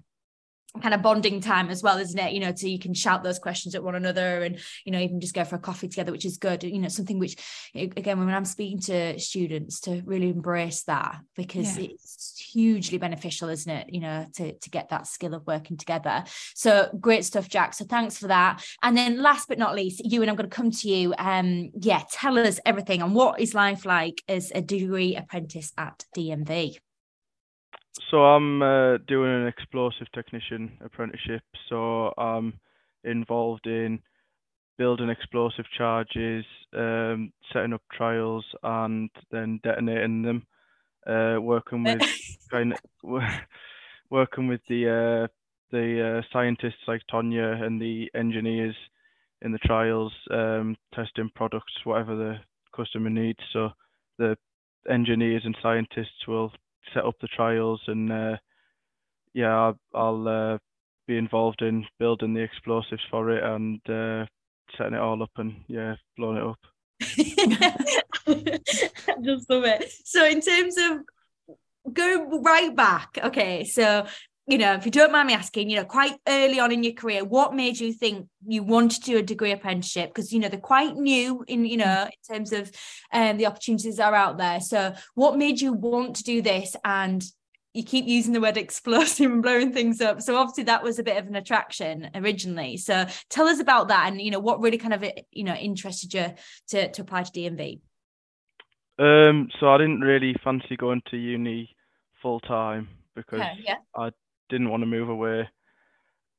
Kind 0.81 0.93
of 0.93 1.01
bonding 1.01 1.41
time 1.41 1.69
as 1.69 1.83
well 1.83 1.97
isn't 1.97 2.19
it? 2.19 2.33
You 2.33 2.39
know 2.39 2.53
so 2.55 2.67
you 2.67 2.79
can 2.79 2.93
shout 2.93 3.23
those 3.23 3.39
questions 3.39 3.75
at 3.75 3.83
one 3.83 3.95
another 3.95 4.43
and 4.43 4.59
you 4.85 4.91
know 4.91 4.99
even 4.99 5.19
just 5.19 5.33
go 5.33 5.43
for 5.43 5.55
a 5.55 5.59
coffee 5.59 5.87
together 5.87 6.11
which 6.11 6.25
is 6.25 6.37
good. 6.37 6.63
You 6.63 6.79
know 6.79 6.87
something 6.87 7.19
which 7.19 7.35
again 7.75 8.19
when 8.19 8.29
i'm 8.29 8.45
speaking 8.45 8.79
to 8.79 9.19
students 9.19 9.81
to 9.81 10.01
really 10.05 10.29
embrace 10.29 10.83
that 10.83 11.19
because 11.35 11.77
yeah. 11.77 11.89
it's 11.91 12.39
hugely 12.53 12.97
beneficial 12.97 13.49
isn't 13.49 13.71
it? 13.71 13.93
You 13.93 14.01
know 14.01 14.25
to 14.35 14.53
to 14.53 14.69
get 14.69 14.89
that 14.89 15.07
skill 15.07 15.33
of 15.33 15.45
working 15.45 15.77
together. 15.77 16.23
So 16.55 16.89
great 16.99 17.25
stuff 17.25 17.49
jack. 17.49 17.73
So 17.73 17.85
thanks 17.85 18.17
for 18.17 18.27
that. 18.27 18.63
And 18.81 18.95
then 18.95 19.21
last 19.21 19.47
but 19.47 19.59
not 19.59 19.75
least 19.75 20.01
you 20.05 20.21
and 20.21 20.29
i'm 20.29 20.35
going 20.35 20.49
to 20.49 20.55
come 20.55 20.71
to 20.71 20.89
you. 20.89 21.13
Um 21.17 21.71
yeah 21.79 22.03
tell 22.11 22.37
us 22.37 22.59
everything 22.65 23.01
on 23.01 23.13
what 23.13 23.39
is 23.39 23.53
life 23.53 23.85
like 23.85 24.21
as 24.27 24.51
a 24.53 24.61
degree 24.61 25.15
apprentice 25.15 25.71
at 25.77 26.05
DNV 26.15 26.77
so 28.09 28.23
I'm 28.23 28.61
uh, 28.61 28.97
doing 29.07 29.41
an 29.41 29.47
explosive 29.47 30.11
technician 30.13 30.77
apprenticeship. 30.83 31.43
So 31.69 32.13
I'm 32.17 32.59
involved 33.03 33.67
in 33.67 33.99
building 34.77 35.09
explosive 35.09 35.65
charges, 35.77 36.45
um, 36.75 37.31
setting 37.51 37.73
up 37.73 37.81
trials, 37.91 38.45
and 38.63 39.09
then 39.31 39.59
detonating 39.63 40.21
them. 40.23 40.47
Uh, 41.07 41.39
working 41.41 41.83
with 41.83 42.01
kind 42.51 42.73
of 42.73 42.79
working 44.09 44.47
with 44.47 44.61
the 44.69 44.89
uh, 44.89 45.27
the 45.71 46.19
uh, 46.19 46.21
scientists 46.33 46.87
like 46.87 47.01
Tonya 47.11 47.61
and 47.61 47.81
the 47.81 48.09
engineers 48.15 48.75
in 49.41 49.51
the 49.51 49.59
trials, 49.59 50.13
um, 50.31 50.75
testing 50.93 51.29
products, 51.35 51.73
whatever 51.83 52.15
the 52.15 52.35
customer 52.75 53.09
needs. 53.09 53.39
So 53.53 53.69
the 54.17 54.37
engineers 54.89 55.43
and 55.45 55.55
scientists 55.61 56.27
will 56.27 56.51
set 56.93 57.05
up 57.05 57.15
the 57.21 57.27
trials 57.27 57.81
and 57.87 58.11
uh, 58.11 58.37
yeah, 59.33 59.55
I'll, 59.55 59.79
I'll 59.93 60.27
uh, 60.27 60.57
be 61.07 61.17
involved 61.17 61.61
in 61.61 61.85
building 61.99 62.33
the 62.33 62.41
explosives 62.41 63.01
for 63.09 63.29
it 63.31 63.43
and 63.43 63.79
uh, 63.89 64.25
setting 64.77 64.93
it 64.93 64.99
all 64.99 65.23
up 65.23 65.31
and 65.37 65.55
yeah, 65.67 65.95
blowing 66.17 66.37
it 66.37 66.43
up. 66.43 66.59
just 69.21 69.49
love 69.49 69.63
it. 69.63 69.91
So 70.05 70.25
in 70.25 70.41
terms 70.41 70.75
of 70.77 70.99
go 71.93 72.41
right 72.41 72.75
back, 72.75 73.17
okay, 73.23 73.63
so 73.63 74.05
you 74.49 74.57
know, 74.57 74.73
if 74.73 74.83
you 74.83 74.91
don't 74.91 75.11
mind 75.11 75.27
me 75.27 75.35
asking, 75.35 75.69
you 75.69 75.77
know, 75.77 75.85
quite 75.85 76.15
early 76.27 76.59
on 76.59 76.71
in 76.71 76.83
your 76.83 76.93
career, 76.93 77.23
what 77.23 77.53
made 77.53 77.79
you 77.79 77.93
think 77.93 78.27
you 78.47 78.63
wanted 78.63 79.03
to 79.03 79.11
do 79.11 79.17
a 79.19 79.21
degree 79.21 79.51
apprenticeship? 79.51 80.09
Because 80.09 80.33
you 80.33 80.39
know 80.39 80.49
they're 80.49 80.59
quite 80.59 80.95
new 80.95 81.45
in, 81.47 81.65
you 81.65 81.77
know, 81.77 82.05
in 82.05 82.35
terms 82.35 82.51
of 82.51 82.71
um, 83.13 83.37
the 83.37 83.45
opportunities 83.45 83.97
that 83.97 84.11
are 84.11 84.15
out 84.15 84.39
there. 84.39 84.59
So, 84.59 84.95
what 85.13 85.37
made 85.37 85.61
you 85.61 85.73
want 85.73 86.15
to 86.15 86.23
do 86.23 86.41
this? 86.41 86.75
And 86.83 87.23
you 87.75 87.83
keep 87.83 88.07
using 88.07 88.33
the 88.33 88.41
word 88.41 88.57
explosive 88.57 89.31
and 89.31 89.43
blowing 89.43 89.71
things 89.71 90.01
up. 90.01 90.19
So 90.19 90.35
obviously 90.35 90.63
that 90.63 90.81
was 90.81 90.97
a 90.97 91.03
bit 91.03 91.17
of 91.17 91.27
an 91.27 91.35
attraction 91.35 92.09
originally. 92.15 92.77
So 92.77 93.05
tell 93.29 93.47
us 93.47 93.59
about 93.59 93.89
that 93.89 94.07
and 94.07 94.19
you 94.19 94.31
know 94.31 94.39
what 94.39 94.59
really 94.59 94.79
kind 94.79 94.95
of 94.95 95.05
you 95.31 95.43
know 95.43 95.53
interested 95.53 96.11
you 96.11 96.33
to 96.69 96.91
to 96.91 97.01
apply 97.03 97.23
to 97.23 97.31
DNV. 97.31 97.81
Um, 98.97 99.49
so 99.59 99.69
I 99.69 99.77
didn't 99.77 100.01
really 100.01 100.35
fancy 100.43 100.75
going 100.75 101.03
to 101.11 101.17
uni 101.17 101.75
full 102.21 102.39
time 102.39 102.89
because 103.15 103.41
okay, 103.41 103.59
yeah. 103.63 103.75
I 103.95 104.09
didn't 104.49 104.69
want 104.69 104.81
to 104.81 104.87
move 104.87 105.09
away. 105.09 105.47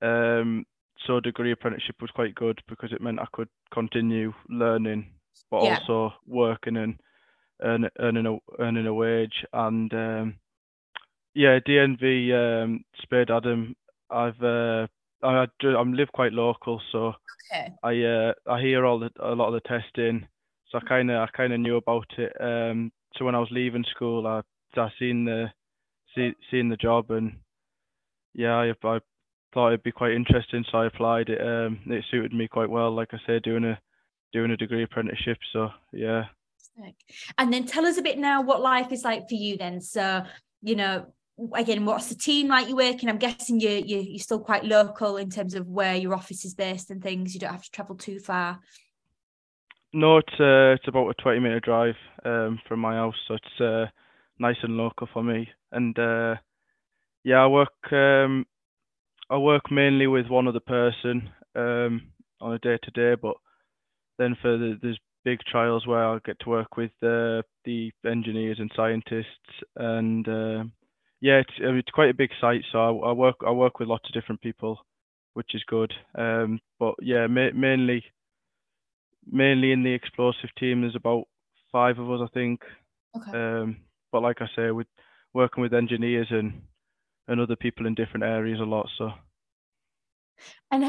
Um, 0.02 0.66
so 1.06 1.20
degree 1.20 1.52
apprenticeship 1.52 1.96
was 2.00 2.10
quite 2.10 2.34
good 2.34 2.60
because 2.68 2.92
it 2.92 3.00
meant 3.00 3.20
I 3.20 3.26
could 3.32 3.48
continue 3.72 4.32
learning, 4.48 5.12
but 5.50 5.62
yeah. 5.62 5.78
also 5.78 6.14
working 6.26 6.76
and 6.76 7.00
earn, 7.62 7.88
earning 7.98 8.26
a 8.26 8.62
earning 8.62 8.86
a 8.86 8.94
wage. 8.94 9.44
And 9.52 9.92
um, 9.94 10.34
yeah, 11.34 11.58
DNV 11.60 12.62
um, 12.64 12.84
Spadeadam. 13.04 13.74
I've 14.10 14.42
uh, 14.42 14.86
I 15.22 15.46
I 15.62 15.82
live 15.82 16.12
quite 16.12 16.32
local, 16.32 16.80
so 16.92 17.14
okay. 17.52 17.72
I 17.82 18.02
uh, 18.02 18.32
I 18.50 18.60
hear 18.60 18.84
all 18.84 18.98
the 18.98 19.10
a 19.20 19.34
lot 19.34 19.48
of 19.48 19.54
the 19.54 19.60
testing. 19.60 20.26
So 20.70 20.78
I 20.78 20.88
kind 20.88 21.10
of 21.10 21.16
I 21.16 21.26
kind 21.36 21.52
of 21.52 21.60
knew 21.60 21.76
about 21.76 22.06
it. 22.18 22.32
Um, 22.40 22.92
so 23.16 23.24
when 23.24 23.34
I 23.34 23.40
was 23.40 23.50
leaving 23.50 23.84
school, 23.90 24.26
I 24.26 24.42
I 24.78 24.88
seen 24.98 25.24
the 25.24 25.50
see, 26.14 26.32
seen 26.50 26.68
the 26.68 26.76
job 26.76 27.10
and 27.10 27.36
yeah, 28.34 28.56
I, 28.56 28.70
I 28.84 29.00
thought 29.52 29.68
it'd 29.68 29.82
be 29.82 29.92
quite 29.92 30.12
interesting, 30.12 30.64
so 30.70 30.78
I 30.78 30.86
applied. 30.86 31.28
It 31.28 31.40
um, 31.40 31.80
it 31.86 32.04
suited 32.10 32.32
me 32.32 32.48
quite 32.48 32.70
well. 32.70 32.90
Like 32.90 33.12
I 33.12 33.18
said, 33.26 33.42
doing 33.42 33.64
a 33.64 33.78
doing 34.32 34.50
a 34.50 34.56
degree 34.56 34.82
apprenticeship. 34.82 35.38
So 35.52 35.70
yeah. 35.92 36.24
And 37.36 37.52
then 37.52 37.66
tell 37.66 37.84
us 37.84 37.98
a 37.98 38.02
bit 38.02 38.18
now 38.18 38.40
what 38.42 38.62
life 38.62 38.92
is 38.92 39.04
like 39.04 39.28
for 39.28 39.34
you. 39.34 39.56
Then, 39.56 39.80
so 39.80 40.24
you 40.62 40.76
know, 40.76 41.12
again, 41.54 41.84
what's 41.84 42.08
the 42.08 42.14
team 42.14 42.48
like 42.48 42.68
you 42.68 42.76
working? 42.76 43.08
I'm 43.08 43.18
guessing 43.18 43.60
you 43.60 43.70
you 43.70 43.98
you're 43.98 44.18
still 44.18 44.40
quite 44.40 44.64
local 44.64 45.16
in 45.16 45.30
terms 45.30 45.54
of 45.54 45.66
where 45.66 45.94
your 45.94 46.14
office 46.14 46.44
is 46.44 46.54
based 46.54 46.90
and 46.90 47.02
things. 47.02 47.34
You 47.34 47.40
don't 47.40 47.52
have 47.52 47.64
to 47.64 47.70
travel 47.70 47.96
too 47.96 48.18
far. 48.18 48.60
No, 49.92 50.18
it's 50.18 50.40
uh, 50.40 50.74
it's 50.78 50.86
about 50.88 51.08
a 51.08 51.14
20 51.14 51.40
minute 51.40 51.64
drive 51.64 51.96
um, 52.24 52.60
from 52.68 52.80
my 52.80 52.94
house, 52.94 53.16
so 53.26 53.34
it's 53.34 53.60
uh, 53.60 53.86
nice 54.38 54.56
and 54.62 54.76
local 54.76 55.08
for 55.12 55.22
me. 55.22 55.48
And 55.72 55.98
uh, 55.98 56.36
yeah, 57.24 57.42
I 57.42 57.46
work 57.46 57.92
um, 57.92 58.46
I 59.30 59.36
work 59.38 59.70
mainly 59.70 60.06
with 60.06 60.28
one 60.28 60.48
other 60.48 60.60
person 60.60 61.30
um, 61.54 62.08
on 62.40 62.54
a 62.54 62.58
day 62.58 62.78
to 62.82 62.90
day, 62.90 63.14
but 63.20 63.36
then 64.18 64.36
for 64.40 64.56
the, 64.56 64.78
there's 64.82 64.98
big 65.24 65.40
trials 65.50 65.86
where 65.86 66.04
I 66.04 66.18
get 66.24 66.38
to 66.40 66.50
work 66.50 66.76
with 66.76 66.90
uh, 67.02 67.42
the 67.64 67.90
engineers 68.06 68.58
and 68.58 68.70
scientists, 68.74 69.26
and 69.76 70.26
uh, 70.28 70.64
yeah, 71.20 71.40
it's 71.40 71.52
it's 71.58 71.90
quite 71.90 72.10
a 72.10 72.14
big 72.14 72.30
site. 72.40 72.62
So 72.72 72.78
I, 72.78 73.10
I, 73.10 73.12
work 73.12 73.36
I 73.46 73.50
work 73.50 73.78
with 73.78 73.88
lots 73.88 74.08
of 74.08 74.14
different 74.14 74.40
people, 74.40 74.78
which 75.34 75.54
is 75.54 75.62
good. 75.66 75.92
Um, 76.16 76.60
but 76.78 76.94
yeah, 77.02 77.26
ma- 77.26 77.54
mainly 77.54 78.04
mainly 79.30 79.72
in 79.72 79.82
the 79.82 79.92
explosive 79.92 80.50
team, 80.58 80.80
there's 80.80 80.96
about 80.96 81.24
five 81.70 81.98
of 81.98 82.10
us, 82.10 82.20
I 82.22 82.32
think. 82.32 82.60
Okay. 83.16 83.38
Um, 83.38 83.76
but 84.12 84.22
like 84.22 84.38
I 84.40 84.46
say, 84.56 84.70
with 84.70 84.86
working 85.34 85.62
with 85.62 85.74
engineers 85.74 86.28
and 86.30 86.62
and 87.28 87.40
other 87.40 87.56
people 87.56 87.86
in 87.86 87.94
different 87.94 88.24
areas 88.24 88.60
a 88.60 88.64
lot. 88.64 88.88
So. 88.98 89.10
And 90.70 90.84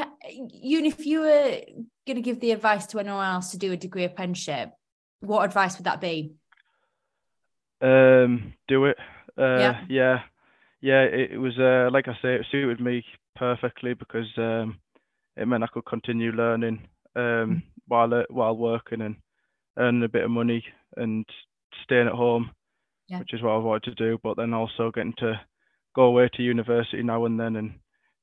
you, 0.49 0.84
if 0.86 1.05
you 1.05 1.21
were 1.21 1.61
going 2.07 2.15
to 2.15 2.21
give 2.21 2.39
the 2.39 2.51
advice 2.51 2.86
to 2.88 2.99
anyone 2.99 3.25
else 3.25 3.51
to 3.51 3.57
do 3.57 3.71
a 3.71 3.77
degree 3.77 4.05
apprenticeship, 4.05 4.71
what 5.19 5.43
advice 5.43 5.77
would 5.77 5.86
that 5.86 6.01
be? 6.01 6.34
Um, 7.82 8.53
do 8.67 8.86
it. 8.86 8.97
Uh, 9.38 9.57
yeah. 9.57 9.82
Yeah. 9.89 10.19
Yeah. 10.82 11.01
It, 11.03 11.32
it 11.32 11.38
was 11.38 11.57
uh, 11.59 11.89
like 11.91 12.07
I 12.07 12.13
say, 12.21 12.36
it 12.36 12.45
suited 12.51 12.79
me 12.79 13.03
perfectly 13.36 13.93
because 13.93 14.27
um, 14.38 14.79
it 15.36 15.47
meant 15.47 15.63
I 15.63 15.67
could 15.67 15.86
continue 15.86 16.32
learning 16.32 16.88
um, 17.15 17.21
mm-hmm. 17.21 17.57
while 17.88 18.13
uh, 18.13 18.23
while 18.29 18.55
working 18.55 19.01
and 19.01 19.15
earning 19.77 20.03
a 20.03 20.09
bit 20.09 20.23
of 20.23 20.32
money 20.32 20.63
and 20.97 21.25
staying 21.84 22.07
at 22.07 22.13
home, 22.13 22.51
yeah. 23.07 23.19
which 23.19 23.34
is 23.34 23.41
what 23.41 23.51
I 23.51 23.57
wanted 23.57 23.84
to 23.84 23.95
do. 23.95 24.19
But 24.21 24.38
then 24.38 24.53
also 24.53 24.91
getting 24.91 25.13
to 25.17 25.39
go 25.95 26.03
away 26.03 26.29
to 26.33 26.43
university 26.43 27.03
now 27.03 27.25
and 27.25 27.39
then 27.39 27.55
and 27.55 27.73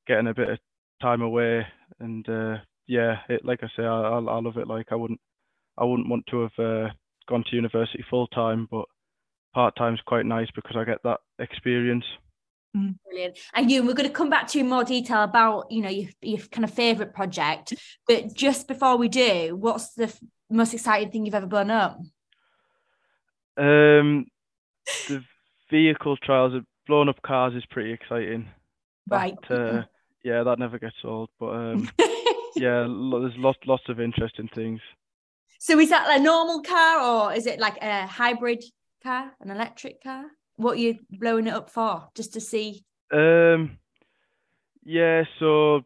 getting 0.06 0.28
a 0.28 0.34
bit 0.34 0.50
of 0.50 0.58
time 1.00 1.22
away 1.22 1.66
and 2.00 2.28
uh, 2.28 2.56
yeah 2.86 3.16
it 3.28 3.44
like 3.44 3.60
i 3.62 3.68
say 3.76 3.84
I, 3.84 4.00
I, 4.00 4.18
I 4.18 4.40
love 4.40 4.56
it 4.56 4.66
like 4.66 4.86
i 4.90 4.94
wouldn't 4.94 5.20
i 5.76 5.84
wouldn't 5.84 6.08
want 6.08 6.26
to 6.28 6.40
have 6.42 6.58
uh, 6.58 6.88
gone 7.28 7.44
to 7.48 7.56
university 7.56 8.04
full 8.08 8.26
time 8.28 8.66
but 8.70 8.86
part 9.54 9.76
time 9.76 9.94
is 9.94 10.00
quite 10.06 10.26
nice 10.26 10.48
because 10.54 10.76
i 10.76 10.84
get 10.84 11.02
that 11.04 11.20
experience 11.38 12.04
mm. 12.76 12.94
Brilliant. 13.18 13.38
And 13.54 13.70
you, 13.70 13.84
we're 13.84 13.94
going 13.94 14.08
to 14.08 14.14
come 14.14 14.30
back 14.30 14.46
to 14.48 14.58
you 14.58 14.64
in 14.64 14.70
more 14.70 14.84
detail 14.84 15.24
about, 15.24 15.72
you 15.72 15.82
know, 15.82 15.88
your, 15.88 16.08
your 16.22 16.38
kind 16.38 16.64
of 16.64 16.72
favourite 16.72 17.12
project. 17.12 17.74
But 18.06 18.32
just 18.34 18.68
before 18.68 18.96
we 18.96 19.08
do, 19.08 19.56
what's 19.56 19.94
the 19.94 20.04
f- 20.04 20.20
most 20.48 20.72
exciting 20.72 21.10
thing 21.10 21.24
you've 21.24 21.34
ever 21.34 21.46
blown 21.46 21.70
up? 21.70 21.98
Um, 23.56 24.26
the 25.08 25.24
vehicle 25.68 26.16
trials 26.18 26.54
blowing 26.88 27.08
up 27.08 27.22
cars 27.22 27.54
is 27.54 27.64
pretty 27.70 27.92
exciting. 27.92 28.48
Right. 29.08 29.36
But, 29.48 29.54
uh, 29.54 29.82
yeah, 30.24 30.42
that 30.42 30.58
never 30.58 30.78
gets 30.78 30.96
old. 31.04 31.30
But 31.38 31.50
um, 31.50 31.90
yeah, 32.56 32.86
there's 32.88 33.36
lots 33.36 33.58
lots 33.66 33.84
of 33.88 34.00
interesting 34.00 34.48
things. 34.54 34.80
So 35.60 35.78
is 35.78 35.90
that 35.90 36.18
a 36.18 36.22
normal 36.22 36.62
car 36.62 37.00
or 37.00 37.32
is 37.34 37.46
it 37.46 37.60
like 37.60 37.76
a 37.82 38.06
hybrid 38.06 38.64
car, 39.02 39.32
an 39.40 39.50
electric 39.50 40.02
car? 40.02 40.24
What 40.56 40.72
are 40.72 40.80
you 40.80 40.98
blowing 41.10 41.46
it 41.46 41.54
up 41.54 41.70
for? 41.70 42.08
Just 42.14 42.32
to 42.34 42.40
see? 42.40 42.84
Um, 43.12 43.78
yeah, 44.84 45.24
so 45.38 45.82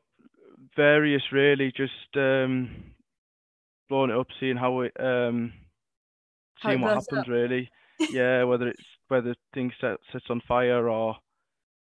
various 0.76 1.22
really. 1.30 1.72
Just 1.76 2.16
um, 2.16 2.70
blowing 3.88 4.10
it 4.10 4.16
up, 4.16 4.28
seeing 4.40 4.56
how 4.56 4.80
it 4.80 4.92
um, 4.98 5.52
seeing 6.62 6.80
what 6.80 6.94
happens 6.94 7.20
up. 7.20 7.28
really. 7.28 7.70
yeah, 8.10 8.44
whether 8.44 8.68
it's 8.68 8.82
whether 9.12 9.34
things 9.52 9.74
set 9.78 9.98
sets 10.10 10.24
on 10.30 10.40
fire 10.48 10.88
or 10.88 11.14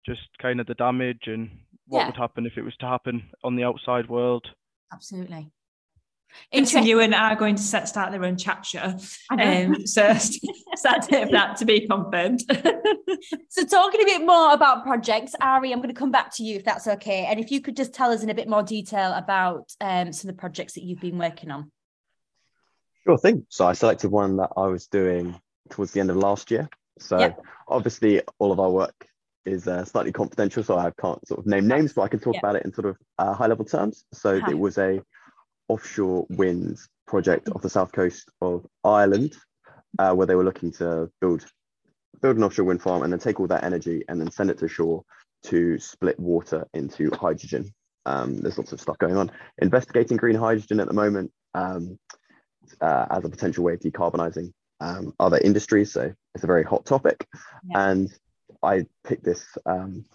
just 0.03 0.21
kind 0.41 0.59
of 0.59 0.65
the 0.65 0.73
damage 0.73 1.27
and 1.27 1.47
what 1.87 1.99
yeah. 1.99 2.05
would 2.07 2.17
happen 2.17 2.47
if 2.47 2.57
it 2.57 2.63
was 2.63 2.75
to 2.77 2.87
happen 2.87 3.21
on 3.43 3.55
the 3.55 3.63
outside 3.63 4.09
world. 4.09 4.47
Absolutely. 4.91 5.51
Interesting. 6.51 6.87
You 6.87 7.01
and 7.01 7.13
I 7.13 7.33
are 7.33 7.35
going 7.35 7.55
to 7.55 7.61
set, 7.61 7.87
start 7.87 8.11
their 8.11 8.23
own 8.23 8.35
chat 8.35 8.65
show. 8.65 8.95
Um, 9.29 9.85
so 9.85 10.11
start 10.75 11.07
that 11.09 11.55
to 11.57 11.65
be 11.65 11.87
confirmed. 11.87 12.41
so 13.49 13.65
talking 13.65 14.01
a 14.01 14.05
bit 14.05 14.25
more 14.25 14.53
about 14.53 14.83
projects, 14.83 15.35
Ari, 15.39 15.71
I'm 15.71 15.79
going 15.79 15.93
to 15.93 15.99
come 15.99 16.11
back 16.11 16.35
to 16.35 16.43
you 16.43 16.55
if 16.55 16.63
that's 16.63 16.87
okay. 16.87 17.25
And 17.25 17.39
if 17.39 17.51
you 17.51 17.61
could 17.61 17.75
just 17.75 17.93
tell 17.93 18.11
us 18.11 18.23
in 18.23 18.29
a 18.31 18.35
bit 18.35 18.47
more 18.47 18.63
detail 18.63 19.13
about 19.13 19.71
um, 19.81 20.11
some 20.13 20.29
of 20.29 20.35
the 20.35 20.39
projects 20.39 20.73
that 20.73 20.83
you've 20.83 21.01
been 21.01 21.19
working 21.19 21.51
on. 21.51 21.71
Sure 23.03 23.17
thing. 23.17 23.45
So 23.49 23.67
I 23.67 23.73
selected 23.73 24.09
one 24.09 24.37
that 24.37 24.49
I 24.57 24.67
was 24.67 24.87
doing 24.87 25.39
towards 25.69 25.91
the 25.91 25.99
end 25.99 26.09
of 26.09 26.17
last 26.17 26.51
year. 26.51 26.69
So 26.99 27.19
yep. 27.19 27.41
obviously 27.67 28.21
all 28.39 28.51
of 28.51 28.59
our 28.59 28.69
work 28.69 29.07
is 29.45 29.67
uh, 29.67 29.83
slightly 29.85 30.11
confidential, 30.11 30.63
so 30.63 30.77
I 30.77 30.91
can't 30.99 31.25
sort 31.27 31.39
of 31.39 31.47
name 31.47 31.67
names, 31.67 31.93
but 31.93 32.03
I 32.03 32.07
can 32.07 32.19
talk 32.19 32.35
about 32.37 32.55
it 32.55 32.65
in 32.65 32.73
sort 32.73 32.87
of 32.87 32.97
uh, 33.17 33.33
high 33.33 33.47
level 33.47 33.65
terms. 33.65 34.05
So 34.13 34.35
it 34.35 34.57
was 34.57 34.77
a 34.77 35.01
offshore 35.67 36.25
wind 36.29 36.77
project 37.07 37.49
off 37.49 37.61
the 37.61 37.69
south 37.69 37.91
coast 37.91 38.29
of 38.41 38.65
Ireland, 38.83 39.35
uh, 39.97 40.13
where 40.13 40.27
they 40.27 40.35
were 40.35 40.43
looking 40.43 40.71
to 40.73 41.09
build 41.21 41.45
build 42.21 42.37
an 42.37 42.43
offshore 42.43 42.65
wind 42.65 42.81
farm 42.81 43.03
and 43.03 43.13
then 43.13 43.19
take 43.19 43.39
all 43.39 43.47
that 43.47 43.63
energy 43.63 44.03
and 44.09 44.19
then 44.19 44.29
send 44.29 44.49
it 44.49 44.57
to 44.57 44.67
shore 44.67 45.03
to 45.43 45.79
split 45.79 46.19
water 46.19 46.67
into 46.73 47.09
hydrogen. 47.11 47.73
Um, 48.05 48.37
there's 48.37 48.57
lots 48.57 48.73
of 48.73 48.81
stuff 48.81 48.97
going 48.97 49.15
on. 49.15 49.31
Investigating 49.59 50.17
green 50.17 50.35
hydrogen 50.35 50.79
at 50.81 50.87
the 50.87 50.93
moment 50.93 51.31
um, 51.53 51.97
uh, 52.81 53.05
as 53.09 53.23
a 53.23 53.29
potential 53.29 53.63
way 53.63 53.73
of 53.73 53.79
decarbonizing 53.79 54.51
um, 54.79 55.13
other 55.19 55.37
industries. 55.37 55.91
So 55.93 56.13
it's 56.35 56.43
a 56.43 56.47
very 56.47 56.63
hot 56.63 56.85
topic. 56.85 57.27
Yeah. 57.69 57.89
And 57.89 58.13
I 58.63 58.85
picked 59.03 59.23
this 59.23 59.45
um, 59.65 60.05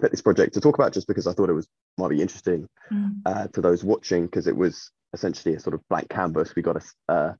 picked 0.00 0.12
this 0.12 0.22
project 0.22 0.54
to 0.54 0.60
talk 0.60 0.76
about 0.76 0.92
just 0.92 1.08
because 1.08 1.26
I 1.26 1.32
thought 1.32 1.50
it 1.50 1.54
was 1.54 1.68
might 1.96 2.10
be 2.10 2.22
interesting 2.22 2.68
mm. 2.92 3.12
uh, 3.26 3.48
to 3.48 3.60
those 3.60 3.84
watching 3.84 4.26
because 4.26 4.46
it 4.46 4.56
was 4.56 4.90
essentially 5.12 5.54
a 5.54 5.60
sort 5.60 5.74
of 5.74 5.80
blank 5.88 6.08
canvas. 6.08 6.54
We 6.54 6.62
got 6.62 6.76
a 6.76 7.12
uh, 7.12 7.34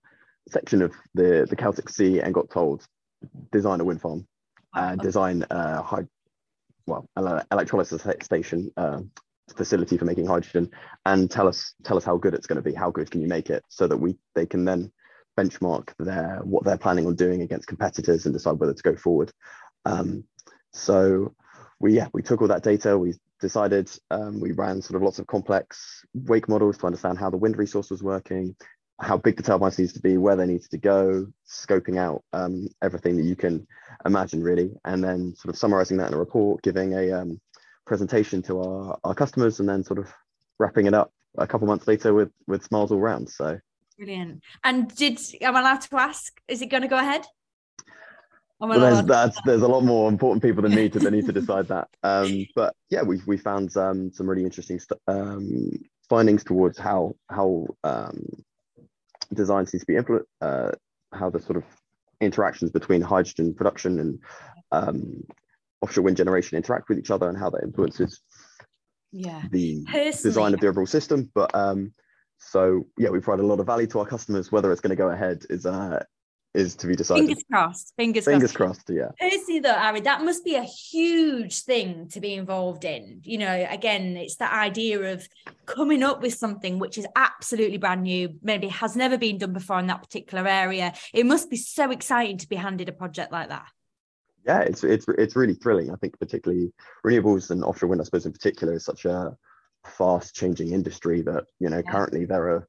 section 0.49 0.83
of 0.83 0.93
the 1.15 1.47
the 1.49 1.57
Celtic 1.57 1.89
Sea 1.89 2.21
and 2.21 2.35
got 2.35 2.51
told 2.51 2.87
design 3.53 3.81
a 3.81 3.85
wind 3.85 4.01
farm, 4.01 4.27
wow. 4.75 4.91
and 4.91 5.01
design 5.01 5.45
a 5.51 5.83
high, 5.83 6.07
well 6.87 7.09
electrolysis 7.51 8.07
station 8.23 8.71
uh, 8.77 9.01
facility 9.57 9.97
for 9.97 10.05
making 10.05 10.27
hydrogen, 10.27 10.71
and 11.07 11.31
tell 11.31 11.49
us 11.49 11.75
tell 11.85 11.97
us 11.97 12.05
how 12.05 12.17
good 12.17 12.35
it's 12.35 12.47
going 12.47 12.57
to 12.57 12.63
be. 12.63 12.75
How 12.75 12.91
good 12.91 13.11
can 13.11 13.21
you 13.21 13.29
make 13.29 13.51
it 13.51 13.63
so 13.69 13.87
that 13.87 13.97
we 13.97 14.17
they 14.35 14.47
can 14.47 14.65
then 14.65 14.93
benchmark 15.39 15.93
their 15.99 16.41
what 16.43 16.65
they're 16.65 16.85
planning 16.85 17.07
on 17.07 17.15
doing 17.15 17.43
against 17.43 17.69
competitors 17.69 18.27
and 18.27 18.35
decide 18.35 18.59
whether 18.59 18.75
to 18.75 18.83
go 18.83 18.97
forward. 18.97 19.31
Um, 19.85 20.25
so 20.73 21.35
we 21.81 21.95
yeah 21.95 22.09
we 22.13 22.23
took 22.23 22.41
all 22.43 22.49
that 22.49 22.63
data 22.63 22.99
we 22.99 23.15
decided 23.41 23.89
um, 24.11 24.41
we 24.41 24.53
ran 24.53 24.83
sort 24.83 24.97
of 24.97 25.03
lots 25.03 25.19
of 25.21 25.27
complex 25.27 26.05
wake 26.13 26.49
models 26.49 26.77
to 26.79 26.87
understand 26.87 27.19
how 27.19 27.31
the 27.31 27.37
wind 27.37 27.57
resource 27.57 27.91
was 27.91 28.03
working 28.03 28.57
how 29.01 29.17
big 29.17 29.37
the 29.37 29.43
turbines 29.43 29.79
needs 29.79 29.93
to 29.93 30.01
be, 30.01 30.17
where 30.17 30.35
they 30.37 30.47
needed 30.47 30.71
to 30.71 30.79
go, 30.79 31.27
scoping 31.47 31.99
out 31.99 32.25
um, 32.33 32.67
everything 32.83 33.17
that 33.17 33.23
you 33.23 33.37
can 33.37 33.67
imagine 34.05 34.43
really, 34.43 34.73
and 34.85 35.03
then 35.03 35.35
sort 35.37 35.55
of 35.55 35.59
summarizing 35.59 35.97
that 35.99 36.09
in 36.09 36.15
a 36.15 36.19
report, 36.19 36.63
giving 36.63 36.95
a 36.95 37.13
um, 37.13 37.41
presentation 37.87 38.43
to 38.43 38.61
our, 38.61 38.99
our 39.05 39.15
customers, 39.15 39.61
and 39.61 39.69
then 39.69 39.85
sort 39.85 40.01
of 40.01 40.13
wrapping 40.59 40.87
it 40.87 40.95
up 40.95 41.13
a 41.39 41.47
couple 41.47 41.69
months 41.69 41.87
later 41.87 42.13
with 42.13 42.31
with 42.49 42.65
smiles 42.65 42.91
all 42.91 42.99
round. 42.99 43.29
So 43.29 43.59
brilliant. 43.99 44.43
And 44.65 44.95
did 44.95 45.19
am 45.41 45.57
I 45.57 45.61
allowed 45.61 45.81
to 45.83 45.97
ask? 45.97 46.41
Is 46.49 46.63
it 46.63 46.67
going 46.67 46.83
to 46.83 46.89
go 46.89 46.99
ahead? 46.99 47.27
Well, 48.61 48.81
there's, 48.81 49.05
that's, 49.05 49.41
there's 49.43 49.63
a 49.63 49.69
lot 49.69 49.85
more 49.85 50.09
important 50.09 50.43
people 50.43 50.63
than 50.63 50.75
me 50.75 50.89
to 50.89 50.99
they 50.99 51.11
need 51.11 51.27
to 51.27 51.33
decide 51.41 51.69
that. 51.69 51.89
Um, 52.03 52.47
but 52.57 52.75
yeah, 52.91 53.03
we 53.03 53.21
we 53.27 53.37
found 53.37 53.77
um, 53.77 54.11
some 54.13 54.29
really 54.29 54.45
interesting 54.45 54.81
um, 55.07 55.71
findings 56.09 56.43
towards 56.43 56.79
how 56.79 57.15
how 57.31 57.67
um, 57.85 58.21
designs 59.33 59.73
need 59.73 59.81
to 59.81 59.87
be 59.87 59.97
implemented, 59.97 60.29
uh, 60.41 60.71
how 61.13 61.31
the 61.31 61.41
sort 61.41 61.57
of 61.57 61.65
interactions 62.21 62.73
between 62.73 63.01
hydrogen 63.01 63.55
production 63.55 64.01
and 64.01 64.19
um, 64.73 65.25
offshore 65.81 66.05
wind 66.05 66.17
generation 66.17 66.57
interact 66.57 66.89
with 66.89 66.99
each 66.99 67.13
other, 67.13 67.29
and 67.29 67.39
how 67.39 67.51
that 67.51 67.63
influences 67.63 68.21
yeah. 69.13 69.43
the 69.51 69.85
Personally, 69.85 70.31
design 70.31 70.55
of 70.55 70.61
the 70.61 70.67
overall 70.67 70.87
system. 70.87 71.31
But 71.33 71.55
um, 71.55 71.93
so 72.39 72.87
yeah, 72.97 73.11
we 73.11 73.21
provide 73.21 73.43
a 73.43 73.47
lot 73.47 73.61
of 73.61 73.67
value 73.67 73.87
to 73.89 74.01
our 74.01 74.07
customers. 74.07 74.51
Whether 74.51 74.73
it's 74.73 74.81
going 74.81 74.91
to 74.91 74.97
go 74.97 75.11
ahead 75.11 75.45
is 75.51 75.67
uh, 75.67 76.05
is 76.55 76.75
to 76.77 76.87
be 76.87 76.97
decided. 76.97 77.27
Fingers 77.27 77.45
crossed. 77.51 77.93
Fingers, 77.97 78.25
Fingers 78.25 78.53
crossed. 78.53 78.87
crossed. 78.87 78.99
Yeah. 78.99 79.11
Personally, 79.21 79.61
though, 79.61 79.75
Ari, 79.75 80.01
that 80.01 80.25
must 80.25 80.45
be 80.45 80.55
a 80.55 80.63
huge 80.63 81.63
thing 81.63 82.09
to 82.09 82.21
be 82.21 82.35
involved 82.35 82.85
in. 82.85 83.21
You 83.25 83.39
know, 83.39 83.67
again, 83.71 84.17
it's 84.17 84.37
that 84.37 84.53
idea 84.53 85.13
of 85.13 85.29
coming 85.67 86.03
up 86.03 86.23
with 86.23 86.35
something 86.35 86.79
which 86.79 86.97
is 86.97 87.07
absolutely 87.17 87.79
brand 87.79 88.03
new, 88.03 88.35
maybe 88.43 88.69
has 88.69 88.97
never 88.97 89.19
been 89.19 89.39
done 89.39 89.53
before 89.53 89.79
in 89.79 89.87
that 89.89 90.03
particular 90.03 90.47
area. 90.49 90.95
It 91.13 91.27
must 91.27 91.51
be 91.51 91.57
so 91.57 91.91
exciting 91.91 92.39
to 92.39 92.49
be 92.49 92.57
handed 92.57 92.89
a 92.89 92.93
project 92.93 93.31
like 93.31 93.51
that. 93.51 93.67
Yeah, 94.47 94.61
it's 94.61 94.83
it's 94.83 95.07
it's 95.19 95.37
really 95.37 95.55
thrilling. 95.55 95.91
I 95.91 95.97
think 95.97 96.19
particularly 96.19 96.73
renewables 97.05 97.51
and 97.51 97.63
offshore 97.63 97.91
wind, 97.91 98.01
I 98.01 98.05
suppose 98.05 98.25
in 98.25 98.33
particular, 98.33 98.73
is 98.73 98.85
such 98.85 99.05
a 99.05 99.37
fast 99.87 100.35
changing 100.35 100.73
industry 100.73 101.23
that 101.23 101.45
you 101.59 101.69
know 101.69 101.83
yeah. 101.85 101.91
currently 101.91 102.25
there 102.25 102.49
are 102.49 102.69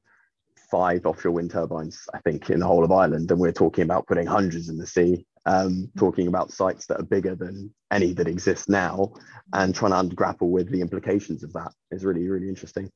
five 0.70 1.04
offshore 1.04 1.32
wind 1.32 1.50
turbines, 1.50 2.06
I 2.14 2.18
think, 2.18 2.48
in 2.48 2.60
the 2.60 2.66
whole 2.66 2.84
of 2.84 2.92
Ireland, 2.92 3.30
and 3.30 3.40
we're 3.40 3.52
talking 3.52 3.82
about 3.84 4.06
putting 4.06 4.26
hundreds 4.26 4.68
in 4.68 4.78
the 4.78 4.86
sea. 4.86 5.26
Um, 5.46 5.90
talking 5.96 6.28
about 6.28 6.52
sites 6.52 6.84
that 6.86 7.00
are 7.00 7.04
bigger 7.04 7.34
than 7.34 7.72
any 7.90 8.12
that 8.12 8.28
exist 8.28 8.68
now, 8.68 9.14
and 9.54 9.74
trying 9.74 10.10
to 10.10 10.14
grapple 10.14 10.50
with 10.50 10.70
the 10.70 10.82
implications 10.82 11.42
of 11.42 11.52
that 11.54 11.72
is 11.90 12.04
really, 12.04 12.28
really 12.28 12.48
interesting 12.48 12.90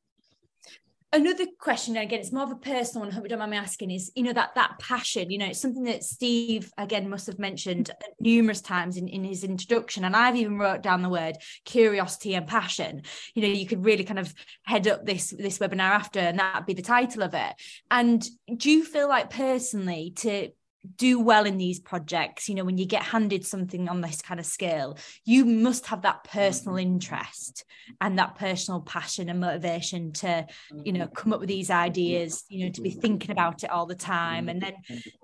another 1.15 1.45
question 1.59 1.97
again 1.97 2.19
it's 2.19 2.31
more 2.31 2.43
of 2.43 2.51
a 2.51 2.55
personal 2.55 3.05
one 3.05 3.11
I 3.11 3.15
hope 3.15 3.23
you 3.23 3.29
don't 3.29 3.39
mind 3.39 3.51
me 3.51 3.57
asking 3.57 3.91
is 3.91 4.11
you 4.15 4.23
know 4.23 4.33
that 4.33 4.55
that 4.55 4.79
passion 4.79 5.31
you 5.31 5.37
know 5.37 5.47
it's 5.47 5.61
something 5.61 5.83
that 5.85 6.03
steve 6.03 6.71
again 6.77 7.09
must 7.09 7.27
have 7.27 7.39
mentioned 7.39 7.89
numerous 8.19 8.61
times 8.61 8.97
in, 8.97 9.07
in 9.07 9.23
his 9.23 9.43
introduction 9.43 10.03
and 10.03 10.15
i've 10.15 10.35
even 10.35 10.57
wrote 10.57 10.81
down 10.81 11.01
the 11.01 11.09
word 11.09 11.37
curiosity 11.65 12.35
and 12.35 12.47
passion. 12.47 13.01
You 13.33 13.41
know 13.41 13.47
you 13.47 13.65
could 13.65 13.85
really 13.85 14.03
kind 14.03 14.19
of 14.19 14.33
head 14.63 14.87
up 14.87 15.05
this 15.05 15.31
this 15.37 15.59
webinar 15.59 15.91
after 15.91 16.19
and 16.19 16.39
that'd 16.39 16.65
be 16.65 16.73
the 16.73 16.81
title 16.81 17.23
of 17.23 17.33
it. 17.33 17.53
And 17.91 18.25
do 18.55 18.71
you 18.71 18.83
feel 18.83 19.09
like 19.09 19.29
personally 19.29 20.13
to 20.17 20.49
do 20.97 21.19
well 21.19 21.45
in 21.45 21.57
these 21.57 21.79
projects 21.79 22.47
you 22.47 22.55
know 22.55 22.63
when 22.63 22.77
you 22.77 22.85
get 22.85 23.03
handed 23.03 23.45
something 23.45 23.89
on 23.89 24.01
this 24.01 24.21
kind 24.21 24.39
of 24.39 24.45
scale 24.45 24.97
you 25.23 25.45
must 25.45 25.87
have 25.87 26.01
that 26.01 26.23
personal 26.23 26.75
mm-hmm. 26.75 26.93
interest 26.93 27.65
and 28.01 28.17
that 28.17 28.35
personal 28.35 28.81
passion 28.81 29.29
and 29.29 29.39
motivation 29.39 30.11
to 30.11 30.45
you 30.83 30.91
know 30.93 31.05
mm-hmm. 31.05 31.13
come 31.13 31.33
up 31.33 31.39
with 31.39 31.49
these 31.49 31.69
ideas 31.69 32.43
you 32.49 32.65
know 32.65 32.71
to 32.71 32.81
be 32.81 32.91
mm-hmm. 32.91 32.99
thinking 32.99 33.31
about 33.31 33.63
it 33.63 33.69
all 33.69 33.85
the 33.85 33.95
time 33.95 34.49
and 34.49 34.61
then 34.61 34.73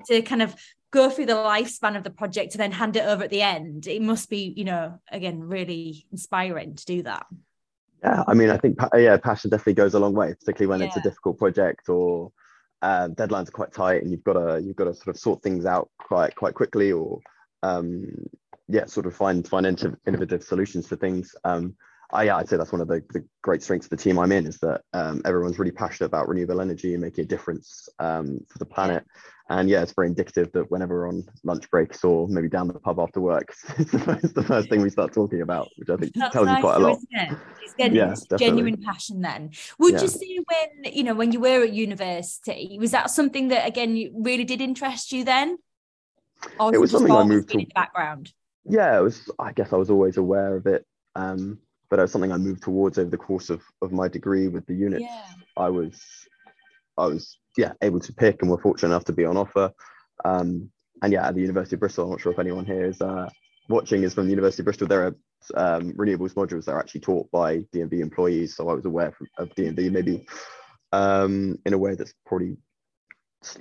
to 0.05 0.21
kind 0.21 0.41
of 0.41 0.55
go 0.91 1.09
through 1.09 1.25
the 1.25 1.33
lifespan 1.33 1.95
of 1.95 2.03
the 2.03 2.09
project 2.09 2.53
and 2.53 2.59
then 2.59 2.71
hand 2.71 2.97
it 2.97 3.05
over 3.05 3.23
at 3.23 3.29
the 3.29 3.41
end. 3.41 3.87
It 3.87 4.01
must 4.01 4.29
be 4.29 4.53
you 4.55 4.65
know 4.65 4.99
again 5.11 5.39
really 5.39 6.05
inspiring 6.11 6.75
to 6.75 6.85
do 6.85 7.03
that. 7.03 7.25
Yeah 8.03 8.23
i 8.27 8.33
mean 8.33 8.49
i 8.49 8.57
think 8.57 8.79
yeah 8.95 9.15
passion 9.17 9.51
definitely 9.51 9.75
goes 9.75 9.93
a 9.93 9.99
long 9.99 10.15
way 10.15 10.33
particularly 10.33 10.67
when 10.67 10.79
yeah. 10.79 10.87
it's 10.87 10.97
a 10.97 11.01
difficult 11.01 11.37
project 11.37 11.87
or 11.87 12.31
uh, 12.81 13.07
deadlines 13.09 13.47
are 13.47 13.51
quite 13.51 13.71
tight 13.71 14.01
and 14.01 14.11
you've 14.11 14.23
got 14.23 14.33
to 14.33 14.61
you've 14.61 14.75
got 14.75 14.85
to 14.85 14.93
sort 14.93 15.09
of 15.09 15.17
sort 15.17 15.41
things 15.41 15.65
out 15.65 15.89
quite 15.99 16.35
quite 16.35 16.53
quickly 16.53 16.91
or 16.91 17.19
um, 17.63 18.05
yeah 18.67 18.85
sort 18.85 19.05
of 19.05 19.15
find 19.15 19.47
find 19.47 19.65
innovative 20.07 20.43
solutions 20.43 20.87
for 20.87 20.95
things 20.95 21.35
um, 21.43 21.75
I, 22.13 22.23
yeah, 22.23 22.37
I'd 22.37 22.49
say 22.49 22.57
that's 22.57 22.71
one 22.71 22.81
of 22.81 22.87
the, 22.87 23.03
the 23.11 23.23
great 23.41 23.63
strengths 23.63 23.85
of 23.85 23.91
the 23.91 23.97
team 23.97 24.19
I'm 24.19 24.31
in 24.31 24.45
is 24.45 24.57
that 24.59 24.81
um, 24.93 25.21
everyone's 25.25 25.59
really 25.59 25.71
passionate 25.71 26.07
about 26.07 26.27
renewable 26.27 26.61
energy 26.61 26.93
and 26.93 27.01
making 27.01 27.23
a 27.23 27.27
difference 27.27 27.87
um, 27.99 28.39
for 28.49 28.59
the 28.59 28.65
planet. 28.65 29.05
And 29.51 29.69
yeah, 29.69 29.81
it's 29.81 29.91
very 29.91 30.07
indicative 30.07 30.49
that 30.53 30.71
whenever 30.71 31.01
we're 31.01 31.09
on 31.09 31.25
lunch 31.43 31.69
breaks 31.69 32.05
or 32.05 32.25
maybe 32.29 32.47
down 32.47 32.69
the 32.69 32.75
pub 32.75 33.01
after 33.01 33.19
work, 33.19 33.53
it's 33.77 33.91
the 33.91 33.99
first, 33.99 34.33
the 34.33 34.43
first 34.43 34.69
thing 34.69 34.81
we 34.81 34.89
start 34.89 35.11
talking 35.11 35.41
about, 35.41 35.67
which 35.75 35.89
I 35.89 35.97
think 35.97 36.13
that's 36.15 36.31
tells 36.31 36.45
nice, 36.45 36.55
you 36.55 36.63
quite 36.63 36.77
a 36.77 36.79
lot. 36.79 36.99
It? 37.11 37.37
It's 37.61 37.73
getting 37.73 37.97
yeah, 37.97 38.15
genuine 38.37 38.77
passion 38.77 39.19
then. 39.19 39.51
Would 39.77 39.95
yeah. 39.95 40.01
you 40.03 40.07
say 40.07 40.39
when, 40.45 40.93
you 40.93 41.03
know, 41.03 41.13
when 41.13 41.33
you 41.33 41.41
were 41.41 41.63
at 41.63 41.73
university, 41.73 42.77
was 42.79 42.91
that 42.91 43.09
something 43.09 43.49
that, 43.49 43.67
again, 43.67 44.13
really 44.15 44.45
did 44.45 44.61
interest 44.61 45.11
you 45.11 45.25
then? 45.25 45.57
Or 46.57 46.73
it 46.73 46.79
was 46.79 46.91
something 46.91 47.11
I 47.11 47.25
moved 47.25 47.49
to. 47.49 47.57
the 47.57 47.67
background? 47.75 48.31
Yeah, 48.63 48.97
it 48.97 49.01
was, 49.01 49.29
I 49.37 49.51
guess 49.51 49.73
I 49.73 49.75
was 49.75 49.89
always 49.89 50.15
aware 50.15 50.55
of 50.55 50.65
it. 50.65 50.85
Um, 51.17 51.59
but 51.89 51.99
it 51.99 52.03
was 52.03 52.11
something 52.13 52.31
I 52.31 52.37
moved 52.37 52.63
towards 52.63 52.97
over 52.97 53.09
the 53.09 53.17
course 53.17 53.49
of, 53.49 53.61
of 53.81 53.91
my 53.91 54.07
degree 54.07 54.47
with 54.47 54.65
the 54.65 54.75
units. 54.75 55.03
Yeah. 55.03 55.25
I 55.57 55.67
was, 55.67 56.01
I 56.97 57.07
was, 57.07 57.37
yeah, 57.57 57.73
able 57.81 57.99
to 57.99 58.13
pick 58.13 58.41
and 58.41 58.51
were 58.51 58.61
fortunate 58.61 58.89
enough 58.89 59.05
to 59.05 59.13
be 59.13 59.25
on 59.25 59.37
offer. 59.37 59.71
Um, 60.25 60.69
and 61.01 61.11
yeah, 61.11 61.27
at 61.27 61.35
the 61.35 61.41
University 61.41 61.75
of 61.75 61.79
Bristol, 61.79 62.05
I'm 62.05 62.11
not 62.11 62.21
sure 62.21 62.31
if 62.31 62.39
anyone 62.39 62.65
here 62.65 62.85
is 62.85 63.01
uh, 63.01 63.29
watching 63.69 64.03
is 64.03 64.13
from 64.13 64.25
the 64.25 64.31
University 64.31 64.61
of 64.61 64.65
Bristol. 64.65 64.87
There 64.87 65.07
are 65.07 65.15
um, 65.55 65.93
renewables 65.93 66.33
modules 66.33 66.65
that 66.65 66.73
are 66.73 66.79
actually 66.79 67.01
taught 67.01 67.31
by 67.31 67.59
DNV 67.73 67.99
employees. 67.99 68.55
So 68.55 68.69
I 68.69 68.73
was 68.73 68.85
aware 68.85 69.11
from, 69.11 69.27
of 69.37 69.49
DNV 69.55 69.91
maybe 69.91 70.25
um, 70.91 71.57
in 71.65 71.73
a 71.73 71.77
way 71.77 71.95
that's 71.95 72.13
probably 72.25 72.57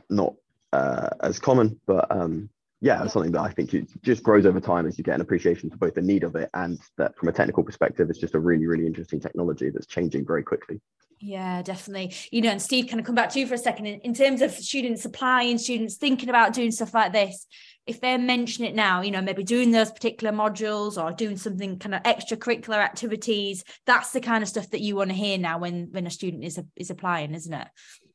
not 0.08 0.34
uh, 0.72 1.10
as 1.22 1.38
common, 1.38 1.80
but 1.86 2.10
um, 2.10 2.50
yeah, 2.80 3.02
it's 3.04 3.12
something 3.12 3.32
that 3.32 3.42
I 3.42 3.50
think 3.50 3.74
it 3.74 3.88
just 4.02 4.22
grows 4.22 4.46
over 4.46 4.60
time 4.60 4.86
as 4.86 4.96
you 4.96 5.04
get 5.04 5.14
an 5.14 5.20
appreciation 5.20 5.68
for 5.70 5.76
both 5.76 5.94
the 5.94 6.02
need 6.02 6.24
of 6.24 6.34
it 6.34 6.48
and 6.54 6.78
that 6.96 7.16
from 7.16 7.28
a 7.28 7.32
technical 7.32 7.62
perspective, 7.62 8.08
it's 8.08 8.18
just 8.18 8.34
a 8.34 8.40
really, 8.40 8.66
really 8.66 8.86
interesting 8.86 9.20
technology 9.20 9.68
that's 9.68 9.86
changing 9.86 10.26
very 10.26 10.42
quickly. 10.42 10.80
Yeah, 11.22 11.60
definitely. 11.60 12.14
You 12.32 12.40
know, 12.40 12.50
and 12.50 12.62
Steve, 12.62 12.88
kind 12.88 12.98
of 12.98 13.04
come 13.04 13.14
back 13.14 13.28
to 13.30 13.38
you 13.38 13.46
for 13.46 13.52
a 13.52 13.58
second 13.58 13.84
in, 13.84 14.00
in 14.00 14.14
terms 14.14 14.40
of 14.40 14.52
students 14.52 15.04
applying, 15.04 15.58
students 15.58 15.96
thinking 15.96 16.30
about 16.30 16.54
doing 16.54 16.70
stuff 16.70 16.94
like 16.94 17.12
this. 17.12 17.46
If 17.86 18.00
they're 18.00 18.18
mentioning 18.18 18.70
it 18.70 18.74
now, 18.74 19.02
you 19.02 19.10
know, 19.10 19.20
maybe 19.20 19.44
doing 19.44 19.70
those 19.70 19.90
particular 19.90 20.32
modules 20.32 21.02
or 21.02 21.12
doing 21.12 21.36
something 21.36 21.78
kind 21.78 21.94
of 21.94 22.02
extracurricular 22.04 22.78
activities, 22.78 23.64
that's 23.84 24.12
the 24.12 24.20
kind 24.20 24.42
of 24.42 24.48
stuff 24.48 24.70
that 24.70 24.80
you 24.80 24.96
want 24.96 25.10
to 25.10 25.16
hear 25.16 25.36
now 25.36 25.58
when 25.58 25.88
when 25.90 26.06
a 26.06 26.10
student 26.10 26.44
is 26.44 26.58
is 26.76 26.88
applying, 26.88 27.34
isn't 27.34 27.52
it? 27.52 27.68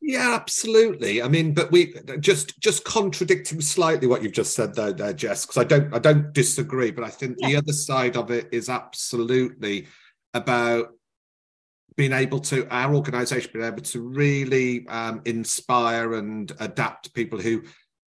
Yeah, 0.07 0.35
absolutely. 0.35 1.23
I 1.23 1.27
mean, 1.27 1.55
but 1.55 1.71
we 1.71 1.95
just 2.19 2.59
just 2.59 2.83
contradicting 2.83 3.59
slightly 3.59 4.05
what 4.05 4.21
you've 4.21 4.33
just 4.33 4.53
said 4.53 4.75
there, 4.75 4.93
there 4.93 5.13
Jess, 5.13 5.47
because 5.47 5.57
I 5.57 5.63
don't 5.63 5.91
I 5.95 5.97
don't 5.97 6.31
disagree, 6.31 6.91
but 6.91 7.03
I 7.03 7.09
think 7.09 7.37
yeah. 7.39 7.47
the 7.47 7.55
other 7.55 7.73
side 7.73 8.15
of 8.15 8.29
it 8.29 8.47
is 8.51 8.69
absolutely 8.69 9.87
about 10.35 10.89
being 11.97 12.13
able 12.13 12.39
to 12.41 12.67
our 12.69 12.93
organization 12.93 13.49
being 13.51 13.65
able 13.65 13.81
to 13.81 14.01
really 14.01 14.87
um, 14.89 15.23
inspire 15.25 16.13
and 16.13 16.51
adapt 16.59 17.11
people 17.15 17.39
who 17.39 17.63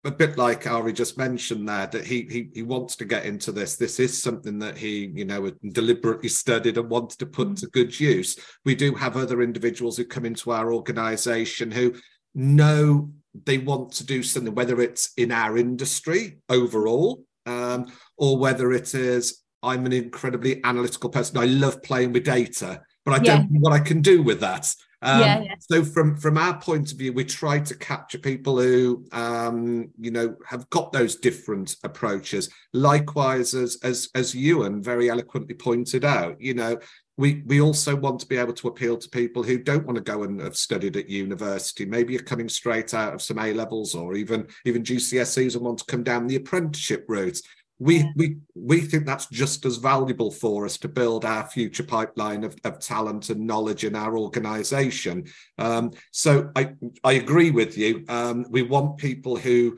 a 0.07 0.11
bit 0.11 0.37
like 0.37 0.65
Ari 0.65 0.93
just 0.93 1.17
mentioned 1.17 1.67
there, 1.67 1.87
that 1.87 2.05
he, 2.05 2.21
he 2.29 2.49
he 2.53 2.63
wants 2.63 2.95
to 2.95 3.05
get 3.05 3.25
into 3.25 3.51
this. 3.51 3.75
This 3.75 3.99
is 3.99 4.23
something 4.23 4.57
that 4.59 4.77
he, 4.77 5.11
you 5.13 5.25
know, 5.25 5.51
deliberately 5.71 6.29
studied 6.29 6.77
and 6.77 6.89
wants 6.89 7.17
to 7.17 7.25
put 7.25 7.49
mm. 7.49 7.59
to 7.59 7.67
good 7.67 7.99
use. 7.99 8.39
We 8.63 8.73
do 8.73 8.95
have 8.95 9.17
other 9.17 9.41
individuals 9.41 9.97
who 9.97 10.05
come 10.05 10.25
into 10.25 10.51
our 10.51 10.73
organisation 10.73 11.71
who 11.71 11.95
know 12.33 13.11
they 13.45 13.57
want 13.57 13.91
to 13.93 14.05
do 14.05 14.23
something, 14.23 14.55
whether 14.55 14.79
it's 14.79 15.11
in 15.17 15.31
our 15.31 15.57
industry 15.57 16.37
overall, 16.47 17.25
um, 17.45 17.87
or 18.17 18.37
whether 18.37 18.71
it 18.71 18.95
is 18.95 19.43
I'm 19.61 19.85
an 19.85 19.93
incredibly 19.93 20.63
analytical 20.63 21.09
person. 21.09 21.37
I 21.37 21.45
love 21.45 21.83
playing 21.83 22.13
with 22.13 22.23
data, 22.23 22.81
but 23.03 23.13
I 23.13 23.23
yeah. 23.23 23.37
don't 23.37 23.51
know 23.51 23.59
what 23.59 23.73
I 23.73 23.79
can 23.79 24.01
do 24.01 24.23
with 24.23 24.39
that. 24.39 24.73
Um, 25.01 25.19
yeah, 25.21 25.41
yeah, 25.41 25.55
So 25.59 25.83
from 25.83 26.17
from 26.17 26.37
our 26.37 26.59
point 26.59 26.91
of 26.91 26.97
view, 26.97 27.13
we 27.13 27.23
try 27.23 27.59
to 27.59 27.77
capture 27.77 28.17
people 28.17 28.59
who 28.59 29.05
um, 29.11 29.89
you 29.99 30.09
know 30.09 30.35
have 30.47 30.67
got 30.71 30.91
those 30.91 31.15
different 31.15 31.75
approaches. 31.83 32.49
Likewise, 32.73 33.53
as 33.53 33.77
as 33.83 34.09
as 34.15 34.33
Ewan 34.33 34.81
very 34.81 35.09
eloquently 35.09 35.53
pointed 35.53 36.03
out, 36.03 36.41
you 36.41 36.55
know, 36.55 36.79
we 37.15 37.43
we 37.45 37.61
also 37.61 37.95
want 37.95 38.19
to 38.21 38.27
be 38.27 38.37
able 38.37 38.53
to 38.53 38.67
appeal 38.67 38.97
to 38.97 39.09
people 39.09 39.43
who 39.43 39.59
don't 39.59 39.85
want 39.85 39.97
to 39.97 40.03
go 40.03 40.23
and 40.23 40.39
have 40.39 40.57
studied 40.57 40.97
at 40.97 41.09
university. 41.09 41.85
Maybe 41.85 42.13
you're 42.13 42.23
coming 42.23 42.49
straight 42.49 42.95
out 42.95 43.13
of 43.13 43.21
some 43.21 43.37
A 43.37 43.53
levels 43.53 43.93
or 43.93 44.15
even 44.15 44.47
even 44.65 44.83
GCSEs 44.83 45.55
and 45.55 45.63
want 45.63 45.77
to 45.79 45.85
come 45.85 46.03
down 46.03 46.25
the 46.25 46.37
apprenticeship 46.37 47.05
route. 47.07 47.39
We 47.80 47.97
yeah. 47.97 48.11
we 48.15 48.38
we 48.55 48.82
think 48.82 49.05
that's 49.05 49.28
just 49.28 49.65
as 49.65 49.78
valuable 49.78 50.32
for 50.32 50.65
us 50.65 50.78
to 50.80 50.88
build 50.88 51.25
our 51.25 51.47
future 51.47 51.84
pipeline 51.84 52.43
of, 52.43 52.55
of 52.63 52.80
talent 52.80 53.30
and 53.30 53.45
knowledge 53.45 53.84
in 53.84 53.95
our 53.95 54.17
organization. 54.17 55.25
Um, 55.57 55.91
so 56.11 56.51
i 56.55 56.73
i 57.03 57.13
agree 57.13 57.51
with 57.51 57.78
you. 57.78 58.03
Um, 58.09 58.45
we 58.49 58.63
want 58.63 58.97
people 58.97 59.36
who 59.36 59.78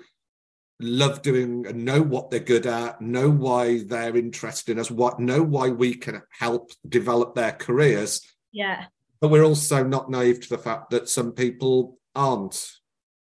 love 0.82 1.22
doing 1.22 1.66
and 1.68 1.84
know 1.84 2.02
what 2.02 2.30
they're 2.30 2.40
good 2.40 2.66
at 2.66 3.02
know 3.02 3.30
why 3.30 3.84
they're 3.84 4.16
interested 4.16 4.72
in 4.72 4.80
us 4.80 4.90
what 4.90 5.20
know 5.20 5.44
why 5.44 5.68
we 5.68 5.94
can 5.94 6.22
help 6.32 6.72
develop 6.88 7.36
their 7.36 7.52
careers. 7.52 8.22
Yeah. 8.52 8.86
But 9.20 9.30
we're 9.30 9.44
also 9.44 9.84
not 9.84 10.10
naive 10.10 10.40
to 10.42 10.50
the 10.50 10.58
fact 10.58 10.92
that 10.92 11.10
some 11.10 11.34
people 11.34 12.00
aren't 12.16 12.72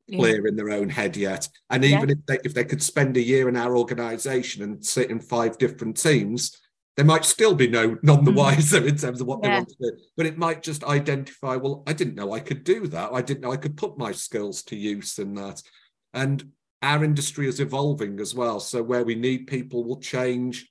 clear 0.09 0.41
yeah. 0.43 0.49
in 0.49 0.55
their 0.55 0.71
own 0.71 0.89
head 0.89 1.17
yet. 1.17 1.47
And 1.69 1.83
even 1.83 2.09
yeah. 2.09 2.15
if 2.15 2.25
they 2.25 2.39
if 2.43 2.53
they 2.53 2.65
could 2.65 2.81
spend 2.81 3.17
a 3.17 3.21
year 3.21 3.49
in 3.49 3.55
our 3.55 3.75
organisation 3.77 4.63
and 4.63 4.85
sit 4.85 5.09
in 5.09 5.19
five 5.19 5.57
different 5.57 5.97
teams, 5.97 6.55
they 6.97 7.03
might 7.03 7.25
still 7.25 7.55
be 7.55 7.67
no 7.67 7.97
none 8.03 8.23
the 8.23 8.31
mm. 8.31 8.37
wiser 8.37 8.85
in 8.85 8.97
terms 8.97 9.21
of 9.21 9.27
what 9.27 9.39
yeah. 9.43 9.49
they 9.49 9.55
want 9.55 9.69
to 9.69 9.75
do. 9.79 9.91
But 10.17 10.25
it 10.25 10.37
might 10.37 10.63
just 10.63 10.83
identify, 10.83 11.55
well, 11.55 11.83
I 11.87 11.93
didn't 11.93 12.15
know 12.15 12.33
I 12.33 12.39
could 12.39 12.63
do 12.63 12.87
that. 12.87 13.11
I 13.13 13.21
didn't 13.21 13.41
know 13.41 13.51
I 13.51 13.57
could 13.57 13.77
put 13.77 13.97
my 13.97 14.11
skills 14.11 14.63
to 14.63 14.75
use 14.75 15.17
in 15.19 15.33
that. 15.35 15.61
And 16.13 16.51
our 16.81 17.03
industry 17.03 17.47
is 17.47 17.59
evolving 17.59 18.19
as 18.19 18.35
well. 18.35 18.59
So 18.59 18.83
where 18.83 19.03
we 19.03 19.15
need 19.15 19.47
people 19.47 19.83
will 19.83 19.99
change. 19.99 20.69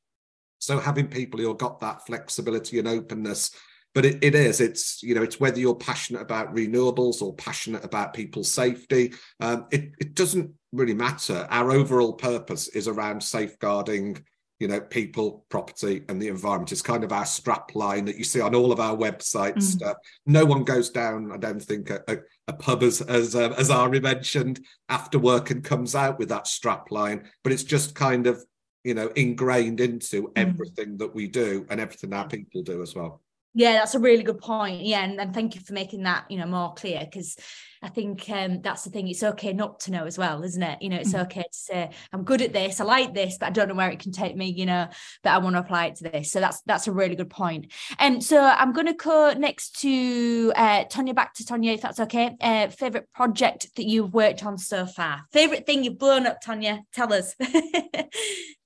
So 0.60 0.78
having 0.78 1.08
people 1.08 1.40
who 1.40 1.48
have 1.48 1.58
got 1.58 1.80
that 1.80 2.06
flexibility 2.06 2.78
and 2.78 2.88
openness 2.88 3.50
but 3.94 4.04
it, 4.04 4.18
it 4.22 4.34
is 4.34 4.60
it's 4.60 5.02
you 5.02 5.14
know 5.14 5.22
it's 5.22 5.40
whether 5.40 5.58
you're 5.58 5.74
passionate 5.74 6.22
about 6.22 6.54
renewables 6.54 7.22
or 7.22 7.34
passionate 7.34 7.84
about 7.84 8.12
people's 8.12 8.50
safety 8.50 9.12
um, 9.40 9.66
it, 9.70 9.92
it 10.00 10.14
doesn't 10.14 10.50
really 10.74 10.94
matter. 10.94 11.46
Our 11.50 11.70
overall 11.70 12.12
purpose 12.12 12.68
is 12.68 12.88
around 12.88 13.22
safeguarding 13.22 14.24
you 14.60 14.68
know 14.68 14.80
people 14.80 15.44
property 15.48 16.04
and 16.08 16.20
the 16.20 16.28
environment. 16.28 16.72
It's 16.72 16.82
kind 16.82 17.04
of 17.04 17.12
our 17.12 17.26
strap 17.26 17.74
line 17.74 18.04
that 18.04 18.16
you 18.16 18.24
see 18.24 18.40
on 18.40 18.54
all 18.54 18.72
of 18.72 18.80
our 18.80 18.96
websites. 18.96 19.76
Mm. 19.76 19.86
uh, 19.86 19.94
no 20.26 20.44
one 20.44 20.64
goes 20.64 20.90
down 20.90 21.32
i 21.32 21.36
don't 21.36 21.62
think 21.62 21.90
a, 21.90 22.02
a, 22.08 22.16
a 22.48 22.52
pub 22.52 22.82
as 22.82 23.00
as, 23.00 23.34
uh, 23.34 23.52
as 23.58 23.70
ari 23.70 24.00
mentioned 24.00 24.60
after 24.88 25.18
work 25.18 25.50
and 25.50 25.64
comes 25.64 25.94
out 25.94 26.18
with 26.18 26.28
that 26.28 26.46
strap 26.46 26.90
line 26.90 27.28
but 27.42 27.52
it's 27.52 27.64
just 27.64 27.94
kind 27.94 28.26
of 28.26 28.44
you 28.84 28.94
know 28.94 29.08
ingrained 29.16 29.80
into 29.80 30.22
mm. 30.22 30.32
everything 30.36 30.96
that 30.98 31.14
we 31.14 31.26
do 31.26 31.66
and 31.68 31.80
everything 31.80 32.12
our 32.12 32.28
people 32.28 32.62
do 32.62 32.80
as 32.80 32.94
well 32.94 33.20
yeah, 33.54 33.74
that's 33.74 33.94
a 33.94 34.00
really 34.00 34.24
good 34.24 34.38
point. 34.38 34.82
Yeah, 34.82 35.04
and, 35.04 35.20
and 35.20 35.32
thank 35.32 35.54
you 35.54 35.60
for 35.60 35.72
making 35.72 36.02
that 36.02 36.24
you 36.28 36.38
know 36.38 36.46
more 36.46 36.74
clear 36.74 37.00
because 37.00 37.36
I 37.80 37.88
think 37.88 38.28
um, 38.30 38.62
that's 38.62 38.82
the 38.82 38.90
thing. 38.90 39.06
It's 39.06 39.22
okay 39.22 39.52
not 39.52 39.80
to 39.80 39.92
know 39.92 40.06
as 40.06 40.18
well, 40.18 40.42
isn't 40.42 40.62
it? 40.62 40.82
You 40.82 40.88
know, 40.88 40.96
it's 40.96 41.12
mm-hmm. 41.12 41.22
okay 41.22 41.42
to 41.42 41.48
say 41.58 41.90
I'm 42.12 42.24
good 42.24 42.42
at 42.42 42.52
this, 42.52 42.80
I 42.80 42.84
like 42.84 43.14
this, 43.14 43.38
but 43.38 43.46
I 43.46 43.50
don't 43.50 43.68
know 43.68 43.74
where 43.74 43.90
it 43.90 44.00
can 44.00 44.10
take 44.10 44.36
me. 44.36 44.46
You 44.46 44.66
know, 44.66 44.88
but 45.22 45.30
I 45.30 45.38
want 45.38 45.54
to 45.54 45.60
apply 45.60 45.86
it 45.86 45.96
to 45.96 46.04
this. 46.04 46.32
So 46.32 46.40
that's 46.40 46.62
that's 46.62 46.88
a 46.88 46.92
really 46.92 47.14
good 47.14 47.30
point. 47.30 47.72
And 47.98 48.16
um, 48.16 48.20
so 48.20 48.42
I'm 48.42 48.72
going 48.72 48.86
to 48.86 48.94
go 48.94 49.32
next 49.34 49.80
to 49.82 50.52
uh, 50.56 50.84
Tonya. 50.86 51.14
Back 51.14 51.34
to 51.34 51.44
Tonya, 51.44 51.74
if 51.74 51.82
that's 51.82 52.00
okay. 52.00 52.36
Uh, 52.40 52.68
favorite 52.68 53.08
project 53.14 53.68
that 53.76 53.84
you've 53.84 54.12
worked 54.12 54.44
on 54.44 54.58
so 54.58 54.84
far? 54.84 55.22
Favorite 55.32 55.64
thing 55.64 55.84
you've 55.84 55.98
blown 55.98 56.26
up, 56.26 56.42
Tonya? 56.42 56.80
Tell 56.92 57.12
us. 57.12 57.36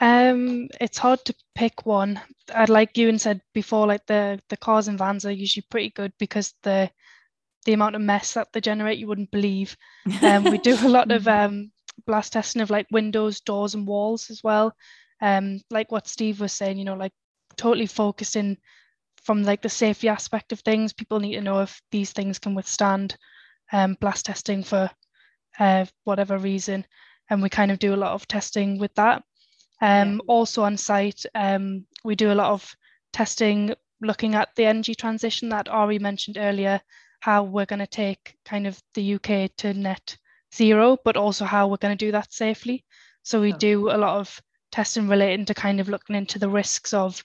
Um, 0.00 0.68
it's 0.80 0.98
hard 0.98 1.24
to 1.24 1.34
pick 1.54 1.84
one. 1.84 2.20
I'd 2.54 2.68
like 2.68 2.96
Ewan 2.96 3.18
said 3.18 3.40
before, 3.52 3.86
like 3.86 4.06
the 4.06 4.40
the 4.48 4.56
cars 4.56 4.88
and 4.88 4.98
vans 4.98 5.26
are 5.26 5.32
usually 5.32 5.64
pretty 5.70 5.90
good 5.90 6.12
because 6.18 6.54
the 6.62 6.90
the 7.64 7.72
amount 7.72 7.96
of 7.96 8.02
mess 8.02 8.34
that 8.34 8.48
they 8.52 8.60
generate, 8.60 8.98
you 8.98 9.06
wouldn't 9.06 9.30
believe. 9.30 9.76
Um, 10.22 10.44
we 10.44 10.58
do 10.58 10.76
a 10.86 10.88
lot 10.88 11.10
of 11.10 11.26
um, 11.26 11.72
blast 12.06 12.32
testing 12.32 12.62
of 12.62 12.70
like 12.70 12.86
windows, 12.90 13.40
doors, 13.40 13.74
and 13.74 13.86
walls 13.86 14.30
as 14.30 14.42
well. 14.42 14.74
Um, 15.20 15.60
like 15.70 15.90
what 15.90 16.06
Steve 16.06 16.40
was 16.40 16.52
saying, 16.52 16.78
you 16.78 16.84
know, 16.84 16.94
like 16.94 17.12
totally 17.56 17.86
focusing 17.86 18.56
from 19.24 19.42
like 19.42 19.62
the 19.62 19.68
safety 19.68 20.08
aspect 20.08 20.52
of 20.52 20.60
things. 20.60 20.92
People 20.92 21.20
need 21.20 21.34
to 21.34 21.40
know 21.40 21.60
if 21.60 21.82
these 21.90 22.12
things 22.12 22.38
can 22.38 22.54
withstand 22.54 23.16
um, 23.72 23.96
blast 24.00 24.26
testing 24.26 24.62
for 24.62 24.90
uh, 25.58 25.84
whatever 26.04 26.38
reason, 26.38 26.86
and 27.28 27.42
we 27.42 27.48
kind 27.48 27.70
of 27.70 27.78
do 27.80 27.94
a 27.94 27.96
lot 27.96 28.12
of 28.12 28.28
testing 28.28 28.78
with 28.78 28.94
that. 28.94 29.22
Um, 29.80 30.14
yeah. 30.14 30.18
Also 30.26 30.62
on 30.62 30.76
site, 30.76 31.24
um, 31.34 31.86
we 32.04 32.14
do 32.14 32.32
a 32.32 32.34
lot 32.34 32.52
of 32.52 32.76
testing 33.12 33.74
looking 34.00 34.34
at 34.34 34.54
the 34.56 34.64
energy 34.64 34.94
transition 34.94 35.48
that 35.48 35.68
Ari 35.68 35.98
mentioned 35.98 36.36
earlier, 36.38 36.80
how 37.20 37.42
we're 37.42 37.66
going 37.66 37.80
to 37.80 37.86
take 37.86 38.36
kind 38.44 38.66
of 38.66 38.80
the 38.94 39.14
UK 39.14 39.50
to 39.58 39.74
net 39.74 40.16
zero, 40.54 40.96
but 41.04 41.16
also 41.16 41.44
how 41.44 41.68
we're 41.68 41.76
going 41.76 41.96
to 41.96 42.04
do 42.04 42.12
that 42.12 42.32
safely. 42.32 42.84
So 43.22 43.40
we 43.40 43.52
oh. 43.52 43.56
do 43.56 43.90
a 43.90 43.98
lot 43.98 44.18
of 44.18 44.40
testing 44.70 45.08
relating 45.08 45.44
to 45.46 45.54
kind 45.54 45.80
of 45.80 45.88
looking 45.88 46.16
into 46.16 46.38
the 46.38 46.48
risks 46.48 46.92
of, 46.94 47.24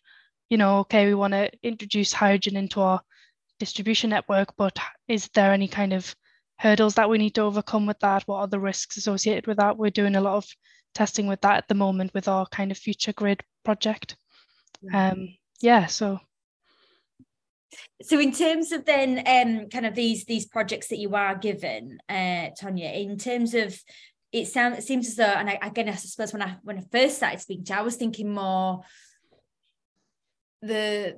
you 0.49 0.57
know, 0.57 0.79
okay, 0.79 1.05
we 1.05 1.13
want 1.13 1.33
to 1.33 1.51
introduce 1.61 2.13
hydrogen 2.13 2.57
into 2.57 2.81
our 2.81 3.01
distribution 3.59 4.09
network, 4.09 4.55
but 4.57 4.77
is 5.07 5.29
there 5.29 5.53
any 5.53 5.67
kind 5.67 5.93
of 5.93 6.15
hurdles 6.57 6.95
that 6.95 7.09
we 7.09 7.17
need 7.17 7.35
to 7.35 7.41
overcome 7.41 7.85
with 7.85 7.99
that? 7.99 8.23
What 8.25 8.37
are 8.39 8.47
the 8.47 8.59
risks 8.59 8.97
associated 8.97 9.47
with 9.47 9.57
that? 9.57 9.77
We're 9.77 9.91
doing 9.91 10.15
a 10.15 10.21
lot 10.21 10.35
of 10.35 10.47
testing 10.93 11.27
with 11.27 11.41
that 11.41 11.57
at 11.57 11.67
the 11.67 11.75
moment 11.75 12.13
with 12.13 12.27
our 12.27 12.45
kind 12.47 12.71
of 12.71 12.77
future 12.77 13.13
grid 13.13 13.43
project. 13.63 14.17
Um, 14.93 15.35
yeah, 15.61 15.85
so. 15.85 16.19
So 18.03 18.19
in 18.19 18.31
terms 18.31 18.71
of 18.71 18.85
then 18.85 19.23
um, 19.25 19.69
kind 19.69 19.85
of 19.85 19.95
these 19.95 20.25
these 20.25 20.45
projects 20.45 20.89
that 20.89 20.99
you 20.99 21.15
are 21.15 21.35
given, 21.35 21.97
uh, 22.07 22.49
Tonya, 22.61 23.01
in 23.01 23.17
terms 23.17 23.53
of 23.55 23.75
it 24.31 24.47
sounds 24.47 24.79
it 24.79 24.83
seems 24.83 25.07
as 25.07 25.15
though, 25.15 25.23
and 25.23 25.49
I, 25.49 25.59
again, 25.61 25.89
I 25.89 25.95
suppose 25.95 26.33
when 26.33 26.41
I 26.41 26.57
when 26.63 26.77
I 26.77 26.83
first 26.91 27.17
started 27.17 27.39
speaking 27.39 27.65
to 27.65 27.73
you, 27.73 27.79
I 27.79 27.83
was 27.83 27.95
thinking 27.95 28.33
more 28.33 28.81
the 30.61 31.15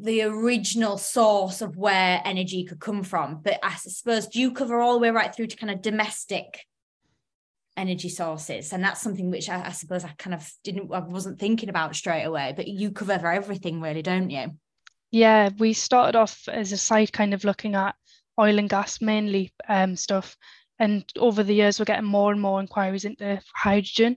the 0.00 0.22
original 0.22 0.96
source 0.96 1.60
of 1.60 1.76
where 1.76 2.20
energy 2.24 2.64
could 2.64 2.80
come 2.80 3.02
from. 3.02 3.40
But 3.42 3.58
I 3.62 3.74
suppose 3.74 4.26
do 4.28 4.40
you 4.40 4.52
cover 4.52 4.80
all 4.80 4.94
the 4.94 5.00
way 5.00 5.10
right 5.10 5.34
through 5.34 5.48
to 5.48 5.56
kind 5.56 5.72
of 5.72 5.82
domestic 5.82 6.64
energy 7.78 8.08
sources. 8.08 8.72
And 8.72 8.82
that's 8.82 9.00
something 9.00 9.30
which 9.30 9.48
I, 9.48 9.66
I, 9.66 9.70
suppose 9.70 10.04
i 10.04 10.10
kind 10.18 10.34
of 10.34 10.50
didn't 10.64 10.92
i 10.92 10.98
wasn't 10.98 11.38
thinking 11.38 11.68
about 11.68 11.96
straight 11.96 12.24
away 12.24 12.52
but 12.56 12.68
you 12.68 12.90
cover 12.90 13.30
everything 13.30 13.80
really 13.80 14.02
don't 14.02 14.30
you? 14.30 14.50
Yeah 15.10 15.50
we 15.58 15.72
started 15.72 16.16
off 16.16 16.48
as 16.48 16.72
a 16.72 16.76
site 16.76 17.12
kind 17.12 17.32
of 17.32 17.44
looking 17.44 17.74
at 17.74 17.94
oil 18.38 18.58
and 18.58 18.68
gas 18.68 19.00
mainly 19.00 19.52
um, 19.68 19.96
stuff. 19.96 20.36
And 20.78 21.04
over 21.18 21.42
the 21.42 21.54
years 21.54 21.78
we're 21.78 21.86
getting 21.86 22.04
more 22.04 22.32
and 22.32 22.40
more 22.40 22.60
inquiries 22.60 23.04
into 23.04 23.40
hydrogen 23.54 24.16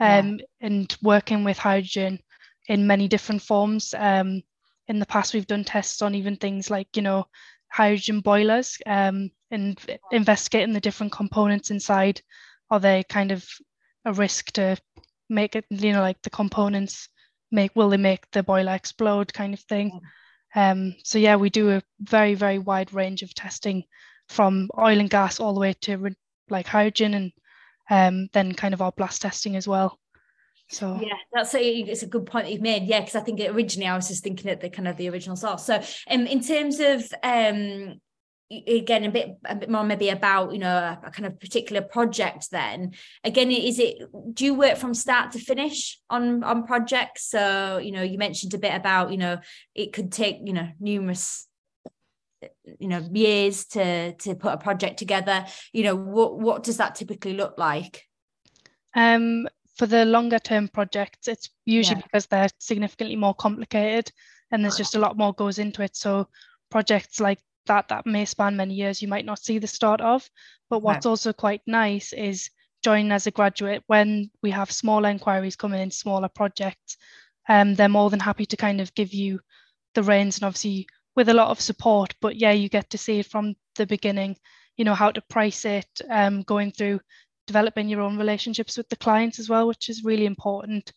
um, 0.00 0.38
yeah. 0.38 0.44
and 0.60 0.96
working 1.02 1.44
with 1.44 1.58
hydrogen 1.58 2.20
in 2.68 2.86
many 2.86 3.08
different 3.08 3.42
forms. 3.42 3.94
Um, 3.96 4.42
in 4.88 4.98
the 4.98 5.06
past 5.06 5.34
we've 5.34 5.46
done 5.46 5.64
tests 5.64 6.00
on 6.00 6.14
even 6.14 6.36
things 6.36 6.70
like 6.70 6.88
you 6.96 7.02
know 7.02 7.26
hydrogen 7.70 8.20
boilers 8.20 8.78
um, 8.86 9.30
and 9.50 9.78
investigating 10.10 10.72
the 10.72 10.80
different 10.80 11.12
components 11.12 11.70
inside 11.70 12.20
are 12.70 12.80
they 12.80 13.02
kind 13.04 13.32
of 13.32 13.46
a 14.04 14.12
risk 14.12 14.52
to 14.52 14.76
make 15.28 15.54
it 15.56 15.64
you 15.70 15.92
know 15.92 16.00
like 16.00 16.20
the 16.22 16.30
components 16.30 17.08
make 17.50 17.74
will 17.74 17.90
they 17.90 17.96
make 17.96 18.30
the 18.32 18.42
boiler 18.42 18.74
explode 18.74 19.32
kind 19.32 19.54
of 19.54 19.60
thing? 19.60 20.00
Um 20.54 20.94
so 21.04 21.18
yeah 21.18 21.36
we 21.36 21.50
do 21.50 21.70
a 21.70 21.82
very 22.00 22.34
very 22.34 22.58
wide 22.58 22.92
range 22.92 23.22
of 23.22 23.34
testing 23.34 23.84
from 24.28 24.68
oil 24.78 24.98
and 24.98 25.10
gas 25.10 25.40
all 25.40 25.54
the 25.54 25.60
way 25.60 25.74
to 25.82 26.10
like 26.50 26.66
hydrogen 26.66 27.14
and 27.14 27.32
um 27.90 28.28
then 28.32 28.54
kind 28.54 28.74
of 28.74 28.82
our 28.82 28.92
blast 28.92 29.22
testing 29.22 29.56
as 29.56 29.68
well. 29.68 29.98
So 30.70 30.98
yeah 31.00 31.16
that's 31.32 31.54
a 31.54 31.62
it's 31.62 32.02
a 32.02 32.06
good 32.06 32.26
point 32.26 32.46
that 32.46 32.52
you've 32.52 32.60
made. 32.62 32.84
Yeah 32.84 33.00
because 33.00 33.14
i 33.16 33.20
think 33.20 33.40
originally 33.40 33.88
i 33.88 33.96
was 33.96 34.08
just 34.08 34.22
thinking 34.22 34.50
at 34.50 34.60
the 34.60 34.70
kind 34.70 34.88
of 34.88 34.96
the 34.96 35.08
original 35.08 35.36
source. 35.36 35.64
So 35.64 35.82
um 36.10 36.26
in 36.26 36.42
terms 36.42 36.80
of 36.80 37.10
um 37.22 38.00
again 38.50 39.04
a 39.04 39.10
bit 39.10 39.36
a 39.44 39.54
bit 39.54 39.68
more 39.68 39.84
maybe 39.84 40.08
about 40.08 40.52
you 40.52 40.58
know 40.58 40.74
a, 40.74 40.98
a, 41.04 41.10
kind 41.10 41.26
of 41.26 41.38
particular 41.38 41.82
project 41.82 42.50
then. 42.50 42.92
Again 43.24 43.50
is 43.50 43.78
it 43.78 43.98
do 44.32 44.44
you 44.44 44.54
work 44.54 44.78
from 44.78 44.94
start 44.94 45.32
to 45.32 45.38
finish 45.38 45.98
on 46.08 46.42
on 46.42 46.66
projects? 46.66 47.28
So 47.28 47.78
you 47.78 47.92
know 47.92 48.02
you 48.02 48.18
mentioned 48.18 48.54
a 48.54 48.58
bit 48.58 48.74
about 48.74 49.10
you 49.10 49.18
know 49.18 49.38
it 49.74 49.92
could 49.92 50.10
take 50.10 50.38
you 50.44 50.52
know 50.52 50.68
numerous 50.80 51.46
you 52.78 52.88
know 52.88 53.06
years 53.12 53.66
to 53.66 54.14
to 54.14 54.34
put 54.34 54.54
a 54.54 54.58
project 54.58 54.98
together. 54.98 55.44
You 55.72 55.84
know 55.84 55.96
what 55.96 56.38
what 56.38 56.62
does 56.62 56.78
that 56.78 56.94
typically 56.94 57.34
look 57.34 57.54
like? 57.58 58.04
Um 58.94 59.46
for 59.76 59.86
the 59.86 60.04
longer 60.04 60.40
term 60.40 60.66
projects 60.66 61.28
it's 61.28 61.50
usually 61.64 62.00
yeah. 62.00 62.02
because 62.02 62.26
they're 62.26 62.48
significantly 62.58 63.14
more 63.14 63.34
complicated 63.34 64.10
and 64.50 64.64
there's 64.64 64.76
just 64.76 64.96
a 64.96 64.98
lot 64.98 65.16
more 65.16 65.32
goes 65.34 65.58
into 65.58 65.82
it. 65.82 65.94
So 65.94 66.28
projects 66.70 67.20
like 67.20 67.38
that 67.68 67.88
that 67.88 68.06
may 68.06 68.24
span 68.24 68.56
many 68.56 68.74
years 68.74 69.00
you 69.00 69.08
might 69.08 69.24
not 69.24 69.38
see 69.38 69.58
the 69.58 69.66
start 69.66 70.00
of 70.00 70.28
but 70.68 70.80
what's 70.80 71.06
right. 71.06 71.10
also 71.10 71.32
quite 71.32 71.62
nice 71.66 72.12
is 72.12 72.50
joining 72.82 73.12
as 73.12 73.26
a 73.26 73.30
graduate 73.30 73.82
when 73.86 74.30
we 74.42 74.50
have 74.50 74.70
smaller 74.70 75.08
inquiries 75.08 75.56
coming 75.56 75.80
in 75.80 75.90
smaller 75.90 76.28
projects 76.28 76.96
um, 77.48 77.74
they're 77.74 77.88
more 77.88 78.10
than 78.10 78.20
happy 78.20 78.44
to 78.44 78.56
kind 78.56 78.80
of 78.80 78.94
give 78.94 79.14
you 79.14 79.40
the 79.94 80.02
reins 80.02 80.38
and 80.38 80.44
obviously 80.44 80.86
with 81.16 81.28
a 81.28 81.34
lot 81.34 81.48
of 81.48 81.60
support 81.60 82.14
but 82.20 82.36
yeah 82.36 82.52
you 82.52 82.68
get 82.68 82.90
to 82.90 82.98
see 82.98 83.20
it 83.20 83.26
from 83.26 83.54
the 83.76 83.86
beginning 83.86 84.36
you 84.76 84.84
know 84.84 84.94
how 84.94 85.10
to 85.10 85.22
price 85.22 85.64
it 85.64 85.88
um, 86.10 86.42
going 86.42 86.70
through 86.70 87.00
developing 87.48 87.88
your 87.88 88.02
own 88.02 88.16
relationships 88.16 88.76
with 88.76 88.88
the 88.90 88.96
clients 88.96 89.40
as 89.40 89.48
well, 89.48 89.66
which 89.66 89.88
is 89.88 90.04
really 90.04 90.26
important, 90.26 90.92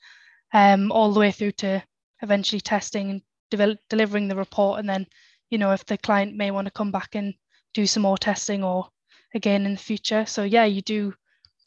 um, 0.54 0.92
all 0.92 1.12
the 1.12 1.20
way 1.20 1.32
through 1.32 1.54
to 1.54 1.82
eventually 2.22 2.62
testing 2.62 3.10
and 3.10 3.22
develop, 3.50 3.80
delivering 3.90 4.28
the 4.28 4.36
report. 4.36 4.80
And 4.80 4.88
then, 4.88 5.08
you 5.52 5.60
know, 5.60 5.72
if 5.72 5.86
the 5.86 5.98
client 5.98 6.36
may 6.36 6.50
want 6.50 6.66
to 6.66 6.72
come 6.72 6.92
back 6.92 7.14
and 7.14 7.36
do 7.76 7.86
some 7.86 8.04
more 8.04 8.18
testing 8.18 8.64
or 8.64 8.88
again 9.36 9.66
in 9.66 9.74
the 9.74 9.80
future. 9.80 10.26
So 10.26 10.44
yeah, 10.44 10.66
you 10.66 10.82
do, 10.82 11.14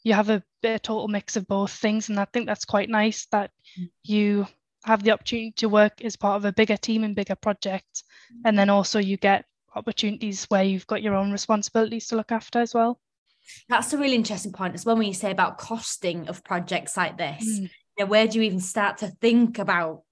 you 0.03 0.13
have 0.13 0.29
a 0.29 0.43
bit 0.61 0.75
of 0.75 0.81
total 0.81 1.07
mix 1.07 1.37
of 1.37 1.47
both 1.47 1.71
things. 1.71 2.09
And 2.09 2.19
I 2.19 2.25
think 2.25 2.45
that's 2.45 2.65
quite 2.65 2.89
nice 2.89 3.27
that 3.31 3.51
mm. 3.79 3.89
you 4.03 4.47
have 4.83 5.03
the 5.03 5.11
opportunity 5.11 5.51
to 5.53 5.69
work 5.69 6.03
as 6.03 6.15
part 6.15 6.35
of 6.35 6.45
a 6.45 6.51
bigger 6.51 6.77
team 6.77 7.03
and 7.03 7.15
bigger 7.15 7.35
project 7.35 8.03
And 8.43 8.57
then 8.57 8.69
also 8.69 8.99
you 8.99 9.17
get 9.17 9.45
opportunities 9.75 10.45
where 10.45 10.63
you've 10.63 10.87
got 10.87 11.01
your 11.01 11.15
own 11.15 11.31
responsibilities 11.31 12.07
to 12.07 12.15
look 12.15 12.31
after 12.31 12.59
as 12.59 12.73
well. 12.73 12.99
That's 13.69 13.93
a 13.93 13.97
really 13.97 14.15
interesting 14.15 14.53
point 14.53 14.73
as 14.73 14.85
well 14.85 14.95
when 14.95 15.07
you 15.07 15.13
say 15.13 15.31
about 15.31 15.57
costing 15.57 16.27
of 16.27 16.43
projects 16.43 16.97
like 16.97 17.17
this. 17.17 17.47
Mm. 17.47 17.69
You 17.97 18.05
know, 18.05 18.05
where 18.07 18.27
do 18.27 18.39
you 18.39 18.43
even 18.43 18.59
start 18.59 18.99
to 18.99 19.07
think 19.07 19.59
about, 19.59 20.03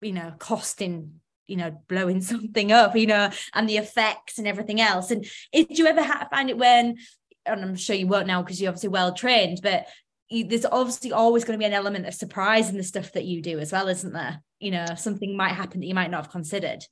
you 0.00 0.12
know, 0.12 0.34
costing, 0.38 1.20
you 1.52 1.58
know, 1.58 1.78
blowing 1.86 2.20
something 2.32 2.72
up, 2.72 2.96
you 2.96 3.06
know, 3.06 3.30
and 3.54 3.68
the 3.68 3.76
effects 3.76 4.38
and 4.38 4.48
everything 4.48 4.80
else? 4.80 5.10
And 5.10 5.26
did 5.52 5.78
you 5.78 5.86
ever 5.86 6.02
have, 6.02 6.28
find 6.30 6.48
it 6.48 6.56
when, 6.56 6.96
and 7.44 7.60
I'm 7.60 7.76
sure 7.76 7.94
you 7.94 8.06
won't 8.06 8.26
now 8.26 8.42
because 8.42 8.60
you're 8.60 8.70
obviously 8.70 8.88
well 8.88 9.12
trained, 9.12 9.60
but 9.62 9.86
you, 10.30 10.44
there's 10.44 10.64
obviously 10.64 11.12
always 11.12 11.44
going 11.44 11.58
to 11.58 11.62
be 11.62 11.66
an 11.66 11.74
element 11.74 12.06
of 12.06 12.14
surprise 12.14 12.70
in 12.70 12.78
the 12.78 12.82
stuff 12.82 13.12
that 13.12 13.26
you 13.26 13.42
do 13.42 13.58
as 13.58 13.70
well, 13.70 13.88
isn't 13.88 14.14
there? 14.14 14.42
You 14.60 14.70
know, 14.70 14.86
something 14.96 15.36
might 15.36 15.52
happen 15.52 15.80
that 15.80 15.86
you 15.86 15.94
might 15.94 16.10
not 16.10 16.24
have 16.24 16.32
considered. 16.32 16.84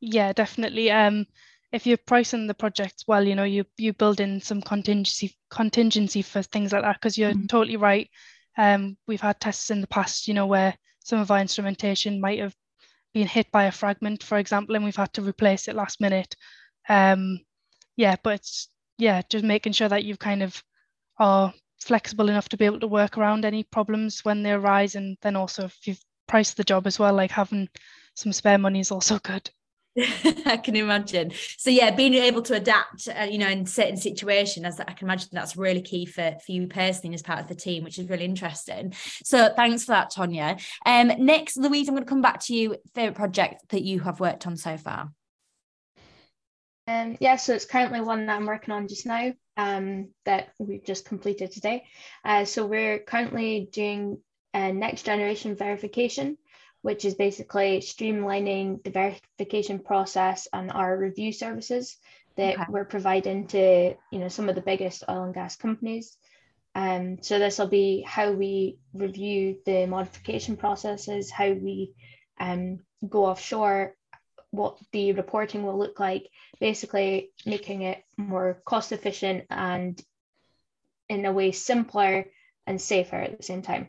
Yeah, 0.00 0.34
definitely. 0.34 0.90
Um, 0.90 1.26
if 1.72 1.86
you're 1.86 1.96
pricing 1.96 2.46
the 2.46 2.54
projects 2.54 3.04
well, 3.08 3.26
you 3.26 3.34
know, 3.34 3.44
you 3.44 3.64
you 3.78 3.94
build 3.94 4.20
in 4.20 4.40
some 4.40 4.60
contingency 4.60 5.34
contingency 5.48 6.20
for 6.20 6.42
things 6.42 6.72
like 6.72 6.82
that 6.82 6.96
because 6.96 7.16
you're 7.16 7.30
mm-hmm. 7.30 7.46
totally 7.46 7.76
right. 7.78 8.10
Um, 8.58 8.96
we've 9.06 9.20
had 9.20 9.40
tests 9.40 9.70
in 9.70 9.80
the 9.80 9.86
past, 9.86 10.28
you 10.28 10.34
know, 10.34 10.46
where 10.46 10.74
some 11.04 11.20
of 11.20 11.30
our 11.30 11.40
instrumentation 11.40 12.20
might 12.20 12.40
have 12.40 12.54
been 13.14 13.26
hit 13.26 13.50
by 13.50 13.64
a 13.64 13.72
fragment, 13.72 14.22
for 14.22 14.38
example, 14.38 14.74
and 14.74 14.84
we've 14.84 14.96
had 14.96 15.12
to 15.14 15.22
replace 15.22 15.68
it 15.68 15.76
last 15.76 16.00
minute. 16.00 16.36
Um, 16.88 17.40
yeah, 17.96 18.16
but 18.22 18.34
it's 18.34 18.68
yeah, 18.98 19.22
just 19.30 19.44
making 19.44 19.72
sure 19.72 19.88
that 19.88 20.04
you 20.04 20.16
kind 20.16 20.42
of 20.42 20.62
are 21.18 21.54
flexible 21.80 22.28
enough 22.28 22.48
to 22.50 22.56
be 22.56 22.64
able 22.64 22.80
to 22.80 22.86
work 22.88 23.16
around 23.16 23.44
any 23.44 23.62
problems 23.62 24.24
when 24.24 24.42
they 24.42 24.52
arise, 24.52 24.96
and 24.96 25.16
then 25.22 25.36
also 25.36 25.64
if 25.64 25.86
you've 25.86 26.04
priced 26.26 26.56
the 26.56 26.64
job 26.64 26.86
as 26.86 26.98
well, 26.98 27.14
like 27.14 27.30
having 27.30 27.68
some 28.14 28.32
spare 28.32 28.58
money 28.58 28.80
is 28.80 28.90
also 28.90 29.18
good. 29.22 29.50
I 30.46 30.56
can 30.56 30.74
imagine. 30.74 31.32
So 31.58 31.70
yeah, 31.70 31.90
being 31.92 32.14
able 32.14 32.42
to 32.42 32.54
adapt, 32.54 33.08
uh, 33.08 33.24
you 33.24 33.38
know, 33.38 33.48
in 33.48 33.64
certain 33.66 33.96
situations, 33.96 34.66
as 34.66 34.80
I 34.80 34.92
can 34.92 35.06
imagine 35.06 35.28
that's 35.32 35.56
really 35.56 35.82
key 35.82 36.04
for 36.04 36.36
for 36.44 36.52
you 36.52 36.66
personally 36.66 37.14
as 37.14 37.22
part 37.22 37.40
of 37.40 37.48
the 37.48 37.54
team, 37.54 37.84
which 37.84 37.98
is 37.98 38.08
really 38.08 38.24
interesting. 38.24 38.92
So 39.24 39.52
thanks 39.54 39.84
for 39.84 39.92
that, 39.92 40.12
Tonya. 40.12 40.60
Um, 40.84 41.12
next, 41.24 41.56
Louise, 41.56 41.88
I'm 41.88 41.94
going 41.94 42.04
to 42.04 42.10
come 42.10 42.22
back 42.22 42.40
to 42.44 42.54
you. 42.54 42.76
Favorite 42.94 43.16
project 43.16 43.68
that 43.68 43.82
you 43.82 44.00
have 44.00 44.18
worked 44.18 44.46
on 44.46 44.56
so 44.56 44.76
far? 44.76 45.12
Um, 46.86 47.16
yeah, 47.20 47.36
so 47.36 47.54
it's 47.54 47.64
currently 47.64 48.00
one 48.00 48.26
that 48.26 48.36
I'm 48.36 48.46
working 48.46 48.74
on 48.74 48.88
just 48.88 49.06
now. 49.06 49.32
Um, 49.56 50.08
that 50.24 50.48
we've 50.58 50.84
just 50.84 51.04
completed 51.04 51.52
today. 51.52 51.84
Uh, 52.24 52.44
so 52.44 52.66
we're 52.66 52.98
currently 52.98 53.68
doing 53.70 54.18
a 54.52 54.72
next 54.72 55.04
generation 55.04 55.54
verification 55.54 56.38
which 56.84 57.06
is 57.06 57.14
basically 57.14 57.80
streamlining 57.80 58.82
the 58.84 58.90
verification 58.90 59.78
process 59.78 60.46
and 60.52 60.70
our 60.70 60.94
review 60.98 61.32
services 61.32 61.96
that 62.36 62.56
okay. 62.56 62.64
we're 62.68 62.84
providing 62.84 63.46
to 63.46 63.94
you 64.12 64.18
know 64.18 64.28
some 64.28 64.50
of 64.50 64.54
the 64.54 64.60
biggest 64.60 65.02
oil 65.08 65.22
and 65.22 65.32
gas 65.32 65.56
companies. 65.56 66.18
Um, 66.74 67.22
so 67.22 67.38
this 67.38 67.58
will 67.58 67.68
be 67.68 68.02
how 68.02 68.32
we 68.32 68.76
review 68.92 69.56
the 69.64 69.86
modification 69.86 70.58
processes, 70.58 71.30
how 71.30 71.52
we 71.52 71.94
um, 72.38 72.80
go 73.08 73.24
offshore, 73.24 73.94
what 74.50 74.76
the 74.92 75.12
reporting 75.12 75.64
will 75.64 75.78
look 75.78 75.98
like, 75.98 76.28
basically 76.60 77.30
making 77.46 77.80
it 77.80 78.04
more 78.18 78.60
cost 78.66 78.92
efficient 78.92 79.44
and 79.48 79.98
in 81.08 81.24
a 81.24 81.32
way 81.32 81.50
simpler 81.50 82.26
and 82.66 82.78
safer 82.78 83.16
at 83.16 83.38
the 83.38 83.42
same 83.42 83.62
time. 83.62 83.88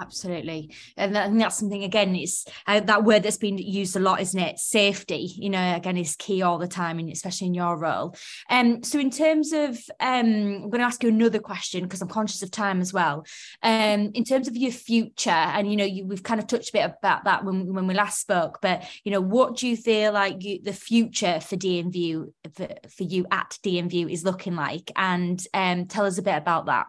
Absolutely. 0.00 0.74
And 0.96 1.16
I 1.16 1.26
think 1.26 1.38
that's 1.38 1.58
something, 1.58 1.84
again, 1.84 2.16
it's 2.16 2.46
uh, 2.66 2.80
that 2.80 3.04
word 3.04 3.22
that's 3.22 3.36
been 3.36 3.58
used 3.58 3.94
a 3.96 4.00
lot, 4.00 4.20
isn't 4.20 4.40
it? 4.40 4.58
Safety, 4.58 5.32
you 5.36 5.50
know, 5.50 5.76
again, 5.76 5.96
is 5.96 6.16
key 6.16 6.42
all 6.42 6.58
the 6.58 6.66
time, 6.66 6.98
and 6.98 7.10
especially 7.10 7.46
in 7.46 7.54
your 7.54 7.76
role. 7.76 8.16
Um, 8.50 8.82
so, 8.82 8.98
in 8.98 9.10
terms 9.10 9.52
of, 9.52 9.78
um, 10.00 10.26
I'm 10.26 10.70
going 10.70 10.80
to 10.80 10.86
ask 10.86 11.02
you 11.02 11.10
another 11.10 11.38
question 11.38 11.84
because 11.84 12.02
I'm 12.02 12.08
conscious 12.08 12.42
of 12.42 12.50
time 12.50 12.80
as 12.80 12.92
well. 12.92 13.24
Um, 13.62 14.10
in 14.14 14.24
terms 14.24 14.48
of 14.48 14.56
your 14.56 14.72
future, 14.72 15.30
and, 15.30 15.70
you 15.70 15.76
know, 15.76 15.84
you, 15.84 16.06
we've 16.06 16.22
kind 16.22 16.40
of 16.40 16.48
touched 16.48 16.70
a 16.70 16.72
bit 16.72 16.94
about 16.98 17.24
that 17.24 17.44
when, 17.44 17.72
when 17.72 17.86
we 17.86 17.94
last 17.94 18.20
spoke, 18.20 18.58
but, 18.60 18.82
you 19.04 19.12
know, 19.12 19.20
what 19.20 19.56
do 19.56 19.68
you 19.68 19.76
feel 19.76 20.12
like 20.12 20.42
you, 20.42 20.60
the 20.60 20.72
future 20.72 21.38
for 21.40 21.56
DNV, 21.56 22.32
for, 22.52 22.68
for 22.88 23.02
you 23.04 23.26
at 23.30 23.58
DNV 23.62 24.10
is 24.10 24.24
looking 24.24 24.56
like? 24.56 24.90
And 24.96 25.44
um, 25.54 25.86
tell 25.86 26.04
us 26.04 26.18
a 26.18 26.22
bit 26.22 26.36
about 26.36 26.66
that. 26.66 26.86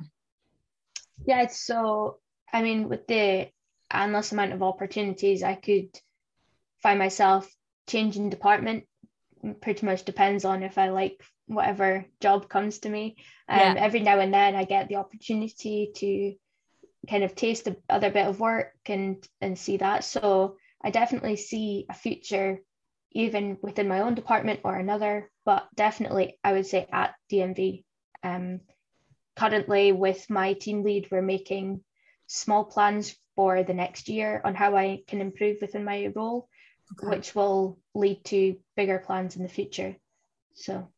Yeah, 1.25 1.47
so 1.47 2.19
I 2.51 2.61
mean, 2.61 2.89
with 2.89 3.07
the 3.07 3.49
endless 3.91 4.31
amount 4.31 4.53
of 4.53 4.63
opportunities, 4.63 5.43
I 5.43 5.55
could 5.55 5.89
find 6.81 6.99
myself 6.99 7.49
changing 7.87 8.29
department. 8.29 8.85
Pretty 9.61 9.85
much 9.85 10.03
depends 10.03 10.45
on 10.45 10.63
if 10.63 10.77
I 10.77 10.89
like 10.89 11.21
whatever 11.47 12.05
job 12.21 12.49
comes 12.49 12.79
to 12.79 12.89
me. 12.89 13.17
Um, 13.47 13.59
yeah. 13.59 13.75
Every 13.77 13.99
now 13.99 14.19
and 14.19 14.33
then, 14.33 14.55
I 14.55 14.63
get 14.63 14.89
the 14.89 14.95
opportunity 14.95 15.91
to 15.95 16.35
kind 17.09 17.23
of 17.23 17.35
taste 17.35 17.65
the 17.65 17.77
other 17.89 18.09
bit 18.09 18.27
of 18.27 18.39
work 18.39 18.73
and 18.87 19.25
and 19.41 19.57
see 19.57 19.77
that. 19.77 20.03
So 20.03 20.57
I 20.83 20.89
definitely 20.89 21.35
see 21.35 21.85
a 21.89 21.93
future, 21.93 22.61
even 23.11 23.57
within 23.61 23.87
my 23.87 24.01
own 24.01 24.15
department 24.15 24.61
or 24.63 24.75
another. 24.75 25.29
But 25.45 25.67
definitely, 25.75 26.39
I 26.43 26.53
would 26.53 26.65
say 26.65 26.87
at 26.91 27.13
DNV. 27.31 27.83
Um, 28.23 28.61
currently, 29.35 29.91
with 29.91 30.29
my 30.29 30.53
team 30.53 30.83
lead, 30.83 31.09
we're 31.11 31.21
making 31.21 31.81
small 32.27 32.65
plans 32.65 33.15
for 33.35 33.63
the 33.63 33.73
next 33.73 34.07
year 34.07 34.41
on 34.43 34.55
how 34.55 34.75
I 34.75 35.01
can 35.07 35.21
improve 35.21 35.57
within 35.61 35.83
my 35.83 36.11
role, 36.15 36.47
okay. 36.93 37.15
which 37.15 37.35
will 37.35 37.79
lead 37.93 38.23
to 38.25 38.57
bigger 38.75 38.99
plans 38.99 39.35
in 39.35 39.43
the 39.43 39.49
future. 39.49 39.95
So 40.53 40.89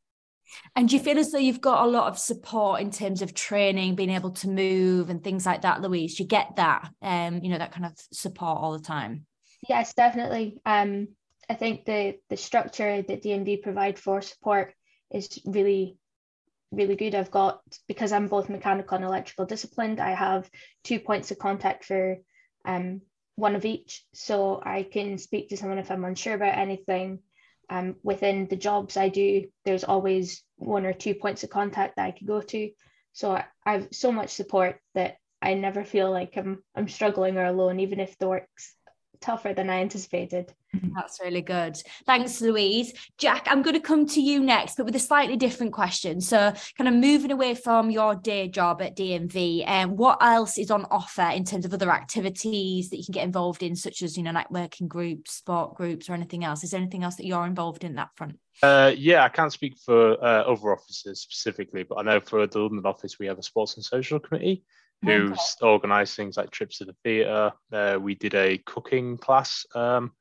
and 0.75 0.87
do 0.87 0.95
you 0.95 1.01
feel 1.01 1.17
as 1.17 1.31
though 1.31 1.37
you've 1.37 1.61
got 1.61 1.85
a 1.85 1.89
lot 1.89 2.07
of 2.07 2.17
support 2.17 2.81
in 2.81 2.91
terms 2.91 3.21
of 3.21 3.33
training, 3.33 3.95
being 3.95 4.09
able 4.09 4.31
to 4.31 4.47
move 4.47 5.09
and 5.09 5.23
things 5.23 5.45
like 5.45 5.61
that, 5.61 5.81
Louise? 5.81 6.19
You 6.19 6.25
get 6.25 6.55
that, 6.55 6.89
um, 7.01 7.41
you 7.43 7.49
know, 7.49 7.57
that 7.57 7.71
kind 7.71 7.85
of 7.85 7.93
support 8.11 8.57
all 8.59 8.73
the 8.73 8.83
time. 8.83 9.25
Yes, 9.67 9.93
definitely. 9.93 10.59
Um, 10.65 11.09
I 11.49 11.55
think 11.55 11.85
the 11.85 12.17
the 12.29 12.37
structure 12.37 13.01
that 13.01 13.23
DNV 13.23 13.61
provide 13.61 13.97
for 13.97 14.21
support 14.21 14.73
is 15.11 15.39
really 15.45 15.97
really 16.71 16.95
good. 16.95 17.15
I've 17.15 17.31
got 17.31 17.61
because 17.87 18.11
I'm 18.11 18.27
both 18.27 18.49
mechanical 18.49 18.95
and 18.95 19.05
electrical 19.05 19.45
disciplined. 19.45 19.99
I 19.99 20.11
have 20.11 20.49
two 20.83 20.99
points 20.99 21.31
of 21.31 21.39
contact 21.39 21.85
for 21.85 22.17
um, 22.65 23.01
one 23.35 23.55
of 23.55 23.65
each, 23.65 24.03
so 24.13 24.61
I 24.63 24.83
can 24.83 25.17
speak 25.17 25.49
to 25.49 25.57
someone 25.57 25.77
if 25.77 25.91
I'm 25.91 26.05
unsure 26.05 26.35
about 26.35 26.57
anything. 26.57 27.19
Um, 27.69 27.95
within 28.01 28.47
the 28.47 28.55
jobs 28.55 28.95
I 28.95 29.09
do, 29.09 29.45
there's 29.65 29.83
always 29.83 30.41
one 30.55 30.85
or 30.85 30.93
two 30.93 31.13
points 31.13 31.43
of 31.43 31.49
contact 31.49 31.97
that 31.97 32.05
I 32.05 32.11
can 32.11 32.25
go 32.25 32.41
to. 32.41 32.71
So 33.11 33.31
I, 33.31 33.45
I 33.65 33.73
have 33.73 33.87
so 33.91 34.11
much 34.11 34.29
support 34.29 34.79
that 34.95 35.17
I 35.41 35.53
never 35.53 35.83
feel 35.83 36.11
like 36.11 36.35
I'm 36.37 36.63
I'm 36.75 36.87
struggling 36.87 37.37
or 37.37 37.45
alone, 37.45 37.79
even 37.79 37.99
if 37.99 38.17
the 38.17 38.29
work's 38.29 38.75
tougher 39.21 39.53
than 39.53 39.69
I 39.69 39.81
anticipated. 39.81 40.53
Mm-hmm. 40.75 40.89
That's 40.95 41.19
really 41.21 41.41
good. 41.41 41.77
Thanks, 42.05 42.41
Louise. 42.41 42.93
Jack, 43.17 43.47
I'm 43.49 43.61
going 43.61 43.75
to 43.75 43.79
come 43.79 44.05
to 44.07 44.21
you 44.21 44.41
next, 44.41 44.75
but 44.75 44.85
with 44.85 44.95
a 44.95 44.99
slightly 44.99 45.37
different 45.37 45.73
question. 45.73 46.19
So, 46.19 46.53
kind 46.77 46.87
of 46.87 46.93
moving 46.93 47.31
away 47.31 47.55
from 47.55 47.89
your 47.89 48.15
day 48.15 48.47
job 48.47 48.81
at 48.81 48.97
DNV, 48.97 49.63
and 49.65 49.91
um, 49.91 49.97
what 49.97 50.17
else 50.21 50.57
is 50.57 50.71
on 50.71 50.85
offer 50.91 51.29
in 51.33 51.45
terms 51.45 51.65
of 51.65 51.73
other 51.73 51.91
activities 51.91 52.89
that 52.89 52.97
you 52.97 53.05
can 53.05 53.13
get 53.13 53.23
involved 53.23 53.63
in, 53.63 53.75
such 53.75 54.01
as 54.01 54.17
you 54.17 54.23
know, 54.23 54.31
networking 54.31 54.87
groups, 54.87 55.33
sport 55.33 55.75
groups, 55.75 56.09
or 56.09 56.13
anything 56.13 56.43
else? 56.43 56.63
Is 56.63 56.71
there 56.71 56.81
anything 56.81 57.03
else 57.03 57.15
that 57.15 57.25
you're 57.25 57.45
involved 57.45 57.83
in 57.83 57.95
that 57.95 58.09
front? 58.15 58.37
Uh, 58.61 58.91
yeah, 58.97 59.23
I 59.23 59.29
can't 59.29 59.53
speak 59.53 59.77
for 59.77 60.13
uh, 60.23 60.43
other 60.43 60.71
offices 60.73 61.21
specifically, 61.21 61.83
but 61.83 61.99
I 61.99 62.01
know 62.01 62.19
for 62.19 62.45
the 62.47 62.59
London 62.59 62.85
office 62.85 63.19
we 63.19 63.27
have 63.27 63.37
a 63.37 63.43
sports 63.43 63.75
and 63.75 63.85
social 63.85 64.19
committee 64.19 64.63
who 65.03 65.31
okay. 65.31 65.41
organised 65.61 66.15
things 66.15 66.37
like 66.37 66.51
trips 66.51 66.79
to 66.79 66.85
the 66.85 66.95
theatre. 67.03 67.51
Uh, 67.71 67.97
we 68.01 68.15
did 68.15 68.33
a 68.35 68.57
cooking 68.59 69.17
class 69.17 69.65
um, 69.75 70.11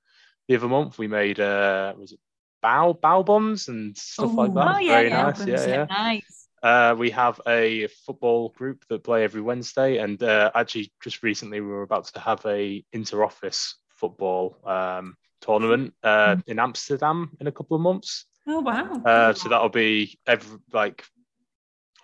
the 0.48 0.56
other 0.56 0.68
month. 0.68 0.98
We 0.98 1.08
made 1.08 1.40
uh, 1.40 1.94
was 1.98 2.12
it 2.12 2.20
bao 2.64 2.98
bao 3.00 3.24
buns 3.24 3.68
and 3.68 3.96
stuff 3.96 4.32
Ooh, 4.32 4.36
like 4.36 4.54
that. 4.54 4.76
Oh, 4.76 4.78
yeah, 4.78 4.92
Very 4.92 5.08
yeah, 5.08 5.22
nice. 5.22 5.46
Yeah, 5.46 5.66
yeah. 5.66 5.84
Nice. 5.84 6.48
Uh, 6.62 6.94
we 6.98 7.10
have 7.10 7.40
a 7.46 7.86
football 8.04 8.48
group 8.50 8.84
that 8.88 9.04
play 9.04 9.22
every 9.22 9.40
Wednesday, 9.40 9.98
and 9.98 10.20
uh, 10.22 10.50
actually, 10.54 10.90
just 11.02 11.22
recently, 11.22 11.60
we 11.60 11.68
were 11.68 11.82
about 11.82 12.06
to 12.06 12.18
have 12.18 12.44
a 12.46 12.84
inter-office 12.92 13.76
football 13.90 14.58
um, 14.64 15.16
tournament 15.40 15.94
uh, 16.02 16.36
mm. 16.36 16.42
in 16.48 16.58
Amsterdam 16.58 17.30
in 17.40 17.46
a 17.46 17.52
couple 17.52 17.76
of 17.76 17.82
months. 17.82 18.24
Oh 18.48 18.60
wow! 18.60 19.00
Uh, 19.04 19.32
so 19.32 19.48
that'll 19.48 19.68
be 19.68 20.18
every 20.26 20.58
like 20.72 21.04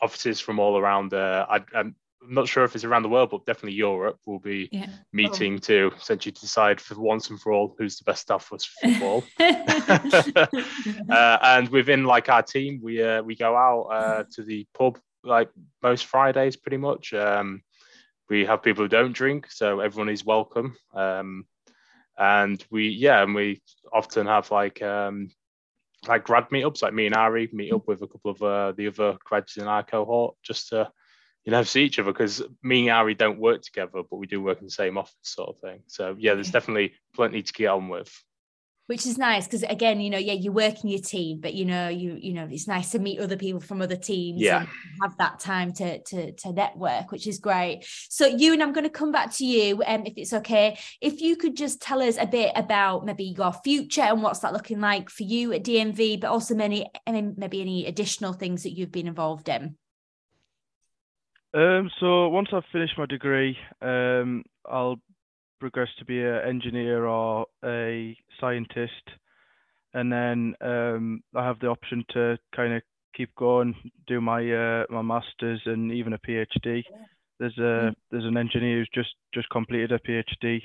offices 0.00 0.38
from 0.38 0.58
all 0.58 0.78
around. 0.78 1.14
Uh, 1.14 1.46
I, 1.48 1.84
I'm 2.22 2.34
not 2.34 2.48
sure 2.48 2.64
if 2.64 2.74
it's 2.74 2.84
around 2.84 3.02
the 3.02 3.08
world, 3.08 3.30
but 3.30 3.44
definitely 3.46 3.76
Europe 3.76 4.18
will 4.26 4.38
be 4.38 4.68
yeah. 4.70 4.86
meeting 5.12 5.54
oh. 5.54 5.58
to 5.58 5.92
essentially 5.96 6.32
decide 6.32 6.80
for 6.80 6.98
once 6.98 7.30
and 7.30 7.40
for 7.40 7.52
all 7.52 7.74
who's 7.78 7.96
the 7.96 8.04
best 8.04 8.22
staff 8.22 8.44
for 8.44 8.58
football. 8.58 9.24
uh, 11.10 11.38
and 11.42 11.68
within 11.68 12.04
like 12.04 12.28
our 12.28 12.42
team, 12.42 12.80
we 12.82 13.02
uh, 13.02 13.22
we 13.22 13.34
go 13.34 13.56
out 13.56 13.82
uh, 13.82 14.24
to 14.32 14.42
the 14.42 14.66
pub 14.74 14.98
like 15.24 15.50
most 15.82 16.06
Fridays, 16.06 16.56
pretty 16.56 16.76
much. 16.76 17.12
Um, 17.12 17.62
we 18.28 18.44
have 18.44 18.62
people 18.62 18.84
who 18.84 18.88
don't 18.88 19.12
drink, 19.12 19.50
so 19.50 19.80
everyone 19.80 20.08
is 20.08 20.24
welcome. 20.24 20.76
Um, 20.94 21.46
and 22.18 22.64
we 22.70 22.88
yeah, 22.88 23.22
and 23.22 23.34
we 23.34 23.60
often 23.92 24.26
have 24.26 24.50
like 24.50 24.80
um, 24.82 25.30
like 26.06 26.24
grad 26.24 26.48
meetups, 26.50 26.82
like 26.82 26.94
me 26.94 27.06
and 27.06 27.16
Ari 27.16 27.50
meet 27.52 27.72
up 27.72 27.86
with 27.86 28.02
a 28.02 28.06
couple 28.06 28.30
of 28.30 28.42
uh, 28.42 28.72
the 28.72 28.88
other 28.88 29.16
grads 29.24 29.56
in 29.56 29.66
our 29.66 29.82
cohort 29.82 30.36
just 30.42 30.68
to 30.70 30.90
you 31.44 31.50
know 31.50 31.62
see 31.62 31.84
each 31.84 31.98
other 31.98 32.12
because 32.12 32.42
me 32.62 32.88
and 32.88 32.96
Ari 32.96 33.14
don't 33.14 33.38
work 33.38 33.62
together, 33.62 34.02
but 34.08 34.16
we 34.16 34.26
do 34.26 34.40
work 34.40 34.58
in 34.58 34.66
the 34.66 34.70
same 34.70 34.96
office 34.96 35.14
sort 35.22 35.50
of 35.50 35.60
thing. 35.60 35.80
So 35.88 36.14
yeah, 36.18 36.34
there's 36.34 36.50
definitely 36.50 36.94
plenty 37.14 37.42
to 37.42 37.52
get 37.52 37.68
on 37.68 37.88
with. 37.88 38.12
Which 38.86 39.06
is 39.06 39.16
nice 39.16 39.46
because 39.46 39.62
again 39.62 40.00
you 40.00 40.10
know 40.10 40.18
yeah 40.18 40.32
you 40.32 40.52
work 40.52 40.82
in 40.82 40.90
your 40.90 41.00
team 41.00 41.40
but 41.40 41.54
you 41.54 41.64
know 41.64 41.88
you 41.88 42.18
you 42.20 42.34
know 42.34 42.48
it's 42.50 42.66
nice 42.66 42.90
to 42.90 42.98
meet 42.98 43.20
other 43.20 43.36
people 43.36 43.60
from 43.60 43.80
other 43.80 43.96
teams 43.96 44.40
yeah. 44.40 44.66
have 45.00 45.16
that 45.18 45.38
time 45.38 45.72
to 45.74 46.02
to 46.02 46.32
to 46.32 46.52
network 46.52 47.10
which 47.12 47.26
is 47.26 47.38
great. 47.38 47.86
So 48.10 48.26
you 48.26 48.52
and 48.52 48.62
i'm 48.62 48.72
going 48.72 48.84
to 48.84 48.90
come 48.90 49.12
back 49.12 49.32
to 49.36 49.46
you 49.46 49.82
um, 49.86 50.04
if 50.04 50.14
it's 50.16 50.32
okay. 50.32 50.78
If 51.00 51.20
you 51.20 51.36
could 51.36 51.56
just 51.56 51.80
tell 51.80 52.02
us 52.02 52.18
a 52.18 52.26
bit 52.26 52.52
about 52.56 53.06
maybe 53.06 53.24
your 53.24 53.52
future 53.52 54.02
and 54.02 54.22
what's 54.22 54.40
that 54.40 54.52
looking 54.52 54.80
like 54.80 55.08
for 55.08 55.22
you 55.22 55.52
at 55.52 55.62
DNV 55.62 56.20
but 56.20 56.30
also 56.30 56.54
many 56.54 56.90
I 57.06 57.12
mean, 57.12 57.34
maybe 57.36 57.60
any 57.60 57.86
additional 57.86 58.32
things 58.32 58.64
that 58.64 58.76
you've 58.76 58.92
been 58.92 59.06
involved 59.06 59.48
in 59.48 59.76
um, 61.54 61.90
so 62.00 62.28
once 62.28 62.48
I've 62.52 62.64
finished 62.72 62.98
my 62.98 63.06
degree, 63.06 63.56
um, 63.80 64.44
I'll 64.64 65.00
progress 65.60 65.88
to 65.98 66.04
be 66.04 66.20
an 66.20 66.40
engineer 66.46 67.06
or 67.06 67.46
a 67.64 68.16
scientist, 68.40 69.10
and 69.94 70.12
then 70.12 70.54
um, 70.60 71.22
I 71.34 71.44
have 71.44 71.58
the 71.60 71.68
option 71.68 72.04
to 72.14 72.38
kind 72.54 72.74
of 72.74 72.82
keep 73.16 73.34
going, 73.36 73.74
do 74.06 74.20
my 74.20 74.40
uh, 74.50 74.84
my 74.90 75.02
masters 75.02 75.60
and 75.66 75.92
even 75.92 76.14
a 76.14 76.18
PhD. 76.18 76.82
There's 77.38 77.58
a 77.58 77.60
mm. 77.60 77.94
there's 78.10 78.24
an 78.24 78.36
engineer 78.36 78.78
who's 78.78 78.90
just 78.94 79.14
just 79.34 79.48
completed 79.50 79.92
a 79.92 79.98
PhD 79.98 80.62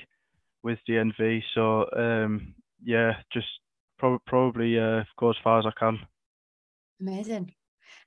with 0.62 0.78
DNV, 0.88 1.42
so 1.54 1.86
um, 1.96 2.54
yeah, 2.82 3.12
just 3.32 3.46
pro- 3.98 4.20
probably 4.26 4.78
uh, 4.78 5.04
go 5.18 5.30
as 5.30 5.36
far 5.44 5.58
as 5.58 5.66
I 5.66 5.78
can. 5.78 5.98
Amazing. 7.00 7.52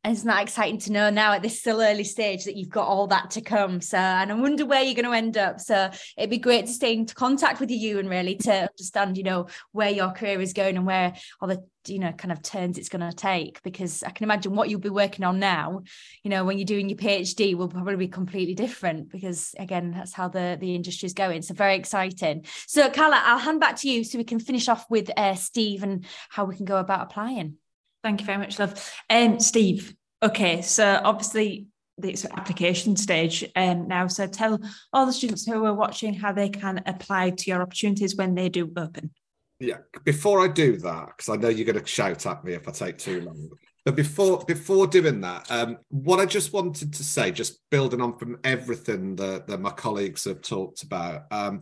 And 0.04 0.16
it's 0.16 0.26
not 0.26 0.42
exciting 0.42 0.80
to 0.80 0.92
know 0.92 1.12
now 1.12 1.34
at 1.34 1.44
this 1.44 1.60
still 1.60 1.80
early 1.80 2.04
stage 2.04 2.46
that 2.46 2.56
you've 2.56 2.70
got 2.70 2.88
all 2.88 3.06
that 3.08 3.32
to 3.32 3.42
come. 3.42 3.82
So, 3.82 3.98
and 3.98 4.32
I 4.32 4.36
wonder 4.36 4.66
where 4.66 4.82
you're 4.82 4.96
going 4.96 5.06
to 5.06 5.16
end 5.16 5.38
up. 5.38 5.60
So, 5.60 5.92
it'd 6.18 6.30
be 6.30 6.40
great 6.40 6.66
to 6.66 6.72
stay 6.72 6.94
in 6.94 7.06
contact 7.06 7.60
with 7.60 7.70
you 7.70 8.00
and 8.00 8.10
really 8.10 8.36
to 8.38 8.68
understand, 8.70 9.18
you 9.18 9.24
know, 9.24 9.48
where 9.74 9.92
your 9.92 10.12
career 10.12 10.42
is 10.42 10.54
going 10.54 10.76
and 10.76 10.88
where 10.88 11.14
all 11.40 11.48
the, 11.48 11.64
you 11.86 12.00
know, 12.00 12.12
kind 12.14 12.32
of 12.32 12.42
turns 12.42 12.80
it's 12.80 12.90
going 12.90 13.08
to 13.08 13.16
take. 13.16 13.62
Because 13.62 14.02
I 14.02 14.10
can 14.10 14.24
imagine 14.24 14.56
what 14.56 14.70
you'll 14.70 14.80
be 14.80 14.90
working 14.90 15.24
on 15.24 15.38
now, 15.38 15.84
you 16.24 16.32
know, 16.32 16.46
when 16.46 16.58
you're 16.58 16.66
doing 16.66 16.90
your 16.90 16.98
PhD 16.98 17.56
will 17.56 17.68
probably 17.68 17.96
be 17.96 18.08
completely 18.08 18.56
different 18.56 19.12
because, 19.12 19.54
again, 19.60 19.92
that's 19.92 20.14
how 20.14 20.30
the, 20.30 20.58
the 20.60 20.74
industry 20.74 21.06
is 21.06 21.14
going. 21.14 21.44
So, 21.44 21.54
very 21.54 21.76
exciting. 21.76 22.46
So, 22.66 22.90
Carla, 22.90 23.22
I'll 23.24 23.38
hand 23.38 23.60
back 23.60 23.76
to 23.78 23.90
you 23.90 24.04
so 24.04 24.18
we 24.18 24.24
can 24.24 24.40
finish 24.40 24.68
off 24.68 24.90
with 24.90 25.12
uh, 25.16 25.36
Steve 25.36 25.84
and 25.84 26.06
how 26.30 26.46
we 26.46 26.56
can 26.56 26.66
go 26.66 26.78
about 26.78 27.04
applying. 27.04 27.58
Thank 28.04 28.22
you 28.22 28.26
very 28.26 28.40
much, 28.40 28.58
love. 28.60 28.92
Um, 29.10 29.40
Steve, 29.40 29.94
okay, 30.24 30.62
so 30.62 31.00
obviously 31.04 31.68
it's 32.02 32.26
application 32.26 32.96
stage 32.96 33.50
um, 33.56 33.88
now. 33.88 34.08
So 34.08 34.28
tell 34.28 34.60
all 34.92 35.06
the 35.06 35.14
students 35.14 35.46
who 35.46 35.64
are 35.66 35.74
watching 35.74 36.14
how 36.14 36.32
they 36.32 36.50
can 36.50 36.82
apply 36.86 37.32
to 37.32 37.50
your 37.50 37.62
opportunities 37.62 38.16
when 38.16 38.36
they 38.36 38.50
do 38.50 38.72
open. 38.76 39.12
Yeah, 39.60 39.78
before 40.04 40.42
I 40.42 40.48
do 40.48 40.78
that, 40.78 41.10
because 41.16 41.30
I 41.30 41.36
know 41.36 41.50
you're 41.50 41.72
going 41.72 41.80
to 41.80 41.86
shout 41.86 42.26
at 42.26 42.44
me 42.44 42.54
if 42.54 42.68
I 42.68 42.72
take 42.72 42.98
too 42.98 43.22
long. 43.22 43.50
But 43.86 43.96
before 43.96 44.44
before 44.46 44.88
doing 44.88 45.22
that, 45.22 45.50
um, 45.52 45.78
what 45.90 46.20
I 46.20 46.26
just 46.26 46.54
wanted 46.54 46.94
to 46.94 47.04
say, 47.04 47.32
just 47.32 47.60
building 47.70 48.02
on 48.02 48.18
from 48.18 48.40
everything 48.44 49.16
that, 49.18 49.48
that 49.48 49.60
my 49.60 49.72
colleagues 49.72 50.26
have 50.26 50.42
talked 50.42 50.84
about, 50.84 51.24
um, 51.32 51.62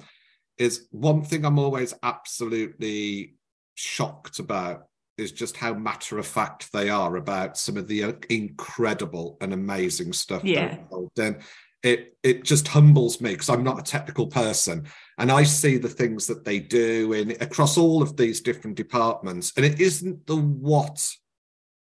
is 0.58 0.88
one 0.92 1.24
thing 1.24 1.46
I'm 1.46 1.60
always 1.60 1.94
absolutely 2.04 3.36
shocked 3.76 4.40
about 4.40 4.89
is 5.20 5.32
just 5.32 5.57
how 5.57 5.74
matter 5.74 6.17
of 6.17 6.26
fact 6.26 6.72
they 6.72 6.89
are 6.89 7.15
about 7.17 7.57
some 7.57 7.78
of 7.78 7.88
the 7.88 8.15
incredible 8.30 9.38
and 9.41 9.53
amazing 9.53 10.13
stuff. 10.13 10.43
Yeah. 10.43 10.78
Then 11.15 11.39
it 11.84 12.17
it 12.24 12.43
just 12.43 12.67
humbles 12.67 13.22
me 13.22 13.32
because 13.32 13.49
I'm 13.49 13.63
not 13.63 13.80
a 13.80 13.84
technical 13.84 14.28
person, 14.28 14.88
and 15.17 15.32
I 15.32 15.43
see 15.43 15.78
the 15.78 15.88
things 15.88 16.28
that 16.28 16.43
they 16.43 16.59
do 16.59 17.13
in 17.13 17.32
across 17.41 17.78
all 17.78 18.01
of 18.01 18.17
these 18.17 18.41
different 18.41 18.76
departments, 18.76 19.53
and 19.55 19.65
it 19.65 19.80
isn't 19.80 20.28
the 20.28 20.36
what 20.36 21.09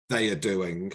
they 0.08 0.30
are 0.30 0.36
doing, 0.36 0.92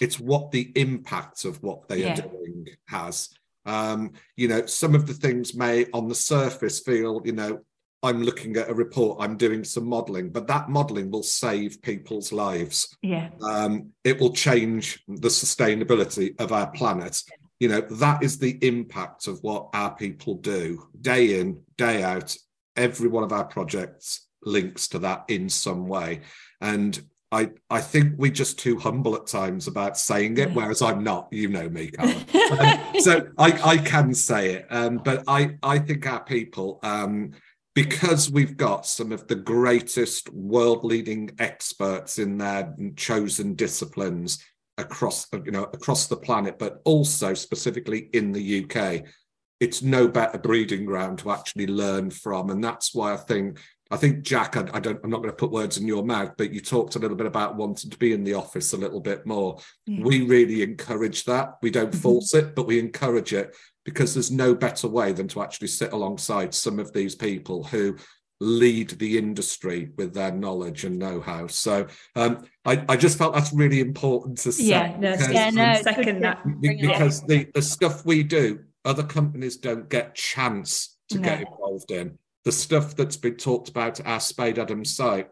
it's 0.00 0.20
what 0.20 0.50
the 0.50 0.72
impact 0.76 1.44
of 1.44 1.62
what 1.62 1.88
they 1.88 2.02
yeah. 2.02 2.12
are 2.12 2.22
doing 2.22 2.66
has. 2.88 3.30
Um, 3.66 4.12
you 4.36 4.46
know, 4.48 4.66
some 4.66 4.94
of 4.94 5.06
the 5.06 5.14
things 5.14 5.54
may 5.54 5.86
on 5.92 6.08
the 6.08 6.14
surface 6.14 6.80
feel, 6.80 7.22
you 7.24 7.32
know, 7.32 7.60
I'm 8.04 8.22
looking 8.22 8.56
at 8.58 8.68
a 8.68 8.74
report, 8.74 9.16
I'm 9.18 9.38
doing 9.38 9.64
some 9.64 9.86
modeling, 9.88 10.28
but 10.28 10.46
that 10.48 10.68
modeling 10.68 11.10
will 11.10 11.22
save 11.22 11.80
people's 11.80 12.32
lives. 12.32 12.94
Yeah. 13.00 13.30
Um, 13.42 13.92
it 14.04 14.20
will 14.20 14.34
change 14.34 15.02
the 15.08 15.28
sustainability 15.28 16.38
of 16.38 16.52
our 16.52 16.70
planet. 16.72 17.22
You 17.60 17.68
know, 17.68 17.80
that 17.80 18.22
is 18.22 18.38
the 18.38 18.58
impact 18.60 19.26
of 19.26 19.42
what 19.42 19.70
our 19.72 19.94
people 19.94 20.34
do 20.34 20.86
day 21.00 21.40
in, 21.40 21.62
day 21.78 22.02
out. 22.02 22.36
Every 22.76 23.08
one 23.08 23.24
of 23.24 23.32
our 23.32 23.44
projects 23.44 24.28
links 24.44 24.86
to 24.88 24.98
that 24.98 25.24
in 25.28 25.48
some 25.48 25.86
way. 25.86 26.20
And 26.60 27.02
I, 27.32 27.50
I 27.70 27.80
think 27.80 28.14
we're 28.18 28.30
just 28.30 28.58
too 28.58 28.78
humble 28.78 29.16
at 29.16 29.26
times 29.26 29.66
about 29.66 29.96
saying 29.96 30.36
it, 30.38 30.52
whereas 30.52 30.82
I'm 30.82 31.02
not. 31.02 31.28
You 31.32 31.48
know 31.48 31.68
me, 31.68 31.90
um, 31.98 32.24
so 33.00 33.28
I, 33.38 33.60
I 33.64 33.78
can 33.78 34.14
say 34.14 34.56
it. 34.56 34.66
Um, 34.70 34.98
but 34.98 35.24
I, 35.26 35.56
I 35.62 35.78
think 35.78 36.06
our 36.06 36.22
people, 36.22 36.78
um, 36.82 37.32
because 37.74 38.30
we've 38.30 38.56
got 38.56 38.86
some 38.86 39.12
of 39.12 39.26
the 39.26 39.34
greatest 39.34 40.32
world 40.32 40.84
leading 40.84 41.30
experts 41.38 42.18
in 42.18 42.38
their 42.38 42.74
chosen 42.96 43.54
disciplines 43.54 44.44
across 44.78 45.26
you 45.44 45.52
know 45.52 45.64
across 45.64 46.06
the 46.06 46.16
planet 46.16 46.58
but 46.58 46.80
also 46.84 47.32
specifically 47.32 48.08
in 48.12 48.32
the 48.32 48.64
UK 48.64 49.04
it's 49.60 49.82
no 49.82 50.08
better 50.08 50.36
breeding 50.36 50.84
ground 50.84 51.18
to 51.18 51.30
actually 51.30 51.66
learn 51.66 52.10
from 52.10 52.50
and 52.50 52.62
that's 52.62 52.92
why 52.92 53.12
I 53.12 53.16
think 53.16 53.60
I 53.92 53.96
think 53.96 54.22
Jack 54.22 54.56
I, 54.56 54.68
I 54.74 54.80
don't 54.80 54.98
I'm 55.04 55.10
not 55.10 55.18
going 55.18 55.30
to 55.30 55.36
put 55.36 55.52
words 55.52 55.78
in 55.78 55.86
your 55.86 56.04
mouth 56.04 56.32
but 56.36 56.52
you 56.52 56.60
talked 56.60 56.96
a 56.96 56.98
little 56.98 57.16
bit 57.16 57.26
about 57.26 57.54
wanting 57.54 57.90
to 57.90 57.98
be 57.98 58.12
in 58.12 58.24
the 58.24 58.34
office 58.34 58.72
a 58.72 58.76
little 58.76 59.00
bit 59.00 59.26
more 59.26 59.58
yeah. 59.86 60.02
we 60.02 60.22
really 60.22 60.62
encourage 60.62 61.24
that 61.26 61.54
we 61.62 61.70
don't 61.70 61.90
mm-hmm. 61.90 62.00
force 62.00 62.34
it 62.34 62.56
but 62.56 62.66
we 62.66 62.80
encourage 62.80 63.32
it 63.32 63.54
because 63.84 64.14
there's 64.14 64.30
no 64.30 64.54
better 64.54 64.88
way 64.88 65.12
than 65.12 65.28
to 65.28 65.42
actually 65.42 65.68
sit 65.68 65.92
alongside 65.92 66.54
some 66.54 66.78
of 66.78 66.92
these 66.92 67.14
people 67.14 67.64
who 67.64 67.96
lead 68.40 68.90
the 68.90 69.16
industry 69.16 69.90
with 69.96 70.12
their 70.12 70.32
knowledge 70.32 70.84
and 70.84 70.98
know-how. 70.98 71.46
So 71.46 71.86
um, 72.16 72.44
I, 72.64 72.84
I, 72.88 72.96
just 72.96 73.16
felt 73.16 73.34
that's 73.34 73.52
really 73.52 73.80
important 73.80 74.38
to 74.38 74.52
say. 74.52 74.64
Yeah, 74.64 74.96
no, 74.98 75.12
because, 75.12 75.32
yeah, 75.32 75.50
no, 75.50 75.80
second 75.82 76.20
that 76.22 76.42
because 76.60 77.22
the, 77.26 77.48
the 77.54 77.62
stuff 77.62 78.04
we 78.04 78.22
do, 78.22 78.60
other 78.84 79.02
companies 79.02 79.56
don't 79.56 79.88
get 79.88 80.14
chance 80.14 80.96
to 81.10 81.18
no. 81.18 81.22
get 81.22 81.40
involved 81.40 81.90
in. 81.90 82.18
The 82.44 82.52
stuff 82.52 82.96
that's 82.96 83.16
been 83.16 83.36
talked 83.36 83.68
about 83.68 84.00
at 84.00 84.06
our 84.06 84.18
Spadeadams 84.18 84.88
site, 84.88 85.28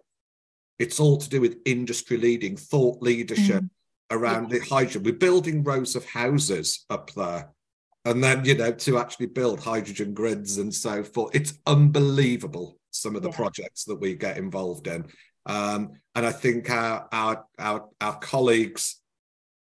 it's 0.79 1.01
all 1.01 1.19
to 1.19 1.29
do 1.29 1.41
with 1.41 1.59
industry 1.67 2.17
leading, 2.17 2.57
thought 2.57 3.03
leadership 3.03 3.63
mm. 3.63 3.71
around 4.11 4.51
yeah. 4.51 4.59
the 4.59 4.65
hydrogen. 4.65 5.03
We're 5.03 5.15
building 5.15 5.65
rows 5.65 5.97
of 5.97 6.05
houses 6.07 6.87
up 6.89 7.13
there 7.15 7.51
and 8.05 8.23
then 8.23 8.45
you 8.45 8.55
know 8.55 8.73
to 8.73 8.99
actually 8.99 9.27
build 9.27 9.61
hydrogen 9.61 10.15
grids 10.15 10.59
and 10.59 10.75
so 10.75 11.03
forth 11.03 11.35
it's 11.35 11.59
unbelievable 11.67 12.79
some 12.91 13.17
of 13.17 13.23
the 13.23 13.31
yeah. 13.31 13.37
projects 13.37 13.85
that 13.85 13.97
we 13.97 14.15
get 14.15 14.37
involved 14.37 14.87
in 14.87 15.05
um, 15.47 15.93
and 16.15 16.27
i 16.27 16.33
think 16.33 16.69
our, 16.71 17.09
our 17.13 17.45
our 17.59 17.89
our 18.01 18.19
colleagues 18.19 19.02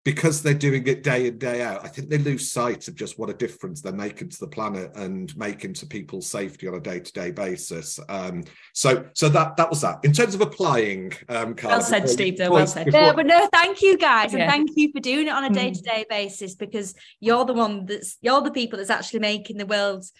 because 0.05 0.43
they're 0.43 0.55
doing 0.55 0.87
it 0.87 1.03
day 1.03 1.27
in 1.27 1.39
day 1.39 1.63
out 1.63 1.85
i 1.85 1.89
think 1.89 2.09
they 2.09 2.19
lose 2.19 2.51
sight 2.51 2.89
of 2.89 2.95
just 2.95 3.19
what 3.19 3.31
a 3.31 3.35
difference 3.35 3.81
they're 3.81 3.93
making 3.93 4.29
to 4.29 4.39
the 4.41 4.47
planet 4.47 4.91
and 4.97 5.37
making 5.37 5.73
to 5.73 5.87
people's 5.87 6.27
safety 6.27 6.67
on 6.67 6.75
a 6.75 6.81
day-to-day 6.81 7.31
basis 7.31 7.99
um, 8.09 8.43
so 8.73 9.05
so 9.15 9.29
that 9.29 9.57
that 9.57 9.71
was 9.71 9.81
that 9.81 9.99
in 10.05 10.13
terms 10.13 10.35
of 10.35 10.41
applying 10.41 11.13
um 11.29 11.55
Carl, 11.55 11.79
well 11.79 11.83
said 11.83 12.09
steve 12.09 12.39
though 12.39 12.51
well 12.51 12.67
said 12.67 12.87
before... 12.87 13.01
yeah, 13.01 13.13
but 13.13 13.27
no 13.27 13.49
thank 13.53 13.83
you 13.83 13.97
guys 13.97 14.33
yeah. 14.33 14.41
and 14.41 14.51
thank 14.51 14.71
you 14.75 14.91
for 14.93 15.01
doing 15.01 15.29
it 15.29 15.33
on 15.33 15.45
a 15.45 15.49
hmm. 15.49 15.55
day-to-day 15.55 16.07
basis 16.09 16.55
because 16.55 16.95
you're 17.21 17.45
the 17.45 17.55
one 17.55 17.87
that's 17.87 18.17
you're 18.21 18.43
the 18.43 18.51
people 18.51 18.79
that's 18.79 18.91
actually 18.91 19.21
making 19.21 19.57
the 19.57 19.67
world's 19.67 20.13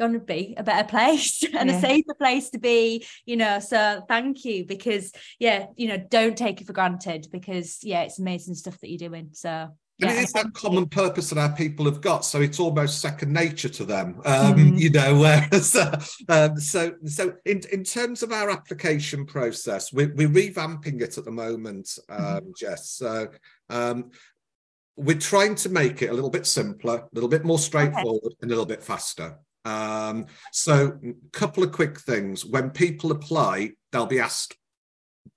going 0.00 0.14
to 0.14 0.18
be 0.18 0.54
a 0.56 0.64
better 0.64 0.88
place 0.88 1.44
and 1.56 1.68
yeah. 1.68 1.76
a 1.76 1.80
safer 1.80 2.14
place 2.14 2.50
to 2.50 2.58
be 2.58 3.06
you 3.26 3.36
know 3.36 3.60
so 3.60 4.02
thank 4.08 4.44
you 4.44 4.64
because 4.64 5.12
yeah 5.38 5.66
you 5.76 5.86
know 5.86 5.98
don't 5.98 6.36
take 6.36 6.60
it 6.60 6.66
for 6.66 6.72
granted 6.72 7.26
because 7.30 7.78
yeah 7.82 8.02
it's 8.02 8.18
amazing 8.18 8.54
stuff 8.54 8.78
that 8.80 8.88
you're 8.88 9.10
doing 9.10 9.28
so 9.32 9.68
yeah, 9.98 10.12
it 10.12 10.24
is 10.24 10.32
that 10.32 10.54
common 10.54 10.86
purpose 10.86 11.28
that 11.28 11.38
our 11.38 11.54
people 11.54 11.84
have 11.84 12.00
got, 12.00 12.24
so 12.24 12.40
it's 12.40 12.58
almost 12.58 13.02
second 13.02 13.34
nature 13.34 13.68
to 13.68 13.84
them, 13.84 14.22
um, 14.24 14.54
mm. 14.54 14.78
you 14.78 14.88
know. 14.88 15.18
Whereas, 15.18 15.76
uh, 15.76 16.00
um, 16.30 16.58
so, 16.58 16.94
so 17.04 17.34
in 17.44 17.60
in 17.70 17.84
terms 17.84 18.22
of 18.22 18.32
our 18.32 18.48
application 18.48 19.26
process, 19.26 19.92
we're, 19.92 20.14
we're 20.14 20.30
revamping 20.30 21.02
it 21.02 21.18
at 21.18 21.26
the 21.26 21.30
moment, 21.30 21.98
um, 22.08 22.18
mm. 22.18 22.56
Jess. 22.56 22.92
So, 22.92 23.28
um, 23.68 24.10
we're 24.96 25.18
trying 25.18 25.54
to 25.56 25.68
make 25.68 26.00
it 26.00 26.08
a 26.08 26.14
little 26.14 26.30
bit 26.30 26.46
simpler, 26.46 26.96
a 26.96 27.08
little 27.12 27.28
bit 27.28 27.44
more 27.44 27.58
straightforward, 27.58 28.24
okay. 28.24 28.36
and 28.40 28.50
a 28.50 28.54
little 28.54 28.64
bit 28.64 28.82
faster. 28.82 29.38
Um, 29.64 30.26
so, 30.52 30.98
a 31.04 31.30
couple 31.32 31.62
of 31.62 31.72
quick 31.72 32.00
things. 32.00 32.44
When 32.44 32.70
people 32.70 33.12
apply, 33.12 33.72
they'll 33.92 34.06
be 34.06 34.20
asked 34.20 34.56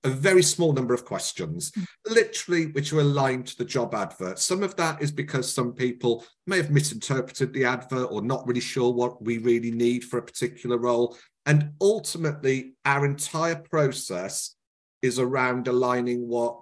a 0.02 0.10
very 0.10 0.42
small 0.42 0.72
number 0.72 0.94
of 0.94 1.04
questions, 1.04 1.70
mm. 1.72 1.86
literally, 2.06 2.66
which 2.66 2.92
are 2.92 3.00
aligned 3.00 3.46
to 3.48 3.56
the 3.56 3.64
job 3.64 3.94
advert. 3.94 4.38
Some 4.38 4.62
of 4.62 4.76
that 4.76 5.02
is 5.02 5.10
because 5.10 5.52
some 5.52 5.72
people 5.72 6.24
may 6.46 6.58
have 6.58 6.70
misinterpreted 6.70 7.52
the 7.52 7.64
advert 7.64 8.08
or 8.10 8.22
not 8.22 8.46
really 8.46 8.60
sure 8.60 8.92
what 8.92 9.22
we 9.22 9.38
really 9.38 9.70
need 9.70 10.04
for 10.04 10.18
a 10.18 10.22
particular 10.22 10.78
role. 10.78 11.16
And 11.46 11.72
ultimately, 11.80 12.74
our 12.84 13.04
entire 13.04 13.56
process 13.56 14.54
is 15.02 15.18
around 15.18 15.68
aligning 15.68 16.28
what 16.28 16.60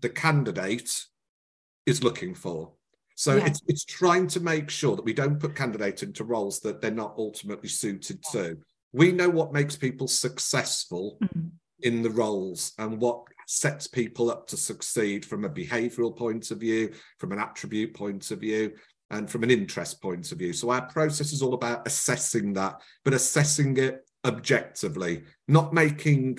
the 0.00 0.08
candidate 0.08 1.04
is 1.86 2.02
looking 2.02 2.34
for. 2.34 2.72
So 3.14 3.36
yeah. 3.36 3.46
it's 3.46 3.60
it's 3.66 3.84
trying 3.84 4.26
to 4.28 4.40
make 4.40 4.70
sure 4.70 4.96
that 4.96 5.04
we 5.04 5.12
don't 5.12 5.38
put 5.38 5.54
candidates 5.54 6.02
into 6.02 6.24
roles 6.24 6.60
that 6.60 6.80
they're 6.80 6.90
not 6.90 7.14
ultimately 7.16 7.68
suited 7.68 8.22
to. 8.32 8.58
We 8.92 9.12
know 9.12 9.28
what 9.28 9.52
makes 9.52 9.76
people 9.76 10.08
successful 10.08 11.18
mm-hmm. 11.22 11.48
in 11.80 12.02
the 12.02 12.10
roles 12.10 12.72
and 12.78 13.00
what 13.00 13.24
sets 13.46 13.86
people 13.86 14.30
up 14.30 14.46
to 14.48 14.56
succeed 14.56 15.24
from 15.24 15.44
a 15.44 15.50
behavioral 15.50 16.16
point 16.16 16.50
of 16.50 16.58
view, 16.58 16.92
from 17.18 17.32
an 17.32 17.38
attribute 17.38 17.94
point 17.94 18.30
of 18.30 18.40
view, 18.40 18.72
and 19.10 19.30
from 19.30 19.42
an 19.42 19.50
interest 19.50 20.00
point 20.00 20.30
of 20.32 20.38
view. 20.38 20.52
So 20.52 20.70
our 20.70 20.86
process 20.86 21.32
is 21.32 21.42
all 21.42 21.54
about 21.54 21.86
assessing 21.86 22.52
that, 22.54 22.80
but 23.04 23.14
assessing 23.14 23.76
it 23.76 24.03
objectively, 24.24 25.22
not 25.48 25.74
making 25.74 26.38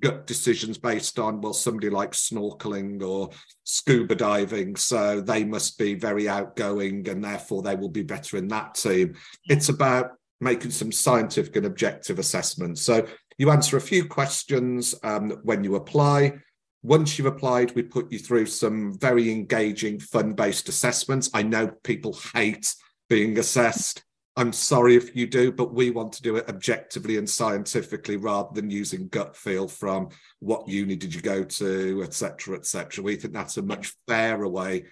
gut 0.00 0.26
decisions 0.26 0.78
based 0.78 1.18
on, 1.18 1.40
well, 1.40 1.52
somebody 1.52 1.90
likes 1.90 2.30
snorkeling 2.30 3.02
or 3.02 3.30
scuba 3.64 4.14
diving, 4.14 4.76
so 4.76 5.20
they 5.20 5.44
must 5.44 5.78
be 5.78 5.94
very 5.94 6.28
outgoing 6.28 7.08
and 7.08 7.22
therefore 7.22 7.62
they 7.62 7.76
will 7.76 7.90
be 7.90 8.02
better 8.02 8.36
in 8.36 8.48
that 8.48 8.74
team. 8.74 9.14
It's 9.44 9.68
about 9.68 10.12
making 10.40 10.70
some 10.70 10.92
scientific 10.92 11.56
and 11.56 11.66
objective 11.66 12.18
assessments. 12.18 12.82
So 12.82 13.06
you 13.38 13.50
answer 13.50 13.76
a 13.76 13.80
few 13.82 14.06
questions 14.06 14.94
um, 15.02 15.30
when 15.42 15.62
you 15.62 15.76
apply. 15.76 16.34
Once 16.82 17.18
you've 17.18 17.26
applied, 17.26 17.74
we 17.74 17.82
put 17.82 18.10
you 18.12 18.18
through 18.18 18.46
some 18.46 18.98
very 18.98 19.30
engaging, 19.30 19.98
fun 19.98 20.32
based 20.32 20.68
assessments. 20.68 21.30
I 21.34 21.42
know 21.42 21.72
people 21.84 22.18
hate 22.34 22.74
being 23.08 23.38
assessed. 23.38 24.04
I'm 24.38 24.52
sorry 24.52 24.96
if 24.96 25.16
you 25.16 25.26
do, 25.26 25.50
but 25.50 25.72
we 25.72 25.90
want 25.90 26.12
to 26.12 26.22
do 26.22 26.36
it 26.36 26.48
objectively 26.48 27.16
and 27.16 27.28
scientifically 27.28 28.16
rather 28.16 28.50
than 28.52 28.70
using 28.70 29.08
gut 29.08 29.34
feel 29.34 29.66
from 29.66 30.10
what 30.40 30.68
uni 30.68 30.94
did 30.94 31.14
you 31.14 31.22
go 31.22 31.42
to, 31.42 32.02
etc., 32.02 32.56
etc. 32.56 33.02
We 33.02 33.16
think 33.16 33.32
that's 33.32 33.56
a 33.56 33.62
much 33.62 33.94
fairer 34.06 34.46
way 34.46 34.84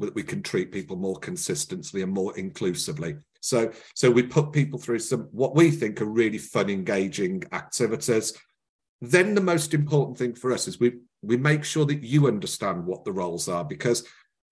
that 0.00 0.14
we 0.14 0.22
can 0.22 0.42
treat 0.42 0.70
people 0.70 0.96
more 0.96 1.16
consistently 1.16 2.02
and 2.02 2.12
more 2.12 2.36
inclusively. 2.36 3.16
So, 3.40 3.72
so 3.94 4.10
we 4.10 4.22
put 4.22 4.52
people 4.52 4.78
through 4.78 4.98
some 4.98 5.28
what 5.32 5.54
we 5.54 5.70
think 5.70 6.02
are 6.02 6.06
really 6.06 6.38
fun, 6.38 6.68
engaging 6.68 7.44
activities. 7.52 8.34
Then 9.00 9.34
the 9.34 9.40
most 9.40 9.72
important 9.72 10.18
thing 10.18 10.34
for 10.34 10.52
us 10.52 10.68
is 10.68 10.78
we 10.78 10.98
we 11.22 11.38
make 11.38 11.64
sure 11.64 11.86
that 11.86 12.02
you 12.02 12.26
understand 12.26 12.84
what 12.84 13.04
the 13.04 13.12
roles 13.12 13.48
are 13.48 13.64
because 13.64 14.04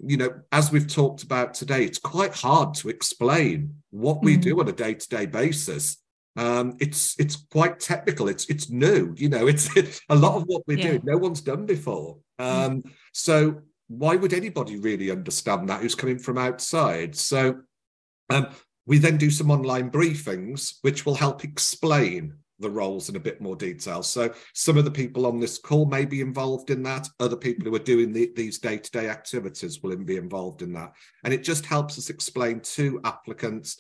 you 0.05 0.17
know, 0.17 0.41
as 0.53 0.71
we've 0.71 0.87
talked 0.87 1.23
about 1.23 1.55
today, 1.55 1.85
it's 1.85 1.99
quite 1.99 2.35
hard 2.35 2.75
to 2.75 2.89
explain 2.89 3.75
what 3.91 4.23
we 4.23 4.37
mm. 4.37 4.43
do 4.43 4.61
on 4.61 4.69
a 4.69 4.73
day-to-day 4.73 5.27
basis. 5.27 5.99
Um, 6.37 6.77
it's 6.79 7.19
it's 7.19 7.37
quite 7.51 7.81
technical. 7.81 8.29
It's 8.29 8.49
it's 8.49 8.71
new. 8.71 9.13
You 9.17 9.29
know, 9.29 9.49
it's 9.49 9.69
a 10.09 10.15
lot 10.15 10.37
of 10.37 10.45
what 10.45 10.63
we 10.67 10.77
yeah. 10.77 10.93
do. 10.93 11.01
No 11.03 11.17
one's 11.19 11.41
done 11.41 11.67
before. 11.67 12.19
Mm. 12.41 12.45
Um, 12.45 12.83
mm. 12.83 12.91
So 13.13 13.63
why 13.89 14.17
would 14.17 14.33
anybody 14.33 14.79
really 14.79 15.11
understand 15.11 15.69
that 15.69 15.81
who's 15.81 15.95
coming 15.95 16.19
from 16.19 16.39
outside? 16.39 17.17
So 17.17 17.63
um, 18.31 18.49
we 18.87 18.99
then 18.99 19.17
do 19.17 19.31
some 19.31 19.51
online 19.51 19.91
briefings, 19.91 20.79
which 20.83 21.05
will 21.05 21.15
help 21.15 21.43
explain 21.43 22.35
the 22.59 22.71
roles 22.71 23.09
in 23.09 23.17
a 23.17 23.21
bit 23.21 23.41
more 23.41 23.57
detail. 23.57 24.03
So 24.03 24.33
some 24.55 24.77
of 24.77 24.85
the 24.85 24.91
people 24.91 25.27
on 25.27 25.39
this 25.39 25.59
call 25.59 25.87
may 25.87 26.05
be 26.05 26.21
involved 26.21 26.71
in 26.71 26.83
that. 26.83 27.09
Other 27.21 27.37
people 27.37 27.65
who 27.65 27.75
are 27.75 27.81
doing 27.81 28.13
the, 28.13 28.33
these 28.35 28.59
day-to-day 28.59 29.09
activities 29.09 29.83
will 29.83 29.97
be 29.97 30.17
involved 30.17 30.63
in 30.63 30.73
that. 30.73 30.93
And 31.25 31.33
it 31.33 31.45
just 31.45 31.67
helps 31.67 31.99
us 31.99 32.11
explain 32.11 32.61
to 32.61 33.01
applicants 33.05 33.79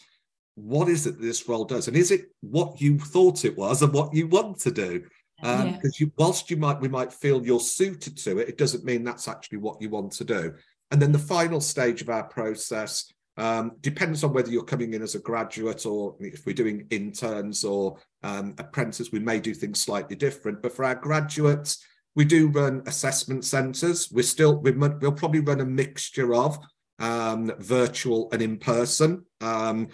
what 0.55 0.89
is 0.89 1.07
it 1.07 1.21
this 1.21 1.49
role 1.49 1.65
does, 1.65 1.87
and 1.87 1.97
is 1.97 2.11
it 2.11 2.27
what 2.41 2.81
you 2.81 2.99
thought 2.99 3.45
it 3.45 3.57
was 3.57 3.83
and 3.83 3.93
what 3.93 4.13
you 4.13 4.27
want 4.27 4.59
to 4.61 4.71
do. 4.71 5.05
Because 5.41 5.61
um, 5.61 5.69
yeah. 5.69 5.91
you, 6.01 6.13
whilst 6.17 6.51
you 6.51 6.57
might 6.57 6.81
we 6.81 6.89
might 6.89 7.13
feel 7.13 7.47
you're 7.47 7.61
suited 7.61 8.17
to 8.19 8.39
it, 8.39 8.49
it 8.49 8.59
doesn't 8.59 8.85
mean 8.85 9.05
that's 9.05 9.29
actually 9.29 9.59
what 9.59 9.81
you 9.81 9.89
want 9.89 10.11
to 10.13 10.25
do. 10.25 10.55
And 10.91 11.01
then 11.01 11.13
the 11.13 11.19
final 11.19 11.61
stage 11.61 12.03
of 12.03 12.09
our 12.09 12.25
process 12.25 13.13
um, 13.39 13.73
depends 13.81 14.25
on 14.25 14.33
whether 14.33 14.51
you're 14.51 14.65
coming 14.65 14.95
in 14.95 15.03
as 15.03 15.15
a 15.15 15.21
graduate 15.21 15.87
or 15.87 16.17
if 16.19 16.45
we're 16.45 16.53
doing 16.53 16.87
interns 16.91 17.65
or 17.65 17.97
um, 18.25 18.55
apprentices, 18.59 19.13
we 19.13 19.21
may 19.21 19.39
do 19.39 19.55
things 19.55 19.81
slightly 19.81 20.17
different. 20.17 20.61
But 20.61 20.75
for 20.75 20.85
our 20.85 20.97
graduates, 20.97 21.85
we 22.17 22.25
do 22.25 22.49
run 22.49 22.83
assessment 22.87 23.45
centres. 23.45 24.11
We're 24.11 24.25
still 24.25 24.59
we 24.59 24.73
will 24.73 25.13
probably 25.13 25.41
run 25.41 25.61
a 25.61 25.65
mixture 25.65 26.35
of 26.35 26.59
um, 26.99 27.53
virtual 27.61 28.29
and 28.33 28.43
in 28.43 28.59
person 28.59 29.25
um, 29.41 29.89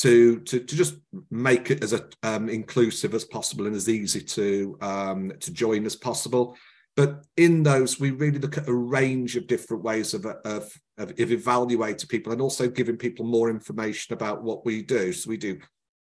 to, 0.00 0.40
to 0.40 0.60
to 0.60 0.76
just 0.76 0.94
make 1.30 1.70
it 1.70 1.82
as 1.84 1.92
a, 1.92 2.08
um, 2.22 2.48
inclusive 2.48 3.12
as 3.12 3.24
possible 3.24 3.66
and 3.66 3.76
as 3.76 3.90
easy 3.90 4.22
to 4.22 4.78
um, 4.80 5.32
to 5.40 5.52
join 5.52 5.84
as 5.84 5.96
possible. 5.96 6.56
But 6.96 7.26
in 7.36 7.62
those, 7.62 8.00
we 8.00 8.10
really 8.10 8.38
look 8.38 8.56
at 8.56 8.68
a 8.68 8.74
range 8.74 9.36
of 9.36 9.46
different 9.46 9.82
ways 9.82 10.14
of, 10.14 10.24
of, 10.24 10.72
of, 10.98 11.12
evaluating 11.18 12.08
people 12.08 12.32
and 12.32 12.40
also 12.40 12.68
giving 12.68 12.96
people 12.96 13.24
more 13.24 13.50
information 13.50 14.14
about 14.14 14.42
what 14.42 14.64
we 14.64 14.82
do. 14.82 15.12
So 15.12 15.28
we 15.28 15.36
do 15.36 15.58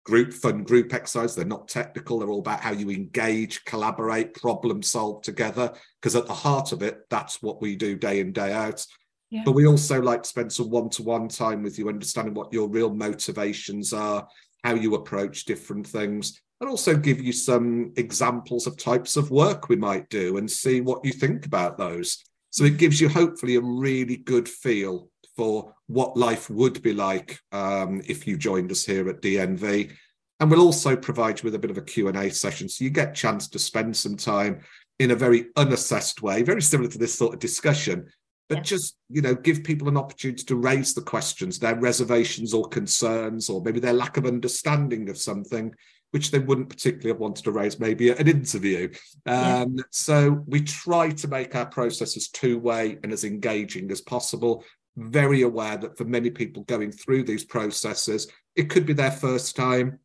group 0.04 0.32
fun 0.32 0.64
group 0.64 0.92
exercise. 0.92 1.34
They're 1.34 1.44
not 1.44 1.68
technical. 1.68 2.18
They're 2.18 2.30
all 2.30 2.40
about 2.40 2.60
how 2.60 2.72
you 2.72 2.90
engage, 2.90 3.64
collaborate, 3.64 4.34
problem 4.34 4.82
solve 4.82 5.22
together. 5.22 5.72
Because 6.00 6.16
at 6.16 6.26
the 6.26 6.34
heart 6.34 6.72
of 6.72 6.82
it, 6.82 7.02
that's 7.08 7.42
what 7.42 7.62
we 7.62 7.76
do 7.76 7.96
day 7.96 8.20
in, 8.20 8.32
day 8.32 8.52
out. 8.52 8.84
Yeah. 9.30 9.42
But 9.44 9.52
we 9.52 9.66
also 9.66 10.02
like 10.02 10.24
to 10.24 10.28
spend 10.28 10.52
some 10.52 10.70
one-to-one 10.70 11.28
time 11.28 11.62
with 11.62 11.78
you, 11.78 11.88
understanding 11.88 12.34
what 12.34 12.52
your 12.52 12.68
real 12.68 12.92
motivations 12.92 13.92
are, 13.92 14.28
how 14.62 14.74
you 14.74 14.94
approach 14.94 15.46
different 15.46 15.86
things, 15.86 16.40
and 16.60 16.68
also 16.68 16.96
give 16.96 17.20
you 17.20 17.32
some 17.32 17.92
examples 17.96 18.66
of 18.66 18.76
types 18.76 19.16
of 19.16 19.30
work 19.30 19.68
we 19.68 19.76
might 19.76 20.08
do 20.10 20.36
and 20.36 20.50
see 20.50 20.80
what 20.80 21.04
you 21.04 21.12
think 21.12 21.46
about 21.46 21.78
those. 21.78 22.22
So 22.52 22.64
it 22.64 22.76
gives 22.76 23.00
you 23.00 23.08
hopefully 23.08 23.56
a 23.56 23.60
really 23.60 24.16
good 24.16 24.48
feel 24.48 25.08
for 25.36 25.74
what 25.86 26.16
life 26.16 26.50
would 26.50 26.82
be 26.82 26.92
like 26.92 27.40
um, 27.50 28.02
if 28.06 28.26
you 28.26 28.36
joined 28.36 28.70
us 28.70 28.84
here 28.84 29.08
at 29.08 29.22
DNV. 29.22 29.90
And 30.38 30.50
we'll 30.50 30.60
also 30.60 30.94
provide 30.94 31.40
you 31.40 31.44
with 31.44 31.54
a 31.54 31.58
bit 31.58 31.70
of 31.70 31.78
a 31.78 31.82
Q&A 31.82 32.28
session 32.30 32.68
so 32.68 32.84
you 32.84 32.90
get 32.90 33.10
a 33.10 33.14
chance 33.14 33.48
to 33.48 33.58
spend 33.58 33.96
some 33.96 34.16
time 34.16 34.60
in 34.98 35.12
a 35.12 35.16
very 35.16 35.46
unassessed 35.56 36.22
way, 36.22 36.42
very 36.42 36.60
similar 36.62 36.90
to 36.90 36.98
this 36.98 37.14
sort 37.14 37.32
of 37.32 37.40
discussion, 37.40 38.06
but 38.48 38.58
yeah. 38.58 38.62
just 38.64 38.96
you 39.08 39.22
know 39.22 39.34
give 39.34 39.64
people 39.64 39.88
an 39.88 39.96
opportunity 39.96 40.44
to 40.44 40.56
raise 40.56 40.92
the 40.92 41.00
questions 41.00 41.58
their 41.58 41.76
reservations 41.76 42.52
or 42.52 42.68
concerns 42.68 43.48
or 43.48 43.62
maybe 43.62 43.80
their 43.80 43.94
lack 43.94 44.18
of 44.18 44.26
understanding 44.26 45.08
of 45.08 45.16
something 45.16 45.74
which 46.12 46.30
they 46.30 46.38
wouldn't 46.38 46.68
particularly 46.68 47.10
have 47.10 47.20
wanted 47.20 47.44
to 47.44 47.50
raise 47.50 47.80
maybe 47.80 48.10
at 48.10 48.20
an 48.20 48.28
interview. 48.28 48.90
Um, 49.26 49.76
yeah. 49.76 49.82
So 49.90 50.42
we 50.46 50.62
try 50.62 51.10
to 51.10 51.28
make 51.28 51.54
our 51.54 51.66
process 51.66 52.16
as 52.16 52.28
two 52.28 52.58
way 52.58 52.98
and 53.02 53.12
as 53.12 53.24
engaging 53.24 53.90
as 53.90 54.00
possible. 54.00 54.64
Very 54.96 55.42
aware 55.42 55.78
that 55.78 55.96
for 55.96 56.04
many 56.04 56.30
people 56.30 56.64
going 56.64 56.92
through 56.92 57.24
these 57.24 57.44
processes, 57.44 58.28
it 58.54 58.68
could 58.70 58.86
be 58.86 58.92
their 58.92 59.10
first 59.10 59.56
time. 59.56 59.98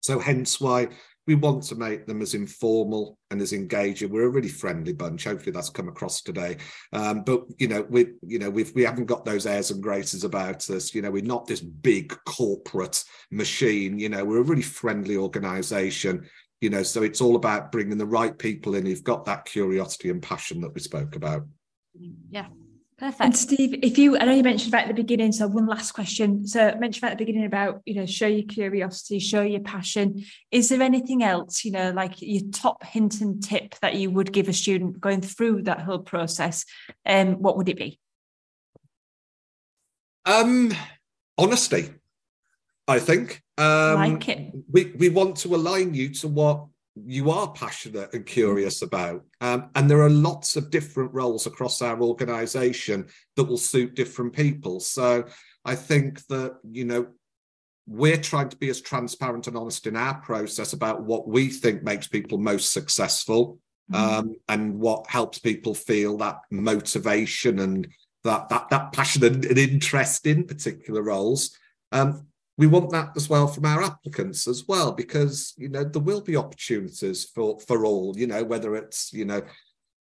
So, 0.00 0.18
hence 0.18 0.60
why 0.60 0.88
we 1.28 1.34
want 1.34 1.62
to 1.62 1.74
make 1.74 2.06
them 2.06 2.22
as 2.22 2.32
informal 2.32 3.18
and 3.30 3.42
as 3.42 3.52
engaging. 3.52 4.08
We're 4.08 4.24
a 4.24 4.30
really 4.30 4.48
friendly 4.48 4.94
bunch. 4.94 5.24
Hopefully, 5.24 5.52
that's 5.52 5.68
come 5.68 5.86
across 5.86 6.22
today. 6.22 6.56
Um, 6.94 7.22
but 7.22 7.44
you 7.58 7.68
know, 7.68 7.86
we 7.90 8.14
you 8.26 8.38
know 8.38 8.48
we've 8.48 8.74
we 8.74 8.82
haven't 8.82 9.04
got 9.04 9.26
those 9.26 9.44
airs 9.44 9.70
and 9.70 9.82
graces 9.82 10.24
about 10.24 10.68
us. 10.70 10.94
You 10.94 11.02
know, 11.02 11.10
we're 11.10 11.22
not 11.22 11.46
this 11.46 11.60
big 11.60 12.16
corporate 12.24 13.04
machine. 13.30 13.98
You 13.98 14.08
know, 14.08 14.24
we're 14.24 14.40
a 14.40 14.42
really 14.42 14.62
friendly 14.62 15.18
organisation. 15.18 16.26
You 16.62 16.70
know, 16.70 16.82
so 16.82 17.02
it's 17.02 17.20
all 17.20 17.36
about 17.36 17.72
bringing 17.72 17.98
the 17.98 18.06
right 18.06 18.36
people 18.36 18.74
in 18.74 18.86
who've 18.86 19.04
got 19.04 19.26
that 19.26 19.44
curiosity 19.44 20.08
and 20.08 20.22
passion 20.22 20.62
that 20.62 20.74
we 20.74 20.80
spoke 20.80 21.14
about. 21.14 21.46
Yeah, 22.30 22.46
Perfect. 22.98 23.20
And 23.20 23.36
Steve, 23.36 23.78
if 23.80 23.96
you, 23.96 24.18
I 24.18 24.24
know 24.24 24.32
you 24.32 24.42
mentioned 24.42 24.74
about 24.74 24.88
the 24.88 24.94
beginning, 24.94 25.30
so 25.30 25.46
one 25.46 25.68
last 25.68 25.92
question. 25.92 26.44
So 26.44 26.74
mentioned 26.80 27.04
at 27.04 27.16
the 27.16 27.24
beginning 27.24 27.46
about, 27.46 27.80
you 27.86 27.94
know, 27.94 28.06
show 28.06 28.26
your 28.26 28.42
curiosity, 28.42 29.20
show 29.20 29.42
your 29.42 29.60
passion. 29.60 30.24
Is 30.50 30.68
there 30.68 30.82
anything 30.82 31.22
else, 31.22 31.64
you 31.64 31.70
know, 31.70 31.92
like 31.92 32.14
your 32.18 32.42
top 32.50 32.82
hint 32.82 33.20
and 33.20 33.40
tip 33.40 33.76
that 33.82 33.94
you 33.94 34.10
would 34.10 34.32
give 34.32 34.48
a 34.48 34.52
student 34.52 35.00
going 35.00 35.20
through 35.20 35.62
that 35.62 35.80
whole 35.80 36.00
process? 36.00 36.64
Um, 37.06 37.34
what 37.34 37.56
would 37.56 37.68
it 37.68 37.76
be? 37.76 38.00
Um, 40.26 40.74
honesty, 41.38 41.90
I 42.88 42.98
think. 42.98 43.42
Um, 43.56 43.94
like 43.94 44.28
it. 44.28 44.54
We 44.68 44.92
we 44.98 45.08
want 45.08 45.36
to 45.38 45.54
align 45.54 45.94
you 45.94 46.08
to 46.14 46.28
what 46.28 46.66
you 47.06 47.30
are 47.30 47.52
passionate 47.52 48.12
and 48.12 48.26
curious 48.26 48.82
about. 48.82 49.24
Um, 49.40 49.70
and 49.74 49.90
there 49.90 50.02
are 50.02 50.10
lots 50.10 50.56
of 50.56 50.70
different 50.70 51.12
roles 51.12 51.46
across 51.46 51.82
our 51.82 52.00
organization 52.00 53.06
that 53.36 53.44
will 53.44 53.58
suit 53.58 53.94
different 53.94 54.32
people. 54.32 54.80
So 54.80 55.24
I 55.64 55.74
think 55.74 56.26
that, 56.26 56.56
you 56.70 56.84
know, 56.84 57.06
we're 57.86 58.18
trying 58.18 58.50
to 58.50 58.56
be 58.56 58.68
as 58.68 58.80
transparent 58.80 59.46
and 59.46 59.56
honest 59.56 59.86
in 59.86 59.96
our 59.96 60.20
process 60.20 60.74
about 60.74 61.02
what 61.02 61.26
we 61.26 61.48
think 61.48 61.82
makes 61.82 62.06
people 62.06 62.36
most 62.36 62.72
successful 62.72 63.58
mm-hmm. 63.90 64.18
um, 64.18 64.34
and 64.48 64.78
what 64.78 65.08
helps 65.08 65.38
people 65.38 65.74
feel 65.74 66.18
that 66.18 66.40
motivation 66.50 67.58
and 67.60 67.88
that 68.24 68.48
that 68.50 68.68
that 68.68 68.92
passion 68.92 69.24
and, 69.24 69.44
and 69.44 69.58
interest 69.58 70.26
in 70.26 70.44
particular 70.44 71.02
roles. 71.02 71.56
Um, 71.92 72.26
we 72.58 72.66
want 72.66 72.90
that 72.90 73.10
as 73.16 73.30
well 73.30 73.46
from 73.46 73.64
our 73.64 73.82
applicants 73.82 74.46
as 74.46 74.64
well 74.68 74.92
because 74.92 75.54
you 75.56 75.70
know 75.70 75.84
there 75.84 76.02
will 76.02 76.20
be 76.20 76.36
opportunities 76.36 77.24
for 77.24 77.58
for 77.60 77.86
all 77.86 78.14
you 78.16 78.26
know 78.26 78.44
whether 78.44 78.76
it's 78.76 79.12
you 79.12 79.24
know 79.24 79.40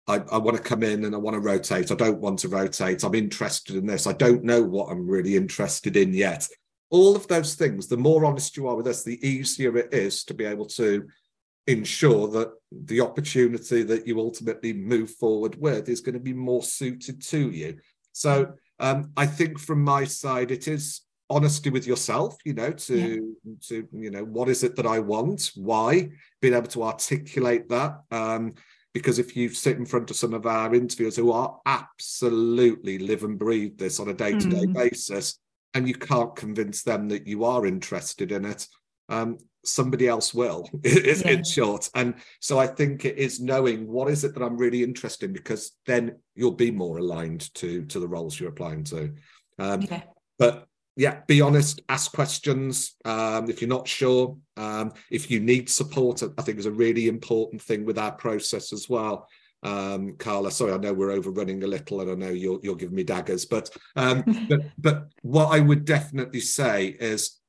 I, 0.08 0.22
I 0.32 0.38
want 0.38 0.58
to 0.58 0.64
come 0.64 0.84
in 0.84 1.06
and 1.06 1.16
I 1.16 1.18
want 1.18 1.34
to 1.34 1.40
rotate. 1.40 1.92
I 1.92 1.96
don't 1.96 2.22
want 2.22 2.38
to 2.40 2.48
rotate. 2.48 3.04
I'm 3.04 3.16
interested 3.16 3.76
in 3.76 3.88
this. 3.88 4.06
I 4.06 4.14
don't 4.14 4.44
know 4.44 4.62
what 4.62 4.92
I'm 4.92 5.08
really 5.08 5.36
interested 5.36 5.98
in 5.98 6.14
yet 6.14 6.48
all 6.90 7.16
of 7.16 7.28
those 7.28 7.56
things, 7.56 7.88
the 7.88 7.98
more 7.98 8.26
honest 8.26 8.56
you 8.56 8.68
are 8.68 8.76
with 8.76 8.88
us, 8.88 9.04
the 9.04 9.26
easier 9.28 9.76
it 9.78 9.94
is 9.94 10.24
to 10.26 10.34
be 10.34 10.46
able 10.46 10.66
to 10.66 11.06
ensure 11.68 12.28
that 12.28 12.52
the 12.72 13.02
opportunity 13.02 13.84
that 13.84 14.06
you 14.08 14.20
ultimately 14.20 14.72
move 14.72 15.10
forward 15.10 15.60
with 15.60 15.90
is 15.90 16.02
going 16.02 16.14
to 16.14 16.20
be 16.20 16.34
more 16.34 16.62
suited 16.62 17.22
to 17.22 17.50
you. 17.50 17.78
So 18.12 18.54
um, 18.80 19.12
I 19.18 19.26
think 19.26 19.60
from 19.60 19.84
my 19.84 20.04
side, 20.04 20.52
it 20.52 20.68
is 20.68 21.02
honesty 21.30 21.70
with 21.70 21.88
yourself, 21.88 22.38
you 22.46 22.54
know, 22.54 22.72
to 22.72 22.98
yeah. 23.44 23.54
to 23.68 23.88
you 23.92 24.12
know, 24.12 24.24
what 24.24 24.50
is 24.50 24.64
it 24.64 24.76
that 24.76 24.86
I 24.86 25.00
want? 25.00 25.52
Why? 25.56 26.10
Being 26.42 26.54
able 26.54 26.68
to 26.68 26.84
articulate 26.84 27.70
that. 27.70 28.02
Um, 28.12 28.54
because 28.94 29.20
if 29.20 29.36
you 29.36 29.50
sit 29.50 29.78
in 29.78 29.86
front 29.86 30.10
of 30.10 30.16
some 30.16 30.34
of 30.34 30.46
our 30.46 30.74
interviewers 30.74 31.18
who 31.18 31.32
are 31.32 31.60
absolutely 31.66 32.98
live 32.98 33.24
and 33.24 33.38
breathe 33.38 33.78
this 33.78 34.00
on 34.00 34.08
a 34.08 34.14
day-to-day 34.14 34.68
mm. 34.68 34.74
basis, 34.74 35.38
and 35.74 35.86
you 35.86 35.94
can't 35.94 36.34
convince 36.34 36.82
them 36.82 37.10
that 37.10 37.28
you 37.28 37.44
are 37.44 37.66
interested 37.66 38.32
in 38.32 38.46
it, 38.46 38.66
um, 39.10 39.38
somebody 39.66 40.08
else 40.08 40.34
will, 40.34 40.70
is 40.84 41.24
yeah. 41.24 41.32
in 41.32 41.44
short. 41.44 41.90
And 41.94 42.16
so 42.40 42.58
I 42.58 42.68
think 42.68 43.04
it 43.04 43.18
is 43.18 43.42
knowing 43.42 43.86
what 43.86 44.10
is 44.10 44.24
it 44.24 44.34
that 44.34 44.44
I'm 44.44 44.56
really 44.56 44.82
interested 44.82 45.26
in, 45.26 45.34
because 45.34 45.76
then 45.86 46.16
you'll 46.34 46.52
be 46.52 46.72
more 46.72 46.98
aligned 46.98 47.54
to 47.56 47.84
to 47.88 48.00
the 48.00 48.08
roles 48.08 48.40
you're 48.40 48.50
applying 48.50 48.86
to. 48.86 49.14
Um, 49.60 49.82
yeah. 49.82 50.04
But 50.40 50.68
yeah, 50.96 51.22
be 51.28 51.42
honest, 51.42 51.82
ask 51.90 52.12
questions. 52.12 52.96
Um, 53.04 53.50
if 53.50 53.62
you're 53.62 53.70
not 53.70 53.88
sure, 53.88 54.38
um, 54.58 54.94
if 55.12 55.30
you 55.30 55.40
need 55.40 55.70
support, 55.70 56.24
I 56.38 56.42
think 56.42 56.58
is 56.58 56.66
a 56.66 56.72
really 56.72 57.08
important 57.08 57.62
thing 57.62 57.86
with 57.86 57.98
our 57.98 58.14
process 58.14 58.72
as 58.72 58.90
well 58.90 59.28
um, 59.66 60.16
Carla. 60.18 60.52
Sorry, 60.52 60.72
I 60.72 60.78
know 60.78 60.94
we're 60.94 61.12
overrunning 61.12 61.64
a 61.64 61.68
little, 61.68 62.02
and 62.02 62.12
I 62.12 62.14
know 62.14 62.32
you're 62.32 62.60
you're 62.62 62.76
giving 62.76 62.96
me 62.96 63.04
daggers, 63.04 63.46
but 63.46 63.70
um, 63.96 64.24
but 64.50 64.62
but 64.78 65.08
what 65.22 65.48
I 65.48 65.60
would 65.60 65.86
definitely 65.86 66.42
say 66.42 66.96
is 67.00 67.40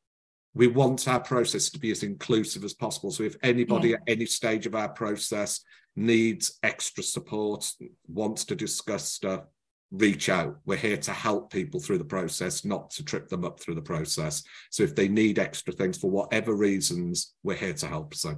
we 0.54 0.66
want 0.66 1.06
our 1.06 1.20
process 1.20 1.68
to 1.70 1.78
be 1.78 1.90
as 1.90 2.02
inclusive 2.02 2.64
as 2.64 2.72
possible. 2.72 3.10
So 3.10 3.24
if 3.24 3.36
anybody 3.42 3.90
yeah. 3.90 3.96
at 3.96 4.02
any 4.08 4.24
stage 4.24 4.66
of 4.66 4.74
our 4.74 4.88
process 4.88 5.60
needs 5.94 6.58
extra 6.62 7.02
support, 7.02 7.70
wants 8.08 8.46
to 8.46 8.54
discuss 8.54 9.12
stuff, 9.12 9.44
reach 9.90 10.28
out. 10.28 10.58
We're 10.64 10.76
here 10.76 10.96
to 10.96 11.12
help 11.12 11.52
people 11.52 11.80
through 11.80 11.98
the 11.98 12.04
process, 12.04 12.64
not 12.64 12.90
to 12.90 13.04
trip 13.04 13.28
them 13.28 13.44
up 13.44 13.60
through 13.60 13.76
the 13.76 13.82
process. 13.82 14.42
So 14.70 14.82
if 14.82 14.94
they 14.94 15.08
need 15.08 15.38
extra 15.38 15.72
things 15.72 15.98
for 15.98 16.10
whatever 16.10 16.54
reasons, 16.54 17.34
we're 17.42 17.56
here 17.56 17.74
to 17.74 17.86
help. 17.86 18.14
So 18.14 18.36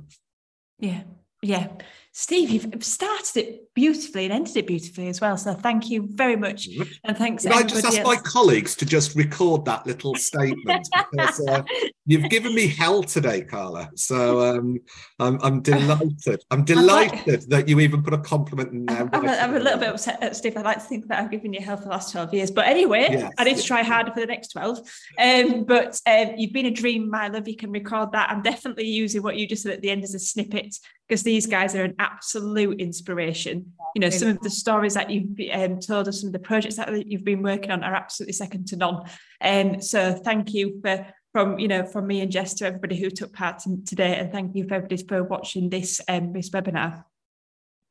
yeah, 0.79 1.03
yeah. 1.43 1.69
Steve, 2.13 2.51
you've 2.51 2.83
started 2.83 3.37
it 3.37 3.75
beautifully 3.75 4.25
and 4.25 4.33
ended 4.33 4.57
it 4.57 4.67
beautifully 4.67 5.07
as 5.07 5.21
well. 5.21 5.37
So 5.37 5.55
thank 5.55 5.89
you 5.89 6.09
very 6.11 6.35
much. 6.35 6.69
Mm-hmm. 6.69 6.83
And 7.05 7.17
thanks. 7.17 7.45
Can 7.45 7.53
I 7.53 7.63
just 7.63 7.85
ask 7.85 7.99
else. 7.99 8.07
my 8.09 8.17
colleagues 8.17 8.75
to 8.75 8.85
just 8.85 9.15
record 9.15 9.65
that 9.67 9.87
little 9.87 10.15
statement? 10.17 10.89
because 11.13 11.47
uh, 11.47 11.63
you've 12.07 12.29
given 12.29 12.57
me 12.57 12.67
hell 12.67 13.05
today, 13.05 13.43
Carla. 13.43 13.91
So 13.95 14.41
um, 14.41 14.81
I'm, 15.21 15.39
I'm, 15.43 15.63
delighted. 15.63 16.43
I'm 16.51 16.65
delighted 16.65 17.29
like, 17.29 17.49
that 17.51 17.69
you 17.69 17.79
even 17.79 18.03
put 18.03 18.15
a 18.15 18.19
compliment 18.19 18.73
in 18.73 18.87
there. 18.87 19.09
I'm, 19.13 19.29
I'm, 19.29 19.55
a, 19.55 19.61
little 19.61 19.79
bit 19.79 19.91
upset 19.91 20.21
at 20.21 20.35
Steve. 20.35 20.57
I 20.57 20.63
like 20.63 20.79
to 20.79 20.89
think 20.89 21.07
that 21.07 21.23
I've 21.23 21.31
given 21.31 21.53
you 21.53 21.61
hell 21.61 21.77
for 21.77 21.85
the 21.85 21.91
last 21.91 22.11
12 22.11 22.35
years. 22.35 22.51
But 22.51 22.67
anyway, 22.67 23.07
yes, 23.11 23.33
I 23.39 23.45
need 23.45 23.53
yes. 23.53 23.63
to 23.63 23.67
try 23.69 23.85
harder 23.85 24.11
for 24.11 24.19
the 24.19 24.27
next 24.27 24.49
12. 24.49 24.79
Um, 25.21 25.65
but 25.65 26.01
um, 26.05 26.33
you've 26.37 26.53
been 26.53 26.67
a 26.67 26.73
dream, 26.73 27.09
my 27.09 27.29
love. 27.29 27.47
You 27.47 27.57
can 27.57 27.71
record 27.71 28.11
that. 28.11 28.29
I'm 28.29 28.43
definitely 28.43 28.89
using 28.89 29.23
what 29.23 29.37
you 29.37 29.47
just 29.47 29.63
said 29.63 29.73
at 29.73 29.83
the 29.83 29.91
end 29.91 30.03
as 30.03 30.15
a 30.15 30.19
snippet 30.19 30.75
because 31.09 31.23
these 31.23 31.47
guys 31.47 31.75
are 31.75 31.85
an 31.85 31.95
absolute 31.99 32.81
inspiration. 32.81 33.73
You 33.95 34.01
know, 34.01 34.11
some 34.11 34.29
of 34.29 34.41
the 34.41 34.51
stories 34.51 34.95
that 34.95 35.09
you've 35.09 35.39
um, 35.53 35.81
told 35.81 36.07
us, 36.07 36.21
some 36.21 36.29
of 36.29 36.33
the 36.35 36.39
projects 36.39 36.77
that 36.77 37.07
you've 37.07 37.25
been 37.25 37.43
working 37.43 37.71
on 37.71 37.83
are 37.83 37.95
absolutely 37.95 38.35
second 38.35 38.67
to 38.69 38.77
none. 38.77 39.05
And 39.41 39.77
um, 39.77 39.81
so 39.81 40.13
thank 40.13 40.53
you 40.53 40.81
for 40.83 41.07
from 41.33 41.59
you 41.59 41.69
know 41.69 41.85
from 41.85 42.07
me 42.07 42.21
and 42.21 42.31
Jess 42.31 42.55
to 42.55 42.67
everybody 42.67 42.97
who 42.97 43.11
took 43.11 43.33
part 43.33 43.63
today, 43.87 44.17
and 44.17 44.31
thank 44.31 44.55
you 44.55 44.69
for 44.69 44.75
everybody 44.75 45.03
for 45.03 45.25
watching 45.25 45.71
this 45.71 46.01
um, 46.09 46.33
this 46.33 46.51
webinar. 46.51 47.05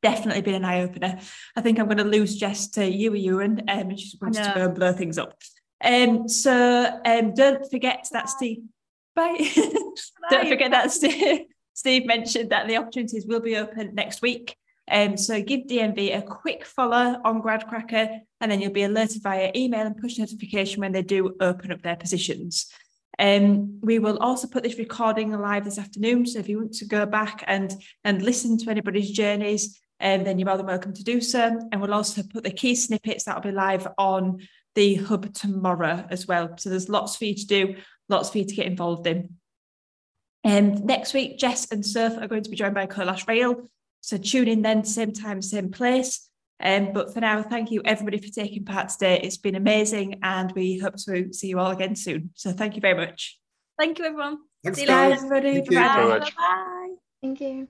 Definitely 0.00 0.42
been 0.42 0.54
an 0.54 0.64
eye 0.64 0.82
opener. 0.82 1.18
I 1.56 1.60
think 1.60 1.80
I'm 1.80 1.86
going 1.86 1.98
to 1.98 2.04
lose 2.04 2.36
Jess 2.36 2.68
to 2.70 2.88
you, 2.88 3.14
Ewan, 3.14 3.62
um, 3.68 3.90
and 3.90 3.98
she's 3.98 4.14
going 4.14 4.32
to 4.34 4.52
go 4.54 4.64
and 4.66 4.74
blow 4.74 4.92
things 4.92 5.18
up. 5.18 5.34
Um, 5.82 6.28
so 6.28 7.00
um, 7.04 7.34
don't 7.34 7.68
forget 7.68 8.06
that 8.12 8.28
Steve. 8.28 8.62
Bye. 9.16 9.50
don't 10.30 10.48
forget 10.48 10.70
that 10.70 10.92
Steve. 10.92 11.46
Steve 11.78 12.06
mentioned 12.06 12.50
that 12.50 12.66
the 12.66 12.76
opportunities 12.76 13.24
will 13.24 13.38
be 13.38 13.56
open 13.56 13.94
next 13.94 14.20
week. 14.20 14.56
Um, 14.90 15.16
so 15.16 15.40
give 15.40 15.68
DNV 15.68 16.18
a 16.18 16.22
quick 16.22 16.64
follow 16.64 17.20
on 17.24 17.40
GradCracker, 17.40 18.18
and 18.40 18.50
then 18.50 18.60
you'll 18.60 18.72
be 18.72 18.82
alerted 18.82 19.22
via 19.22 19.52
email 19.54 19.86
and 19.86 19.96
push 19.96 20.18
notification 20.18 20.80
when 20.80 20.90
they 20.90 21.02
do 21.02 21.36
open 21.40 21.70
up 21.70 21.80
their 21.82 21.94
positions. 21.94 22.66
Um, 23.16 23.78
we 23.80 24.00
will 24.00 24.18
also 24.18 24.48
put 24.48 24.64
this 24.64 24.76
recording 24.76 25.30
live 25.30 25.64
this 25.64 25.78
afternoon. 25.78 26.26
So 26.26 26.40
if 26.40 26.48
you 26.48 26.58
want 26.58 26.72
to 26.74 26.84
go 26.84 27.06
back 27.06 27.44
and, 27.46 27.72
and 28.02 28.22
listen 28.22 28.58
to 28.58 28.70
anybody's 28.70 29.12
journeys, 29.12 29.80
um, 30.00 30.24
then 30.24 30.40
you're 30.40 30.48
more 30.48 30.56
than 30.56 30.66
welcome 30.66 30.94
to 30.94 31.04
do 31.04 31.20
so. 31.20 31.60
And 31.70 31.80
we'll 31.80 31.94
also 31.94 32.24
put 32.24 32.42
the 32.42 32.50
key 32.50 32.74
snippets 32.74 33.22
that 33.22 33.36
will 33.36 33.52
be 33.52 33.56
live 33.56 33.86
on 33.98 34.40
the 34.74 34.96
hub 34.96 35.32
tomorrow 35.32 36.04
as 36.10 36.26
well. 36.26 36.56
So 36.58 36.70
there's 36.70 36.88
lots 36.88 37.14
for 37.14 37.26
you 37.26 37.36
to 37.36 37.46
do, 37.46 37.76
lots 38.08 38.30
for 38.30 38.38
you 38.38 38.46
to 38.46 38.54
get 38.56 38.66
involved 38.66 39.06
in. 39.06 39.36
Um, 40.48 40.86
next 40.86 41.12
week, 41.12 41.38
Jess 41.38 41.70
and 41.70 41.84
Soph 41.84 42.16
are 42.16 42.26
going 42.26 42.42
to 42.42 42.48
be 42.48 42.56
joined 42.56 42.74
by 42.74 42.86
Kailash 42.86 43.28
Rail. 43.28 43.68
So 44.00 44.16
tune 44.16 44.48
in 44.48 44.62
then, 44.62 44.82
same 44.82 45.12
time, 45.12 45.42
same 45.42 45.70
place. 45.70 46.26
Um, 46.60 46.92
but 46.94 47.12
for 47.12 47.20
now, 47.20 47.42
thank 47.42 47.70
you 47.70 47.82
everybody 47.84 48.18
for 48.18 48.32
taking 48.32 48.64
part 48.64 48.88
today. 48.88 49.20
It's 49.22 49.36
been 49.36 49.54
amazing 49.54 50.20
and 50.22 50.50
we 50.52 50.78
hope 50.78 50.96
to 51.04 51.32
see 51.32 51.48
you 51.48 51.58
all 51.58 51.70
again 51.70 51.94
soon. 51.94 52.30
So 52.34 52.52
thank 52.52 52.76
you 52.76 52.80
very 52.80 52.94
much. 52.94 53.38
Thank 53.78 53.98
you, 53.98 54.06
everyone. 54.06 54.38
Thanks, 54.64 54.78
see 54.78 54.86
you 54.86 54.90
later, 54.90 55.14
everybody. 55.16 55.54
Thank 55.54 55.70
you 55.70 55.76
Bye. 55.76 56.30
Bye. 56.36 56.94
Thank 57.20 57.40
you. 57.42 57.68